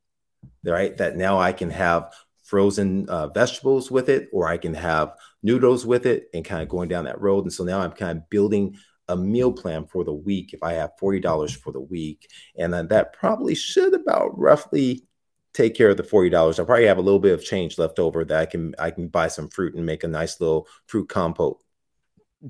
right? 0.65 0.95
That 0.97 1.15
now 1.15 1.39
I 1.39 1.53
can 1.53 1.69
have 1.69 2.13
frozen 2.43 3.07
uh, 3.09 3.27
vegetables 3.27 3.89
with 3.89 4.09
it, 4.09 4.29
or 4.31 4.47
I 4.47 4.57
can 4.57 4.73
have 4.73 5.15
noodles 5.43 5.85
with 5.85 6.05
it, 6.05 6.29
and 6.33 6.45
kind 6.45 6.61
of 6.61 6.69
going 6.69 6.89
down 6.89 7.05
that 7.05 7.21
road. 7.21 7.43
And 7.43 7.53
so 7.53 7.63
now 7.63 7.79
I'm 7.81 7.91
kind 7.91 8.17
of 8.19 8.29
building 8.29 8.77
a 9.07 9.15
meal 9.15 9.51
plan 9.51 9.85
for 9.85 10.03
the 10.03 10.13
week 10.13 10.53
if 10.53 10.63
I 10.63 10.73
have 10.73 10.91
$40 11.01 11.57
for 11.57 11.71
the 11.71 11.81
week. 11.81 12.27
And 12.57 12.73
then 12.73 12.87
that 12.89 13.13
probably 13.13 13.55
should 13.55 13.93
about 13.93 14.37
roughly 14.37 15.05
take 15.53 15.75
care 15.75 15.89
of 15.89 15.97
the 15.97 16.03
$40. 16.03 16.59
I'll 16.59 16.65
probably 16.65 16.85
have 16.85 16.97
a 16.97 17.01
little 17.01 17.19
bit 17.19 17.33
of 17.33 17.43
change 17.43 17.77
left 17.77 17.99
over 17.99 18.25
that 18.25 18.39
I 18.39 18.45
can 18.45 18.75
I 18.77 18.91
can 18.91 19.07
buy 19.07 19.27
some 19.27 19.47
fruit 19.47 19.75
and 19.75 19.85
make 19.85 20.03
a 20.03 20.07
nice 20.07 20.39
little 20.39 20.67
fruit 20.87 21.07
compote. 21.09 21.61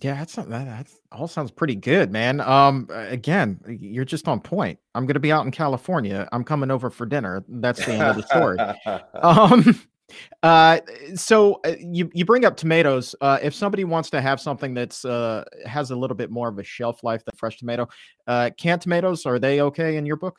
Yeah, 0.02 0.16
that's 0.16 0.36
that, 0.36 0.50
that 0.50 0.88
all 1.12 1.28
sounds 1.28 1.52
pretty 1.52 1.76
good, 1.76 2.12
man. 2.12 2.42
Um 2.42 2.90
again, 2.90 3.60
you're 3.68 4.06
just 4.06 4.28
on 4.28 4.40
point. 4.40 4.80
I'm 4.94 5.06
gonna 5.06 5.20
be 5.20 5.32
out 5.32 5.46
in 5.46 5.52
California. 5.52 6.28
I'm 6.32 6.44
coming 6.44 6.72
over 6.72 6.90
for 6.90 7.06
dinner. 7.06 7.46
That's 7.48 7.86
the 7.86 7.94
end 7.94 8.04
of 8.04 8.16
the 8.16 8.24
story. 8.24 8.58
um 9.22 9.80
uh, 10.44 10.80
so 11.16 11.60
uh, 11.66 11.76
you 11.80 12.10
you 12.14 12.26
bring 12.26 12.46
up 12.46 12.56
tomatoes. 12.56 13.16
Uh, 13.22 13.40
if 13.42 13.54
somebody 13.54 13.84
wants 13.84 14.10
to 14.12 14.22
have 14.22 14.40
something 14.40 14.74
that's 14.74 15.06
uh 15.06 15.44
has 15.66 15.92
a 15.92 15.96
little 15.96 16.16
bit 16.16 16.32
more 16.32 16.48
of 16.48 16.60
a 16.60 16.64
shelf 16.64 17.04
life 17.04 17.24
than 17.26 17.36
fresh 17.36 17.58
tomato, 17.58 17.88
uh, 18.28 18.50
canned 18.58 18.82
tomatoes 18.82 19.26
are 19.26 19.40
they 19.40 19.62
okay 19.62 19.98
in 19.98 20.06
your 20.06 20.18
book? 20.18 20.38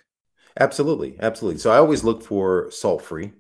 Absolutely, 0.59 1.17
absolutely. 1.21 1.59
So 1.59 1.71
I 1.71 1.79
always 1.79 2.05
look 2.05 2.23
for 2.23 2.71
salt 2.71 3.03
free. 3.03 3.33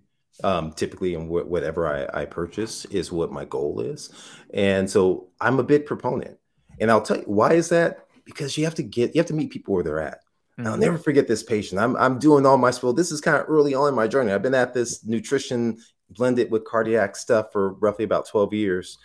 Um, 0.45 0.73
typically, 0.73 1.15
in 1.15 1.29
wh- 1.29 1.49
whatever 1.49 1.87
I, 1.87 2.23
I 2.23 2.25
purchase 2.27 2.85
is 2.87 3.11
what 3.11 3.33
my 3.33 3.47
goal 3.47 3.81
is, 3.81 4.11
and 4.53 4.91
so 4.91 5.29
I'm 5.41 5.59
a 5.59 5.65
big 5.65 5.87
proponent. 5.87 6.37
And 6.79 6.91
I'll 6.91 7.01
tell 7.01 7.17
you 7.17 7.25
why 7.25 7.55
is 7.55 7.71
that 7.71 8.07
because 8.27 8.59
you 8.59 8.65
have 8.65 8.75
to 8.75 8.83
get 8.83 9.15
you 9.15 9.21
have 9.21 9.29
to 9.29 9.35
meet 9.35 9.51
people 9.51 9.73
where 9.73 9.83
they're 9.83 10.01
at. 10.01 10.19
Mm-hmm. 10.59 10.67
I'll 10.67 10.77
never 10.77 10.99
forget 10.99 11.27
this 11.27 11.43
patient. 11.43 11.81
I'm 11.81 11.97
I'm 11.97 12.19
doing 12.19 12.45
all 12.45 12.59
my 12.59 12.71
spill. 12.71 12.93
This 12.93 13.13
is 13.13 13.23
kind 13.23 13.39
of 13.39 13.49
early 13.49 13.75
on 13.75 13.89
in 13.89 13.95
my 13.95 14.07
journey. 14.07 14.33
I've 14.33 14.43
been 14.43 14.55
at 14.55 14.75
this 14.75 15.07
nutrition 15.07 15.79
blended 16.11 16.51
with 16.51 16.65
cardiac 16.65 17.17
stuff 17.17 17.53
for 17.53 17.75
roughly 17.75 18.05
about 18.05 18.29
12 18.29 18.55
years. 18.55 18.99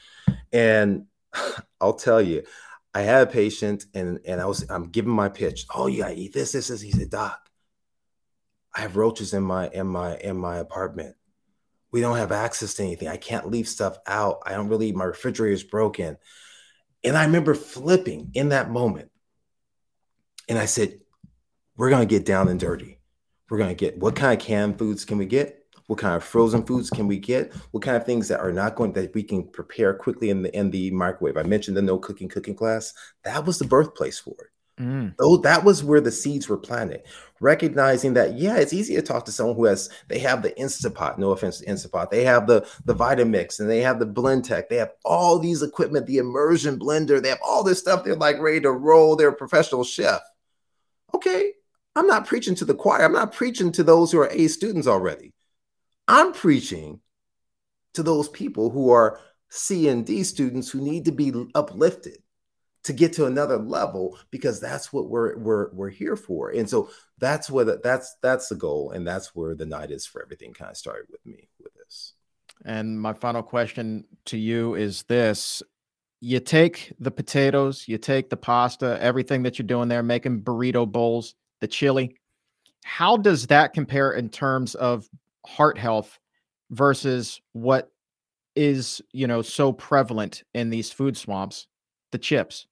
And 0.52 1.06
I'll 1.82 1.94
tell 1.94 2.22
you, 2.22 2.44
I 2.94 3.02
had 3.02 3.28
a 3.28 3.32
patient 3.32 3.86
and 3.94 4.20
and 4.26 4.42
I 4.42 4.46
was 4.46 4.70
I'm 4.70 4.90
giving 4.90 5.14
my 5.14 5.30
pitch. 5.30 5.66
Oh, 5.74 5.88
you 5.88 6.00
gotta 6.00 6.18
eat 6.18 6.34
this, 6.34 6.52
this, 6.52 6.68
this. 6.68 6.82
He 6.82 6.92
said, 6.92 7.10
Doc, 7.10 7.40
I 8.76 8.82
have 8.82 8.98
roaches 8.98 9.34
in 9.34 9.44
my 9.44 9.70
in 9.70 9.88
my 9.88 10.18
in 10.18 10.38
my 10.38 10.58
apartment. 10.58 11.16
We 11.92 12.02
don't 12.02 12.18
have 12.18 12.32
access 12.32 12.74
to 12.76 12.84
anything. 12.84 13.08
I 13.08 13.18
can't 13.18 13.50
leave 13.50 13.68
stuff 13.68 13.98
out. 14.08 14.44
I 14.46 14.54
don't 14.54 14.70
really, 14.70 14.94
my 14.94 15.04
refrigerator 15.04 15.54
is 15.54 15.64
broken. 15.64 16.18
And 17.04 17.18
I 17.18 17.26
remember 17.26 17.54
flipping 17.54 18.32
in 18.34 18.50
that 18.50 18.72
moment. 18.72 19.12
And 20.48 20.58
I 20.58 20.66
said, 20.66 21.00
We're 21.78 21.90
gonna 21.90 22.06
get 22.06 22.26
down 22.26 22.48
and 22.50 22.60
dirty. 22.60 23.00
We're 23.50 23.58
gonna 23.58 23.74
get 23.74 23.98
what 23.98 24.16
kind 24.16 24.40
of 24.40 24.46
canned 24.46 24.78
foods 24.78 25.06
can 25.06 25.18
we 25.18 25.26
get? 25.26 25.61
What 25.92 26.00
kind 26.00 26.16
of 26.16 26.24
frozen 26.24 26.64
foods 26.64 26.90
can 26.90 27.06
we 27.06 27.20
get? 27.20 27.54
What 27.72 27.84
kind 27.84 27.98
of 27.98 28.06
things 28.06 28.30
that 28.30 28.40
are 28.40 28.54
not 28.54 28.76
going 28.76 28.94
that 28.94 29.14
we 29.14 29.24
can 29.24 29.44
prepare 29.44 29.94
quickly 29.94 30.30
in 30.30 30.42
the 30.42 30.58
in 30.58 30.72
the 30.72 30.90
microwave? 30.92 31.36
I 31.36 31.44
mentioned 31.44 31.76
the 31.76 31.82
no 31.82 31.98
cooking 31.98 32.30
cooking 32.30 32.56
class. 32.56 32.94
That 33.26 33.46
was 33.46 33.60
the 33.60 33.66
birthplace 33.66 34.18
for 34.18 34.32
it. 34.40 34.82
Mm. 34.82 35.16
Oh, 35.20 35.36
that 35.40 35.66
was 35.66 35.84
where 35.84 36.00
the 36.00 36.10
seeds 36.10 36.48
were 36.48 36.58
planted. 36.58 37.02
Recognizing 37.42 38.14
that, 38.14 38.38
yeah, 38.38 38.56
it's 38.56 38.72
easy 38.72 38.96
to 38.96 39.02
talk 39.02 39.26
to 39.26 39.34
someone 39.34 39.58
who 39.58 39.66
has 39.66 39.90
they 40.08 40.20
have 40.20 40.44
the 40.44 40.52
Instapot. 40.52 41.18
No 41.18 41.32
offense 41.32 41.60
to 41.60 41.66
Instapot. 41.66 42.10
They 42.10 42.24
have 42.24 42.48
the 42.48 42.66
the 42.86 42.96
Vitamix 42.96 43.60
and 43.60 43.70
they 43.70 43.82
have 43.82 44.00
the 44.00 44.08
Blendtec. 44.08 44.70
They 44.70 44.78
have 44.78 44.94
all 45.04 45.40
these 45.40 45.62
equipment, 45.62 46.08
the 46.08 46.20
immersion 46.20 46.80
blender. 46.80 47.22
They 47.22 47.28
have 47.28 47.42
all 47.46 47.64
this 47.64 47.80
stuff. 47.80 48.06
They're 48.06 48.16
like 48.16 48.40
ready 48.40 48.62
to 48.62 48.72
roll. 48.72 49.18
They're 49.18 49.28
a 49.28 49.36
professional 49.36 49.84
chef. 49.84 50.22
Okay, 51.14 51.52
I'm 51.98 52.08
not 52.08 52.28
preaching 52.28 52.56
to 52.56 52.64
the 52.64 52.76
choir. 52.76 53.04
I'm 53.04 53.12
not 53.12 53.34
preaching 53.34 53.74
to 53.74 53.84
those 53.84 54.14
who 54.14 54.20
are 54.20 54.32
A 54.32 54.48
students 54.48 54.88
already. 54.88 55.34
I'm 56.08 56.34
preaching 56.34 57.00
to 57.94 58.04
those 58.04 58.30
people 58.30 58.70
who 58.70 58.92
are 58.92 59.20
C 59.50 59.88
and 59.90 60.06
D 60.06 60.24
students 60.24 60.70
who 60.70 60.82
need 60.82 61.06
to 61.06 61.12
be 61.12 61.34
uplifted 61.56 62.18
to 62.84 62.94
get 62.94 63.14
to 63.14 63.26
another 63.26 63.58
level 63.58 64.18
because 64.32 64.60
that's 64.60 64.92
what 64.92 65.10
we're 65.10 65.38
we're 65.38 65.72
we're 65.74 65.90
here 65.90 66.16
for. 66.16 66.50
And 66.50 66.70
so 66.70 66.90
that's 67.20 67.50
what 67.50 67.84
that's 67.84 68.16
that's 68.22 68.50
the 68.50 68.56
goal 68.56 68.92
and 68.92 69.06
that's 69.06 69.36
where 69.36 69.56
the 69.56 69.66
night 69.66 69.92
is 69.92 70.06
for 70.06 70.22
everything 70.22 70.54
kind 70.54 70.72
of 70.72 70.78
started 70.78 71.08
with 71.12 71.26
me 71.26 71.50
with 71.62 71.74
this. 71.76 72.14
And 72.66 73.00
my 73.00 73.14
final 73.14 73.44
question 73.44 74.06
to 74.26 74.38
you 74.38 74.76
is 74.76 75.04
this 75.04 75.62
you 76.22 76.40
take 76.40 76.94
the 77.00 77.12
potatoes, 77.12 77.86
you 77.88 77.98
take 77.98 78.30
the 78.30 78.38
pasta, 78.38 78.98
everything 79.02 79.44
that 79.44 79.58
you're 79.58 79.68
doing 79.68 79.88
there, 79.90 80.04
making 80.04 80.44
burrito 80.44 80.90
bowls, 80.90 81.34
the 81.60 81.68
chili. 81.68 82.16
How 82.84 83.18
does 83.18 83.48
that 83.48 83.74
compare 83.74 84.14
in 84.14 84.30
terms 84.30 84.76
of 84.76 85.08
heart 85.46 85.78
health 85.78 86.20
versus 86.70 87.42
what 87.54 87.92
is, 88.56 89.02
you 89.12 89.28
know, 89.28 89.42
so 89.42 89.72
prevalent 89.72 90.44
in 90.54 90.70
these 90.70 90.92
food 90.92 91.18
swamps, 91.18 91.68
the 92.12 92.18
chips, 92.18 92.68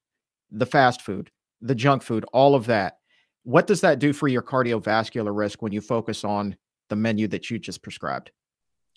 the 0.50 0.66
fast 0.66 1.02
food, 1.02 1.30
the 1.60 1.74
junk 1.74 2.02
food, 2.02 2.24
all 2.32 2.54
of 2.54 2.66
that? 2.66 2.98
What 3.44 3.66
does 3.66 3.80
that 3.80 3.98
do 3.98 4.12
for 4.12 4.28
your 4.28 4.42
cardiovascular 4.42 5.34
risk 5.34 5.62
when 5.62 5.72
you 5.72 5.80
focus 5.80 6.24
on 6.24 6.56
the 6.88 6.96
menu 6.96 7.28
that 7.28 7.50
you 7.50 7.58
just 7.58 7.82
prescribed? 7.82 8.30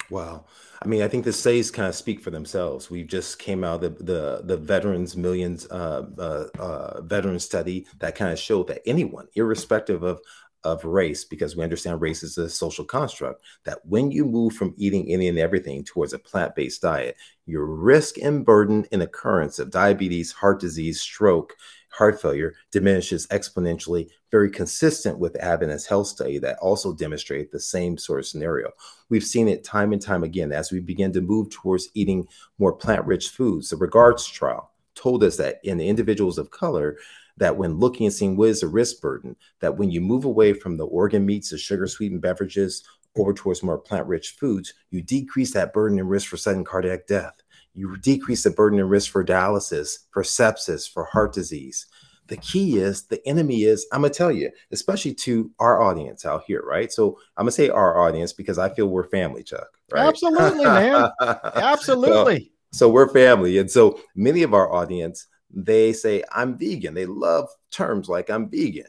Wow. 0.09 0.45
I 0.82 0.88
mean, 0.88 1.01
I 1.01 1.07
think 1.07 1.24
the 1.24 1.32
studies 1.32 1.71
kind 1.71 1.88
of 1.88 1.95
speak 1.95 2.19
for 2.19 2.30
themselves. 2.30 2.89
We 2.89 3.03
just 3.03 3.39
came 3.39 3.63
out 3.63 3.82
the 3.82 3.89
the, 3.89 4.41
the 4.43 4.57
veterans 4.57 5.15
millions 5.15 5.65
uh, 5.71 6.05
uh, 6.17 6.45
uh, 6.59 7.01
veteran 7.01 7.39
study 7.39 7.88
that 7.99 8.15
kind 8.15 8.32
of 8.32 8.38
showed 8.38 8.67
that 8.67 8.82
anyone, 8.86 9.28
irrespective 9.36 10.03
of 10.03 10.19
of 10.64 10.86
race, 10.86 11.24
because 11.26 11.55
we 11.55 11.64
understand 11.64 12.01
race 12.01 12.24
is 12.24 12.38
a 12.38 12.49
social 12.49 12.86
construct, 12.86 13.41
that 13.66 13.80
when 13.86 14.11
you 14.11 14.26
move 14.26 14.53
from 14.53 14.74
eating 14.78 15.09
any 15.11 15.28
and 15.28 15.38
everything 15.38 15.84
towards 15.84 16.14
a 16.14 16.20
plant 16.20 16.55
based 16.55 16.82
diet, 16.82 17.16
your 17.45 17.66
risk 17.66 18.18
and 18.18 18.45
burden 18.45 18.86
and 18.91 19.01
occurrence 19.01 19.59
of 19.59 19.72
diabetes, 19.72 20.32
heart 20.32 20.59
disease, 20.59 21.01
stroke, 21.01 21.53
heart 21.89 22.20
failure 22.20 22.53
diminishes 22.72 23.28
exponentially, 23.28 24.09
very 24.32 24.49
consistent 24.49 25.20
with 25.20 25.36
Adventist 25.36 25.88
health 25.88 26.07
study 26.07 26.39
that 26.39 26.57
also 26.59 26.93
demonstrate 26.93 27.51
the 27.51 27.59
same 27.59 27.97
sort 27.97 28.20
of 28.20 28.26
scenario. 28.26 28.72
We've 29.09 29.24
seen 29.24 29.47
it 29.47 29.64
time 29.64 29.93
and 29.93 30.01
time 30.01 30.24
again 30.24 30.51
as 30.51 30.72
we 30.72 30.80
begin 30.80 31.14
to 31.14 31.22
move 31.22 31.51
towards 31.51 31.89
eating 31.93 32.28
more 32.57 32.74
plant-rich 32.74 33.30
foods. 33.30 33.70
The 33.70 33.78
Regards 33.78 34.26
trial 34.26 34.72
told 34.95 35.24
us 35.24 35.38
that 35.38 35.59
in 35.64 35.80
individuals 35.80 36.38
of 36.38 36.49
color, 36.49 36.97
that 37.38 37.58
when 37.58 37.80
looking 37.80 38.06
and 38.06 38.14
seeing 38.14 38.36
what 38.38 38.50
is 38.50 38.62
the 38.62 38.68
risk 38.68 39.02
burden, 39.02 39.36
that 39.60 39.78
when 39.78 39.90
you 39.90 40.02
move 40.02 40.26
away 40.26 40.54
from 40.54 40.78
the 40.78 40.86
organ 40.86 41.26
meats, 41.26 41.50
the 41.50 41.58
sugar 41.58 41.88
sweetened 41.88 42.22
beverages, 42.22 42.84
over 43.16 43.34
towards 43.34 43.62
more 43.62 43.78
plant 43.78 44.08
rich 44.08 44.32
foods, 44.40 44.74
you 44.90 45.02
decrease 45.02 45.54
that 45.54 45.72
burden 45.72 46.00
and 46.00 46.10
risk 46.10 46.28
for 46.28 46.38
sudden 46.38 46.64
cardiac 46.64 47.06
death 47.06 47.44
you 47.74 47.98
decrease 47.98 48.44
the 48.44 48.52
burden 48.52 48.80
and 48.80 48.90
risk 48.90 49.12
for 49.12 49.26
dialysis, 49.26 50.00
for 50.12 50.24
sepsis, 50.24 50.92
for 50.92 51.06
heart 51.06 51.34
disease. 51.34 51.88
The 52.28 52.38
key 52.38 52.78
is 52.78 53.04
the 53.04 53.26
enemy 53.28 53.64
is, 53.64 53.86
I'm 53.92 54.02
gonna 54.02 54.14
tell 54.14 54.32
you, 54.32 54.50
especially 54.72 55.14
to 55.16 55.52
our 55.60 55.82
audience 55.82 56.26
out 56.26 56.44
here, 56.48 56.62
right? 56.66 56.92
So 56.92 57.20
I'm 57.36 57.44
gonna 57.44 57.52
say 57.52 57.70
our 57.70 58.00
audience 58.00 58.32
because 58.32 58.58
I 58.58 58.70
feel 58.70 58.88
we're 58.88 59.04
family, 59.04 59.44
Chuck. 59.44 59.68
Right? 59.92 60.08
Absolutely, 60.08 60.64
man. 60.64 61.10
Absolutely. 61.22 62.52
So, 62.72 62.88
so 62.88 62.90
we're 62.90 63.10
family. 63.10 63.58
And 63.58 63.70
so 63.70 64.00
many 64.16 64.44
of 64.44 64.54
our 64.54 64.72
audience, 64.72 65.28
they 65.54 65.93
say, 65.93 66.24
I'm 66.32 66.58
vegan. 66.58 66.93
They 66.93 67.06
love 67.06 67.49
terms 67.72 68.10
like 68.10 68.30
I'm 68.30 68.49
vegan. 68.49 68.88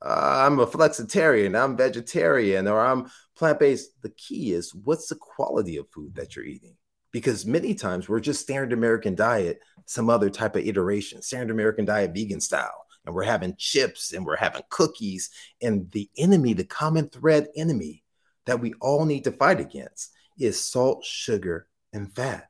Uh, 0.00 0.46
I'm 0.46 0.60
a 0.60 0.66
flexitarian, 0.66 1.58
I'm 1.58 1.76
vegetarian, 1.76 2.68
or 2.68 2.80
I'm 2.80 3.10
plant 3.36 3.58
based. 3.58 3.90
The 4.02 4.10
key 4.10 4.52
is 4.52 4.74
what's 4.74 5.08
the 5.08 5.16
quality 5.16 5.78
of 5.78 5.90
food 5.90 6.14
that 6.16 6.36
you're 6.36 6.44
eating? 6.44 6.76
because 7.14 7.46
many 7.46 7.76
times 7.76 8.08
we're 8.08 8.18
just 8.18 8.40
standard 8.40 8.72
American 8.72 9.14
diet, 9.14 9.60
some 9.86 10.10
other 10.10 10.28
type 10.28 10.56
of 10.56 10.66
iteration, 10.66 11.22
standard 11.22 11.52
American 11.52 11.84
diet, 11.84 12.12
vegan 12.12 12.40
style. 12.40 12.84
And 13.06 13.14
we're 13.14 13.22
having 13.22 13.54
chips 13.56 14.12
and 14.12 14.26
we're 14.26 14.34
having 14.34 14.62
cookies. 14.68 15.30
And 15.62 15.88
the 15.92 16.10
enemy, 16.18 16.54
the 16.54 16.64
common 16.64 17.08
thread 17.08 17.46
enemy 17.54 18.02
that 18.46 18.58
we 18.58 18.74
all 18.80 19.04
need 19.04 19.22
to 19.24 19.32
fight 19.32 19.60
against 19.60 20.10
is 20.40 20.60
salt, 20.60 21.04
sugar, 21.04 21.68
and 21.92 22.12
fat, 22.12 22.48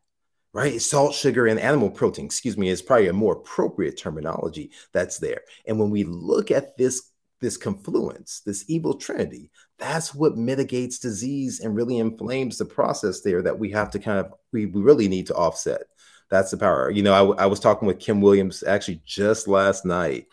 right? 0.54 0.80
Salt, 0.80 1.14
sugar, 1.14 1.46
and 1.46 1.60
animal 1.60 1.90
protein, 1.90 2.24
excuse 2.24 2.56
me, 2.56 2.68
is 2.68 2.80
probably 2.80 3.08
a 3.08 3.12
more 3.12 3.34
appropriate 3.34 3.98
terminology 3.98 4.70
that's 4.92 5.18
there. 5.18 5.40
And 5.66 5.78
when 5.78 5.90
we 5.90 6.04
look 6.04 6.50
at 6.50 6.78
this 6.78 7.10
this 7.40 7.56
confluence, 7.58 8.40
this 8.46 8.64
evil 8.68 8.94
trinity, 8.94 9.50
that's 9.78 10.14
what 10.14 10.38
mitigates 10.38 10.98
disease 10.98 11.60
and 11.60 11.74
really 11.74 11.98
inflames 11.98 12.56
the 12.56 12.64
process 12.64 13.20
there 13.20 13.42
that 13.42 13.58
we 13.58 13.70
have 13.70 13.90
to 13.90 13.98
kind 13.98 14.18
of, 14.18 14.32
we, 14.50 14.64
we 14.64 14.80
really 14.80 15.08
need 15.08 15.26
to 15.26 15.34
offset. 15.34 15.82
That's 16.30 16.52
the 16.52 16.56
power. 16.56 16.88
You 16.90 17.02
know, 17.02 17.34
I, 17.34 17.42
I 17.42 17.46
was 17.46 17.60
talking 17.60 17.86
with 17.86 17.98
Kim 17.98 18.22
Williams 18.22 18.62
actually 18.62 19.02
just 19.04 19.46
last 19.46 19.84
night, 19.84 20.28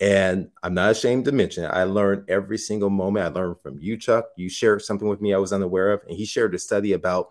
and 0.00 0.50
I'm 0.62 0.74
not 0.74 0.90
ashamed 0.90 1.24
to 1.26 1.32
mention. 1.32 1.64
I 1.64 1.84
learned 1.84 2.28
every 2.28 2.58
single 2.58 2.90
moment. 2.90 3.24
I 3.24 3.40
learned 3.40 3.60
from 3.62 3.78
you, 3.78 3.96
Chuck. 3.96 4.26
You 4.36 4.50
shared 4.50 4.82
something 4.82 5.08
with 5.08 5.22
me 5.22 5.32
I 5.32 5.38
was 5.38 5.54
unaware 5.54 5.92
of, 5.92 6.02
and 6.06 6.16
he 6.16 6.26
shared 6.26 6.54
a 6.54 6.58
study 6.58 6.92
about 6.92 7.30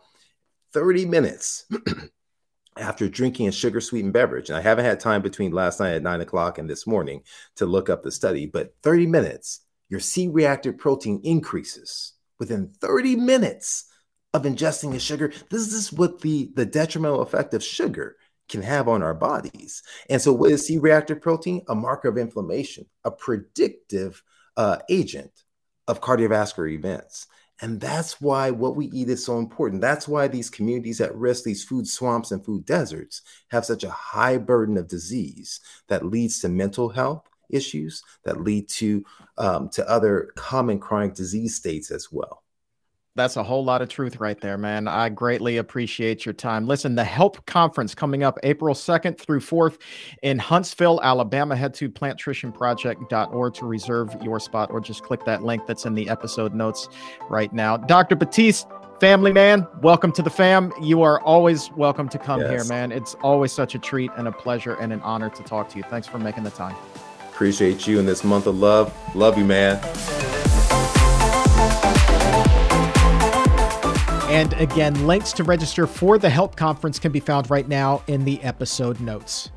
30 0.73 1.05
minutes 1.05 1.65
after 2.79 3.07
drinking 3.09 3.47
a 3.47 3.51
sugar 3.51 3.81
sweetened 3.81 4.13
beverage. 4.13 4.49
And 4.49 4.57
I 4.57 4.61
haven't 4.61 4.85
had 4.85 4.99
time 4.99 5.21
between 5.21 5.51
last 5.51 5.79
night 5.79 5.93
at 5.93 6.03
nine 6.03 6.21
o'clock 6.21 6.57
and 6.57 6.69
this 6.69 6.87
morning 6.87 7.23
to 7.57 7.65
look 7.65 7.89
up 7.89 8.03
the 8.03 8.11
study, 8.11 8.45
but 8.45 8.73
30 8.81 9.07
minutes, 9.07 9.61
your 9.89 9.99
C 9.99 10.27
reactive 10.27 10.77
protein 10.77 11.19
increases 11.23 12.13
within 12.39 12.71
30 12.79 13.15
minutes 13.17 13.85
of 14.33 14.43
ingesting 14.43 14.91
the 14.91 14.99
sugar. 14.99 15.31
This 15.49 15.73
is 15.73 15.91
what 15.91 16.21
the, 16.21 16.51
the 16.55 16.65
detrimental 16.65 17.21
effect 17.21 17.53
of 17.53 17.63
sugar 17.63 18.15
can 18.47 18.61
have 18.61 18.87
on 18.87 19.03
our 19.03 19.13
bodies. 19.13 19.83
And 20.09 20.21
so, 20.21 20.33
what 20.33 20.51
is 20.51 20.65
C 20.65 20.77
reactive 20.77 21.21
protein? 21.21 21.63
A 21.67 21.75
marker 21.75 22.09
of 22.09 22.17
inflammation, 22.17 22.85
a 23.03 23.11
predictive 23.11 24.23
uh, 24.57 24.79
agent 24.89 25.43
of 25.87 26.01
cardiovascular 26.01 26.71
events. 26.71 27.27
And 27.61 27.79
that's 27.79 28.21
why 28.21 28.51
what 28.51 28.75
we 28.75 28.85
eat 28.87 29.09
is 29.09 29.25
so 29.25 29.37
important. 29.37 29.81
That's 29.81 30.07
why 30.07 30.27
these 30.27 30.49
communities 30.49 31.01
at 31.01 31.15
risk, 31.15 31.43
these 31.43 31.63
food 31.63 31.87
swamps 31.87 32.31
and 32.31 32.43
food 32.43 32.65
deserts, 32.65 33.21
have 33.49 33.65
such 33.65 33.83
a 33.83 33.89
high 33.89 34.37
burden 34.37 34.77
of 34.77 34.87
disease 34.87 35.59
that 35.87 36.05
leads 36.05 36.39
to 36.39 36.49
mental 36.49 36.89
health 36.89 37.27
issues, 37.49 38.01
that 38.23 38.41
lead 38.41 38.69
to 38.69 39.03
um, 39.37 39.69
to 39.69 39.89
other 39.89 40.31
common 40.35 40.79
chronic 40.79 41.15
disease 41.15 41.55
states 41.55 41.91
as 41.91 42.11
well. 42.11 42.43
That's 43.19 43.35
a 43.35 43.43
whole 43.43 43.65
lot 43.65 43.81
of 43.81 43.89
truth 43.89 44.21
right 44.21 44.39
there, 44.39 44.57
man. 44.57 44.87
I 44.87 45.09
greatly 45.09 45.57
appreciate 45.57 46.25
your 46.25 46.31
time. 46.31 46.67
Listen, 46.67 46.95
the 46.95 47.03
HELP 47.03 47.45
conference 47.45 47.93
coming 47.93 48.23
up 48.23 48.39
April 48.43 48.73
2nd 48.73 49.17
through 49.17 49.41
4th 49.41 49.77
in 50.23 50.39
Huntsville, 50.39 51.01
Alabama. 51.03 51.53
Head 51.53 51.73
to 51.73 51.89
plantricianproject.org 51.89 53.53
to 53.55 53.65
reserve 53.65 54.15
your 54.23 54.39
spot 54.39 54.71
or 54.71 54.79
just 54.79 55.03
click 55.03 55.25
that 55.25 55.43
link 55.43 55.65
that's 55.67 55.85
in 55.85 55.95
the 55.95 56.07
episode 56.07 56.53
notes 56.53 56.87
right 57.29 57.51
now. 57.51 57.75
Dr. 57.75 58.15
Batiste, 58.15 58.65
family 59.01 59.33
man, 59.33 59.67
welcome 59.81 60.13
to 60.13 60.21
the 60.21 60.29
fam. 60.29 60.71
You 60.81 61.01
are 61.01 61.19
always 61.19 61.69
welcome 61.73 62.07
to 62.07 62.17
come 62.17 62.39
yes. 62.39 62.49
here, 62.49 62.63
man. 62.63 62.93
It's 62.93 63.15
always 63.15 63.51
such 63.51 63.75
a 63.75 63.79
treat 63.79 64.11
and 64.15 64.29
a 64.29 64.31
pleasure 64.31 64.75
and 64.75 64.93
an 64.93 65.01
honor 65.01 65.29
to 65.31 65.43
talk 65.43 65.67
to 65.71 65.77
you. 65.77 65.83
Thanks 65.83 66.07
for 66.07 66.19
making 66.19 66.45
the 66.45 66.51
time. 66.51 66.77
Appreciate 67.33 67.85
you 67.85 67.99
in 67.99 68.05
this 68.05 68.23
month 68.23 68.47
of 68.47 68.57
love. 68.57 68.93
Love 69.13 69.37
you, 69.37 69.43
man. 69.43 69.77
And 74.29 74.53
again, 74.53 75.07
links 75.07 75.31
to 75.33 75.43
register 75.43 75.87
for 75.87 76.19
the 76.19 76.29
HELP 76.29 76.55
conference 76.55 76.99
can 76.99 77.11
be 77.11 77.19
found 77.19 77.49
right 77.49 77.67
now 77.67 78.03
in 78.05 78.23
the 78.25 78.39
episode 78.43 78.99
notes. 78.99 79.49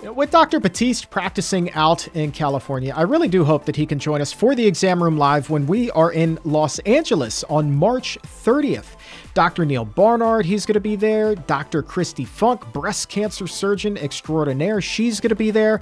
With 0.00 0.30
Dr. 0.30 0.60
Batiste 0.60 1.10
practicing 1.10 1.72
out 1.72 2.06
in 2.14 2.30
California, 2.30 2.94
I 2.96 3.02
really 3.02 3.26
do 3.26 3.44
hope 3.44 3.64
that 3.64 3.74
he 3.74 3.84
can 3.84 3.98
join 3.98 4.20
us 4.20 4.32
for 4.32 4.54
the 4.54 4.64
exam 4.64 5.02
room 5.02 5.18
live 5.18 5.50
when 5.50 5.66
we 5.66 5.90
are 5.90 6.12
in 6.12 6.38
Los 6.44 6.78
Angeles 6.80 7.42
on 7.50 7.74
March 7.74 8.16
30th. 8.22 8.94
Dr. 9.34 9.64
Neal 9.64 9.84
Barnard, 9.84 10.46
he's 10.46 10.64
going 10.64 10.74
to 10.74 10.80
be 10.80 10.94
there. 10.94 11.34
Dr. 11.34 11.82
Kristi 11.82 12.24
Funk, 12.24 12.72
breast 12.72 13.08
cancer 13.08 13.48
surgeon 13.48 13.98
extraordinaire, 13.98 14.80
she's 14.80 15.18
going 15.18 15.30
to 15.30 15.34
be 15.34 15.50
there. 15.50 15.80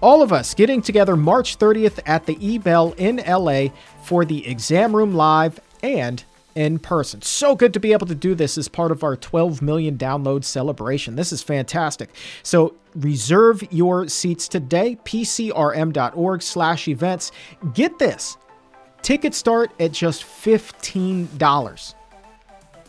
All 0.00 0.22
of 0.22 0.32
us 0.32 0.54
getting 0.54 0.80
together 0.80 1.14
March 1.14 1.58
30th 1.58 2.00
at 2.06 2.24
the 2.24 2.38
E 2.40 2.56
Bell 2.56 2.94
in 2.96 3.16
LA 3.28 3.66
for 4.04 4.24
the 4.24 4.46
exam 4.48 4.96
room 4.96 5.12
live 5.12 5.60
and 5.82 6.24
in 6.54 6.78
person. 6.78 7.22
So 7.22 7.54
good 7.54 7.72
to 7.74 7.80
be 7.80 7.92
able 7.92 8.06
to 8.06 8.14
do 8.14 8.34
this 8.34 8.58
as 8.58 8.68
part 8.68 8.92
of 8.92 9.02
our 9.02 9.16
12 9.16 9.62
million 9.62 9.96
download 9.96 10.44
celebration. 10.44 11.16
This 11.16 11.32
is 11.32 11.42
fantastic. 11.42 12.10
So 12.42 12.74
reserve 12.94 13.62
your 13.72 14.08
seats 14.08 14.48
today, 14.48 14.98
pcrm.org 15.04 16.42
slash 16.42 16.88
events. 16.88 17.32
Get 17.74 17.98
this. 17.98 18.36
Tickets 19.02 19.36
start 19.38 19.72
at 19.80 19.92
just 19.92 20.24
$15. 20.24 21.94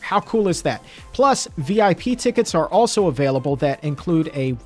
How 0.02 0.20
cool 0.22 0.48
is 0.48 0.64
that? 0.64 0.84
Plus, 1.14 1.48
VIP 1.58 2.18
tickets 2.18 2.56
are 2.56 2.68
also 2.70 3.08
available 3.08 3.56
that 3.58 3.84
include 3.84 4.30
a 4.34 4.58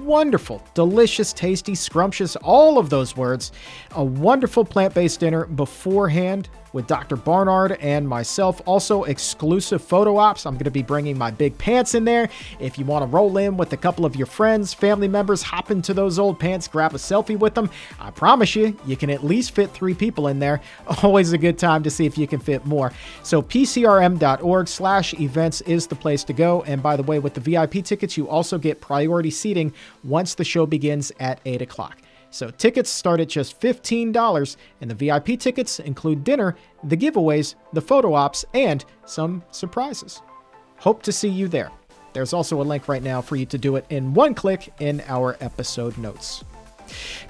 wonderful, 0.00 0.62
delicious, 0.74 1.32
tasty, 1.32 1.74
scrumptious, 1.74 2.36
all 2.36 2.78
of 2.78 2.90
those 2.90 3.16
words, 3.16 3.52
a 3.96 4.04
wonderful 4.04 4.64
plant 4.64 4.94
based 4.94 5.20
dinner 5.20 5.46
beforehand 5.46 6.48
with 6.74 6.86
Dr. 6.88 7.16
Barnard 7.16 7.78
and 7.80 8.06
myself. 8.06 8.60
Also, 8.66 9.04
exclusive 9.04 9.82
photo 9.82 10.16
ops. 10.18 10.44
I'm 10.44 10.54
going 10.54 10.64
to 10.64 10.70
be 10.70 10.82
bringing 10.82 11.16
my 11.16 11.30
big 11.30 11.56
pants 11.56 11.94
in 11.94 12.04
there. 12.04 12.28
If 12.58 12.78
you 12.78 12.84
want 12.84 13.04
to 13.04 13.06
roll 13.06 13.38
in 13.38 13.56
with 13.56 13.72
a 13.72 13.76
couple 13.76 14.04
of 14.04 14.16
your 14.16 14.26
friends, 14.26 14.74
family 14.74 15.08
members, 15.08 15.40
hop 15.40 15.70
into 15.70 15.94
those 15.94 16.18
old 16.18 16.38
pants, 16.38 16.68
grab 16.68 16.92
a 16.94 16.98
selfie 16.98 17.38
with 17.38 17.54
them. 17.54 17.70
I 18.00 18.10
promise 18.10 18.54
you, 18.56 18.76
you 18.84 18.96
can 18.96 19.08
at 19.08 19.24
least 19.24 19.52
fit 19.52 19.70
three 19.70 19.94
people 19.94 20.26
in 20.26 20.40
there. 20.40 20.60
Always 21.02 21.32
a 21.32 21.38
good 21.38 21.58
time 21.58 21.84
to 21.84 21.90
see 21.90 22.06
if 22.06 22.18
you 22.18 22.26
can 22.26 22.40
fit 22.40 22.66
more. 22.66 22.92
So 23.22 23.40
pcrm.org 23.40 24.68
slash 24.68 25.14
events 25.14 25.60
is 25.62 25.86
the 25.86 25.94
place 25.94 26.24
to 26.24 26.32
go. 26.32 26.62
And 26.64 26.82
by 26.82 26.96
the 26.96 27.04
way, 27.04 27.20
with 27.20 27.34
the 27.34 27.40
VIP 27.40 27.84
tickets, 27.84 28.16
you 28.16 28.28
also 28.28 28.58
get 28.58 28.80
priority 28.80 29.30
seating 29.30 29.72
once 30.02 30.34
the 30.34 30.44
show 30.44 30.66
begins 30.66 31.12
at 31.20 31.40
8 31.44 31.62
o'clock. 31.62 31.98
So 32.34 32.50
tickets 32.50 32.90
start 32.90 33.20
at 33.20 33.28
just 33.28 33.60
$15, 33.60 34.56
and 34.80 34.90
the 34.90 34.94
VIP 34.96 35.38
tickets 35.38 35.78
include 35.78 36.24
dinner, 36.24 36.56
the 36.82 36.96
giveaways, 36.96 37.54
the 37.72 37.80
photo 37.80 38.12
ops, 38.12 38.44
and 38.54 38.84
some 39.06 39.44
surprises. 39.52 40.20
Hope 40.78 41.04
to 41.04 41.12
see 41.12 41.28
you 41.28 41.46
there. 41.46 41.70
There's 42.12 42.32
also 42.32 42.60
a 42.60 42.64
link 42.64 42.88
right 42.88 43.04
now 43.04 43.20
for 43.20 43.36
you 43.36 43.46
to 43.46 43.56
do 43.56 43.76
it 43.76 43.86
in 43.88 44.14
one 44.14 44.34
click 44.34 44.72
in 44.80 45.00
our 45.06 45.36
episode 45.40 45.96
notes. 45.96 46.42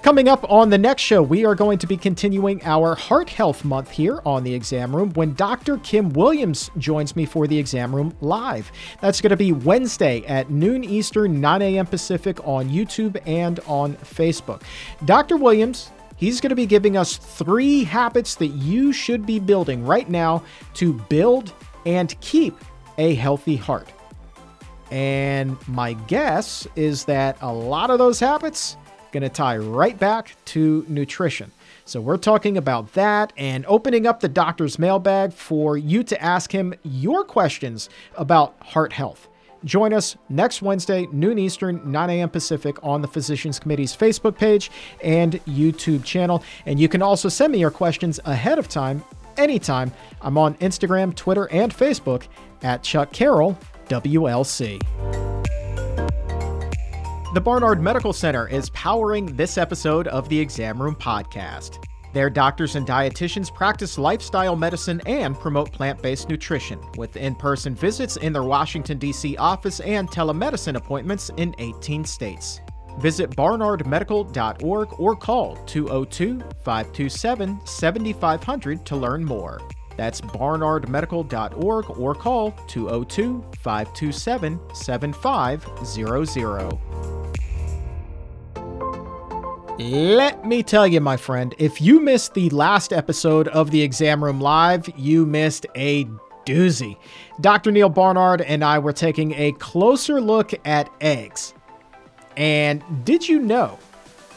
Coming 0.03 0.29
up 0.29 0.45
on 0.51 0.71
the 0.71 0.79
next 0.79 1.03
show, 1.03 1.23
we 1.23 1.45
are 1.45 1.55
going 1.55 1.79
to 1.79 1.87
be 1.87 1.97
continuing 1.97 2.63
our 2.65 2.95
Heart 2.95 3.31
Health 3.31 3.65
Month 3.65 3.91
here 3.91 4.21
on 4.27 4.45
the 4.45 4.55
exam 4.55 4.95
room 4.95 5.11
when 5.15 5.35
Dr. 5.35 5.79
Kim 5.79 6.11
Williams 6.11 6.71
joins 6.79 7.17
me 7.17 7.25
for 7.25 7.47
the 7.47 7.59
exam 7.59 7.95
room 7.95 8.15
live. 8.21 8.71
That's 9.01 9.21
going 9.21 9.31
to 9.31 9.37
be 9.37 9.53
Wednesday 9.53 10.25
at 10.27 10.51
noon 10.51 10.85
Eastern, 10.85 11.41
9 11.41 11.63
a.m. 11.63 11.87
Pacific 11.87 12.47
on 12.47 12.69
YouTube 12.69 13.21
and 13.27 13.61
on 13.67 13.95
Facebook. 13.97 14.63
Dr. 15.05 15.37
Williams 15.37 15.91
He's 16.17 16.41
going 16.41 16.51
to 16.51 16.57
be 16.57 16.67
giving 16.67 16.97
us 16.97 17.17
three 17.17 17.85
habits 17.85 18.37
that 18.37 18.49
you 18.49 18.93
should 18.93 19.27
be 19.27 19.39
building 19.39 19.85
right 19.85 20.09
now 20.09 20.45
to 20.75 20.95
build 20.95 21.53
and 21.87 22.19
keep 22.21 22.57
a 22.99 23.15
healthy 23.15 23.57
heart. 23.57 23.93
And 24.91 25.57
my 25.67 25.95
guess 25.95 26.69
is 26.77 27.05
that 27.07 27.37
a 27.41 27.53
lot 27.53 27.91
of 27.91 27.99
those 27.99 28.21
habits 28.21 28.77
going 29.15 29.23
to 29.23 29.31
tie 29.31 29.57
right 29.57 29.99
back 29.99 30.37
to 30.47 30.85
nutrition. 30.89 31.53
So 31.87 32.01
we're 32.01 32.19
talking 32.19 32.59
about 32.59 32.93
that 32.95 33.33
and 33.37 33.65
opening 33.67 34.07
up 34.07 34.21
the 34.21 34.29
doctor's 34.29 34.79
mailbag 34.79 35.33
for 35.33 35.79
you 35.79 36.03
to 36.05 36.23
ask 36.23 36.51
him 36.53 36.75
your 36.83 37.25
questions 37.25 37.89
about 38.17 38.55
heart 38.61 38.93
health. 38.93 39.29
Join 39.65 39.95
us 39.95 40.17
next 40.29 40.61
Wednesday, 40.61 41.07
noon 41.12 41.39
Eastern, 41.39 41.81
9 41.91 42.11
a.m. 42.11 42.29
Pacific, 42.29 42.77
on 42.83 43.01
the 43.01 43.09
Physicians 43.09 43.59
Committee's 43.59 43.97
Facebook 43.97 44.37
page 44.37 44.71
and 45.03 45.35
YouTube 45.47 46.05
channel. 46.05 46.43
And 46.67 46.79
you 46.79 46.89
can 46.89 47.01
also 47.01 47.29
send 47.29 47.53
me 47.53 47.61
your 47.61 47.71
questions 47.71 48.21
ahead 48.25 48.59
of 48.59 48.69
time, 48.69 49.03
anytime. 49.39 49.93
I'm 50.21 50.37
on 50.37 50.55
Instagram, 50.57 51.15
Twitter, 51.15 51.49
and 51.51 51.73
Facebook 51.75 52.25
at 52.62 52.83
Chuck 52.83 53.12
Carroll, 53.12 53.57
WLC. 53.89 55.44
The 57.35 57.41
Barnard 57.41 57.82
Medical 57.82 58.12
Center 58.12 58.47
is 58.47 58.70
powering 58.70 59.35
this 59.35 59.59
episode 59.59 60.07
of 60.07 60.28
the 60.28 60.39
Exam 60.39 60.80
Room 60.80 60.95
Podcast. 60.95 61.85
Their 62.12 62.30
doctors 62.30 62.76
and 62.76 62.87
dietitians 62.87 63.53
practice 63.53 63.99
lifestyle 63.99 64.55
medicine 64.55 65.03
and 65.05 65.37
promote 65.37 65.72
plant 65.72 66.01
based 66.01 66.28
nutrition, 66.28 66.78
with 66.97 67.16
in 67.16 67.35
person 67.35 67.74
visits 67.74 68.16
in 68.18 68.32
their 68.32 68.45
Washington, 68.45 68.99
D.C. 68.99 69.37
office 69.37 69.80
and 69.80 70.09
telemedicine 70.09 70.76
appointments 70.76 71.32
in 71.37 71.57
18 71.59 72.05
states. 72.05 72.61
Visit 73.01 73.30
barnardmedical.org 73.30 75.01
or 75.01 75.16
call 75.16 75.57
202 75.66 76.39
527 76.62 77.66
7500 77.66 78.87
to 78.87 78.95
learn 78.95 79.24
more. 79.24 79.61
That's 79.97 80.20
barnardmedical.org 80.20 81.99
or 81.99 82.14
call 82.14 82.53
202 82.68 83.45
527 83.61 84.61
7500. 84.72 87.24
Let 89.77 90.45
me 90.45 90.62
tell 90.62 90.87
you, 90.87 91.01
my 91.01 91.16
friend, 91.16 91.53
if 91.59 91.81
you 91.81 91.99
missed 91.99 92.35
the 92.35 92.49
last 92.51 92.93
episode 92.93 93.49
of 93.49 93.72
the 93.72 93.83
Exam 93.83 94.22
Room 94.22 94.41
Live, 94.41 94.89
you 94.97 95.27
missed 95.27 95.66
a 95.75 96.05
doozy. 96.47 96.97
Dr. 97.41 97.72
Neal 97.72 97.89
Barnard 97.89 98.43
and 98.43 98.62
I 98.62 98.79
were 98.79 98.93
taking 98.93 99.35
a 99.35 99.51
closer 99.59 100.20
look 100.20 100.53
at 100.64 100.89
eggs. 101.01 101.55
And 102.37 102.85
did 103.05 103.29
you 103.29 103.41
know 103.41 103.81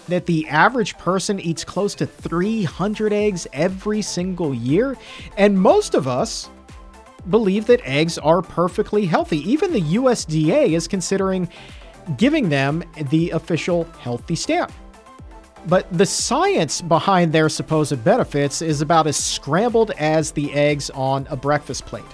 that 0.07 0.25
the 0.25 0.47
average 0.47 0.97
person 0.97 1.39
eats 1.39 1.63
close 1.63 1.93
to 1.95 2.07
300 2.07 3.13
eggs 3.13 3.45
every 3.53 4.01
single 4.01 4.55
year? 4.55 4.97
And 5.37 5.61
most 5.61 5.93
of 5.93 6.07
us 6.07 6.49
believe 7.29 7.67
that 7.67 7.81
eggs 7.83 8.17
are 8.17 8.41
perfectly 8.41 9.05
healthy. 9.05 9.47
Even 9.47 9.71
the 9.71 9.81
USDA 9.81 10.69
is 10.69 10.87
considering 10.87 11.47
giving 12.17 12.49
them 12.49 12.83
the 13.11 13.29
official 13.29 13.83
healthy 13.99 14.35
stamp. 14.35 14.71
But 15.67 15.85
the 15.91 16.05
science 16.05 16.81
behind 16.81 17.33
their 17.33 17.49
supposed 17.49 18.01
benefits 18.03 18.61
is 18.61 18.81
about 18.81 19.05
as 19.05 19.17
scrambled 19.17 19.91
as 19.91 20.31
the 20.31 20.53
eggs 20.53 20.89
on 20.91 21.27
a 21.29 21.35
breakfast 21.35 21.85
plate. 21.85 22.05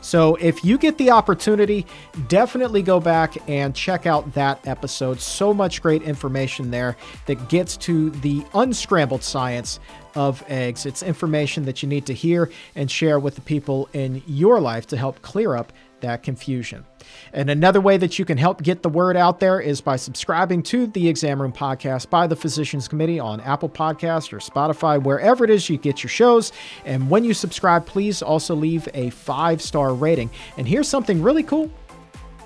So 0.00 0.34
if 0.36 0.64
you 0.64 0.78
get 0.78 0.98
the 0.98 1.10
opportunity, 1.10 1.86
definitely 2.26 2.82
go 2.82 2.98
back 2.98 3.36
and 3.48 3.72
check 3.72 4.04
out 4.04 4.32
that 4.32 4.66
episode. 4.66 5.20
So 5.20 5.54
much 5.54 5.80
great 5.80 6.02
information 6.02 6.72
there 6.72 6.96
that 7.26 7.48
gets 7.48 7.76
to 7.78 8.10
the 8.10 8.44
unscrambled 8.54 9.22
science 9.22 9.78
of 10.16 10.42
eggs. 10.48 10.86
It's 10.86 11.04
information 11.04 11.64
that 11.66 11.82
you 11.82 11.88
need 11.88 12.04
to 12.06 12.14
hear 12.14 12.50
and 12.74 12.90
share 12.90 13.20
with 13.20 13.36
the 13.36 13.42
people 13.42 13.88
in 13.92 14.22
your 14.26 14.60
life 14.60 14.88
to 14.88 14.96
help 14.96 15.22
clear 15.22 15.54
up 15.54 15.72
that 16.02 16.22
confusion. 16.22 16.84
And 17.32 17.50
another 17.50 17.80
way 17.80 17.96
that 17.96 18.18
you 18.18 18.24
can 18.24 18.38
help 18.38 18.62
get 18.62 18.82
the 18.82 18.88
word 18.88 19.16
out 19.16 19.40
there 19.40 19.60
is 19.60 19.80
by 19.80 19.96
subscribing 19.96 20.62
to 20.64 20.86
the 20.86 21.08
Exam 21.08 21.40
Room 21.40 21.52
podcast 21.52 22.10
by 22.10 22.26
the 22.26 22.36
Physicians 22.36 22.86
Committee 22.86 23.18
on 23.18 23.40
Apple 23.40 23.68
Podcast 23.68 24.32
or 24.32 24.38
Spotify, 24.38 25.02
wherever 25.02 25.44
it 25.44 25.50
is 25.50 25.68
you 25.68 25.78
get 25.78 26.02
your 26.02 26.10
shows. 26.10 26.52
And 26.84 27.10
when 27.10 27.24
you 27.24 27.34
subscribe, 27.34 27.86
please 27.86 28.22
also 28.22 28.54
leave 28.54 28.88
a 28.94 29.10
five 29.10 29.60
star 29.62 29.94
rating. 29.94 30.30
And 30.56 30.68
here's 30.68 30.88
something 30.88 31.22
really 31.22 31.42
cool. 31.42 31.70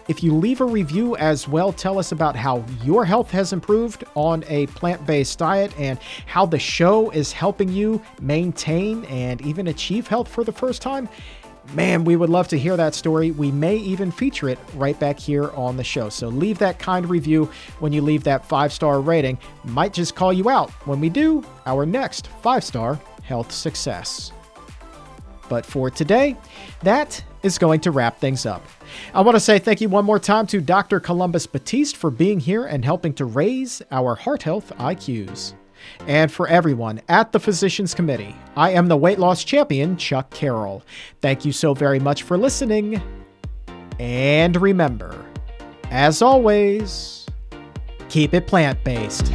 If 0.09 0.23
you 0.23 0.35
leave 0.35 0.61
a 0.61 0.65
review 0.65 1.17
as 1.17 1.49
well, 1.49 1.73
tell 1.73 1.99
us 1.99 2.13
about 2.13 2.37
how 2.37 2.65
your 2.85 3.05
health 3.05 3.31
has 3.33 3.53
improved 3.53 4.05
on 4.15 4.45
a 4.47 4.67
plant 4.69 5.05
based 5.05 5.39
diet 5.39 5.77
and 5.79 5.99
how 6.27 6.47
the 6.47 6.59
show 6.59 7.11
is 7.11 7.33
helping 7.33 7.69
you 7.69 8.01
maintain 8.21 9.05
and 9.07 9.41
even 9.43 9.67
achieve 9.67 10.07
health 10.07 10.29
for 10.29 10.45
the 10.45 10.53
first 10.53 10.81
time. 10.81 11.09
Man, 11.75 12.05
we 12.05 12.17
would 12.17 12.31
love 12.31 12.49
to 12.49 12.59
hear 12.59 12.77
that 12.77 12.95
story. 12.95 13.33
We 13.33 13.51
may 13.51 13.77
even 13.77 14.11
feature 14.11 14.49
it 14.49 14.59
right 14.75 14.99
back 14.99 15.19
here 15.19 15.51
on 15.51 15.77
the 15.77 15.85
show. 15.85 16.09
So 16.09 16.29
leave 16.29 16.59
that 16.59 16.79
kind 16.79 17.09
review 17.09 17.51
when 17.81 17.93
you 17.93 18.03
leave 18.03 18.25
that 18.25 18.47
five 18.47 18.73
star 18.73 19.01
rating. 19.01 19.39
Might 19.64 19.93
just 19.93 20.14
call 20.14 20.33
you 20.33 20.49
out 20.49 20.71
when 20.87 21.01
we 21.01 21.09
do 21.09 21.45
our 21.67 21.85
next 21.85 22.29
five 22.43 22.64
star 22.64 23.01
health 23.23 23.53
success. 23.53 24.33
But 25.49 25.67
for 25.67 25.91
today, 25.91 26.37
that 26.83 27.23
is 27.43 27.59
going 27.59 27.81
to 27.81 27.91
wrap 27.91 28.19
things 28.19 28.47
up. 28.47 28.64
I 29.14 29.21
want 29.21 29.37
to 29.37 29.41
say 29.41 29.59
thank 29.59 29.81
you 29.81 29.89
one 29.89 30.05
more 30.05 30.19
time 30.19 30.47
to 30.49 30.61
Dr. 30.61 30.99
Columbus 30.99 31.47
Batiste 31.47 31.97
for 31.97 32.11
being 32.11 32.41
here 32.41 32.64
and 32.64 32.85
helping 32.85 33.12
to 33.14 33.25
raise 33.25 33.83
our 33.91 34.14
heart 34.14 34.43
health 34.43 34.73
IQs. 34.79 35.55
And 36.07 36.31
for 36.31 36.49
everyone 36.49 37.01
at 37.09 37.33
the 37.33 37.41
Physicians 37.41 37.95
Committee, 37.95 38.35
I 38.57 38.70
am 38.70 38.89
the 38.89 38.97
weight 38.97 39.18
loss 39.18 39.45
champion, 39.45 39.97
Chuck 39.97 40.31
Carroll. 40.31 40.83
Thank 41.20 41.45
you 41.45 41.53
so 41.53 41.74
very 41.74 41.99
much 41.99 42.22
for 42.22 42.37
listening. 42.37 43.03
And 43.99 44.61
remember, 44.61 45.24
as 45.91 46.22
always, 46.22 47.27
keep 48.09 48.35
it 48.35 48.47
plant 48.47 48.83
based. 48.85 49.33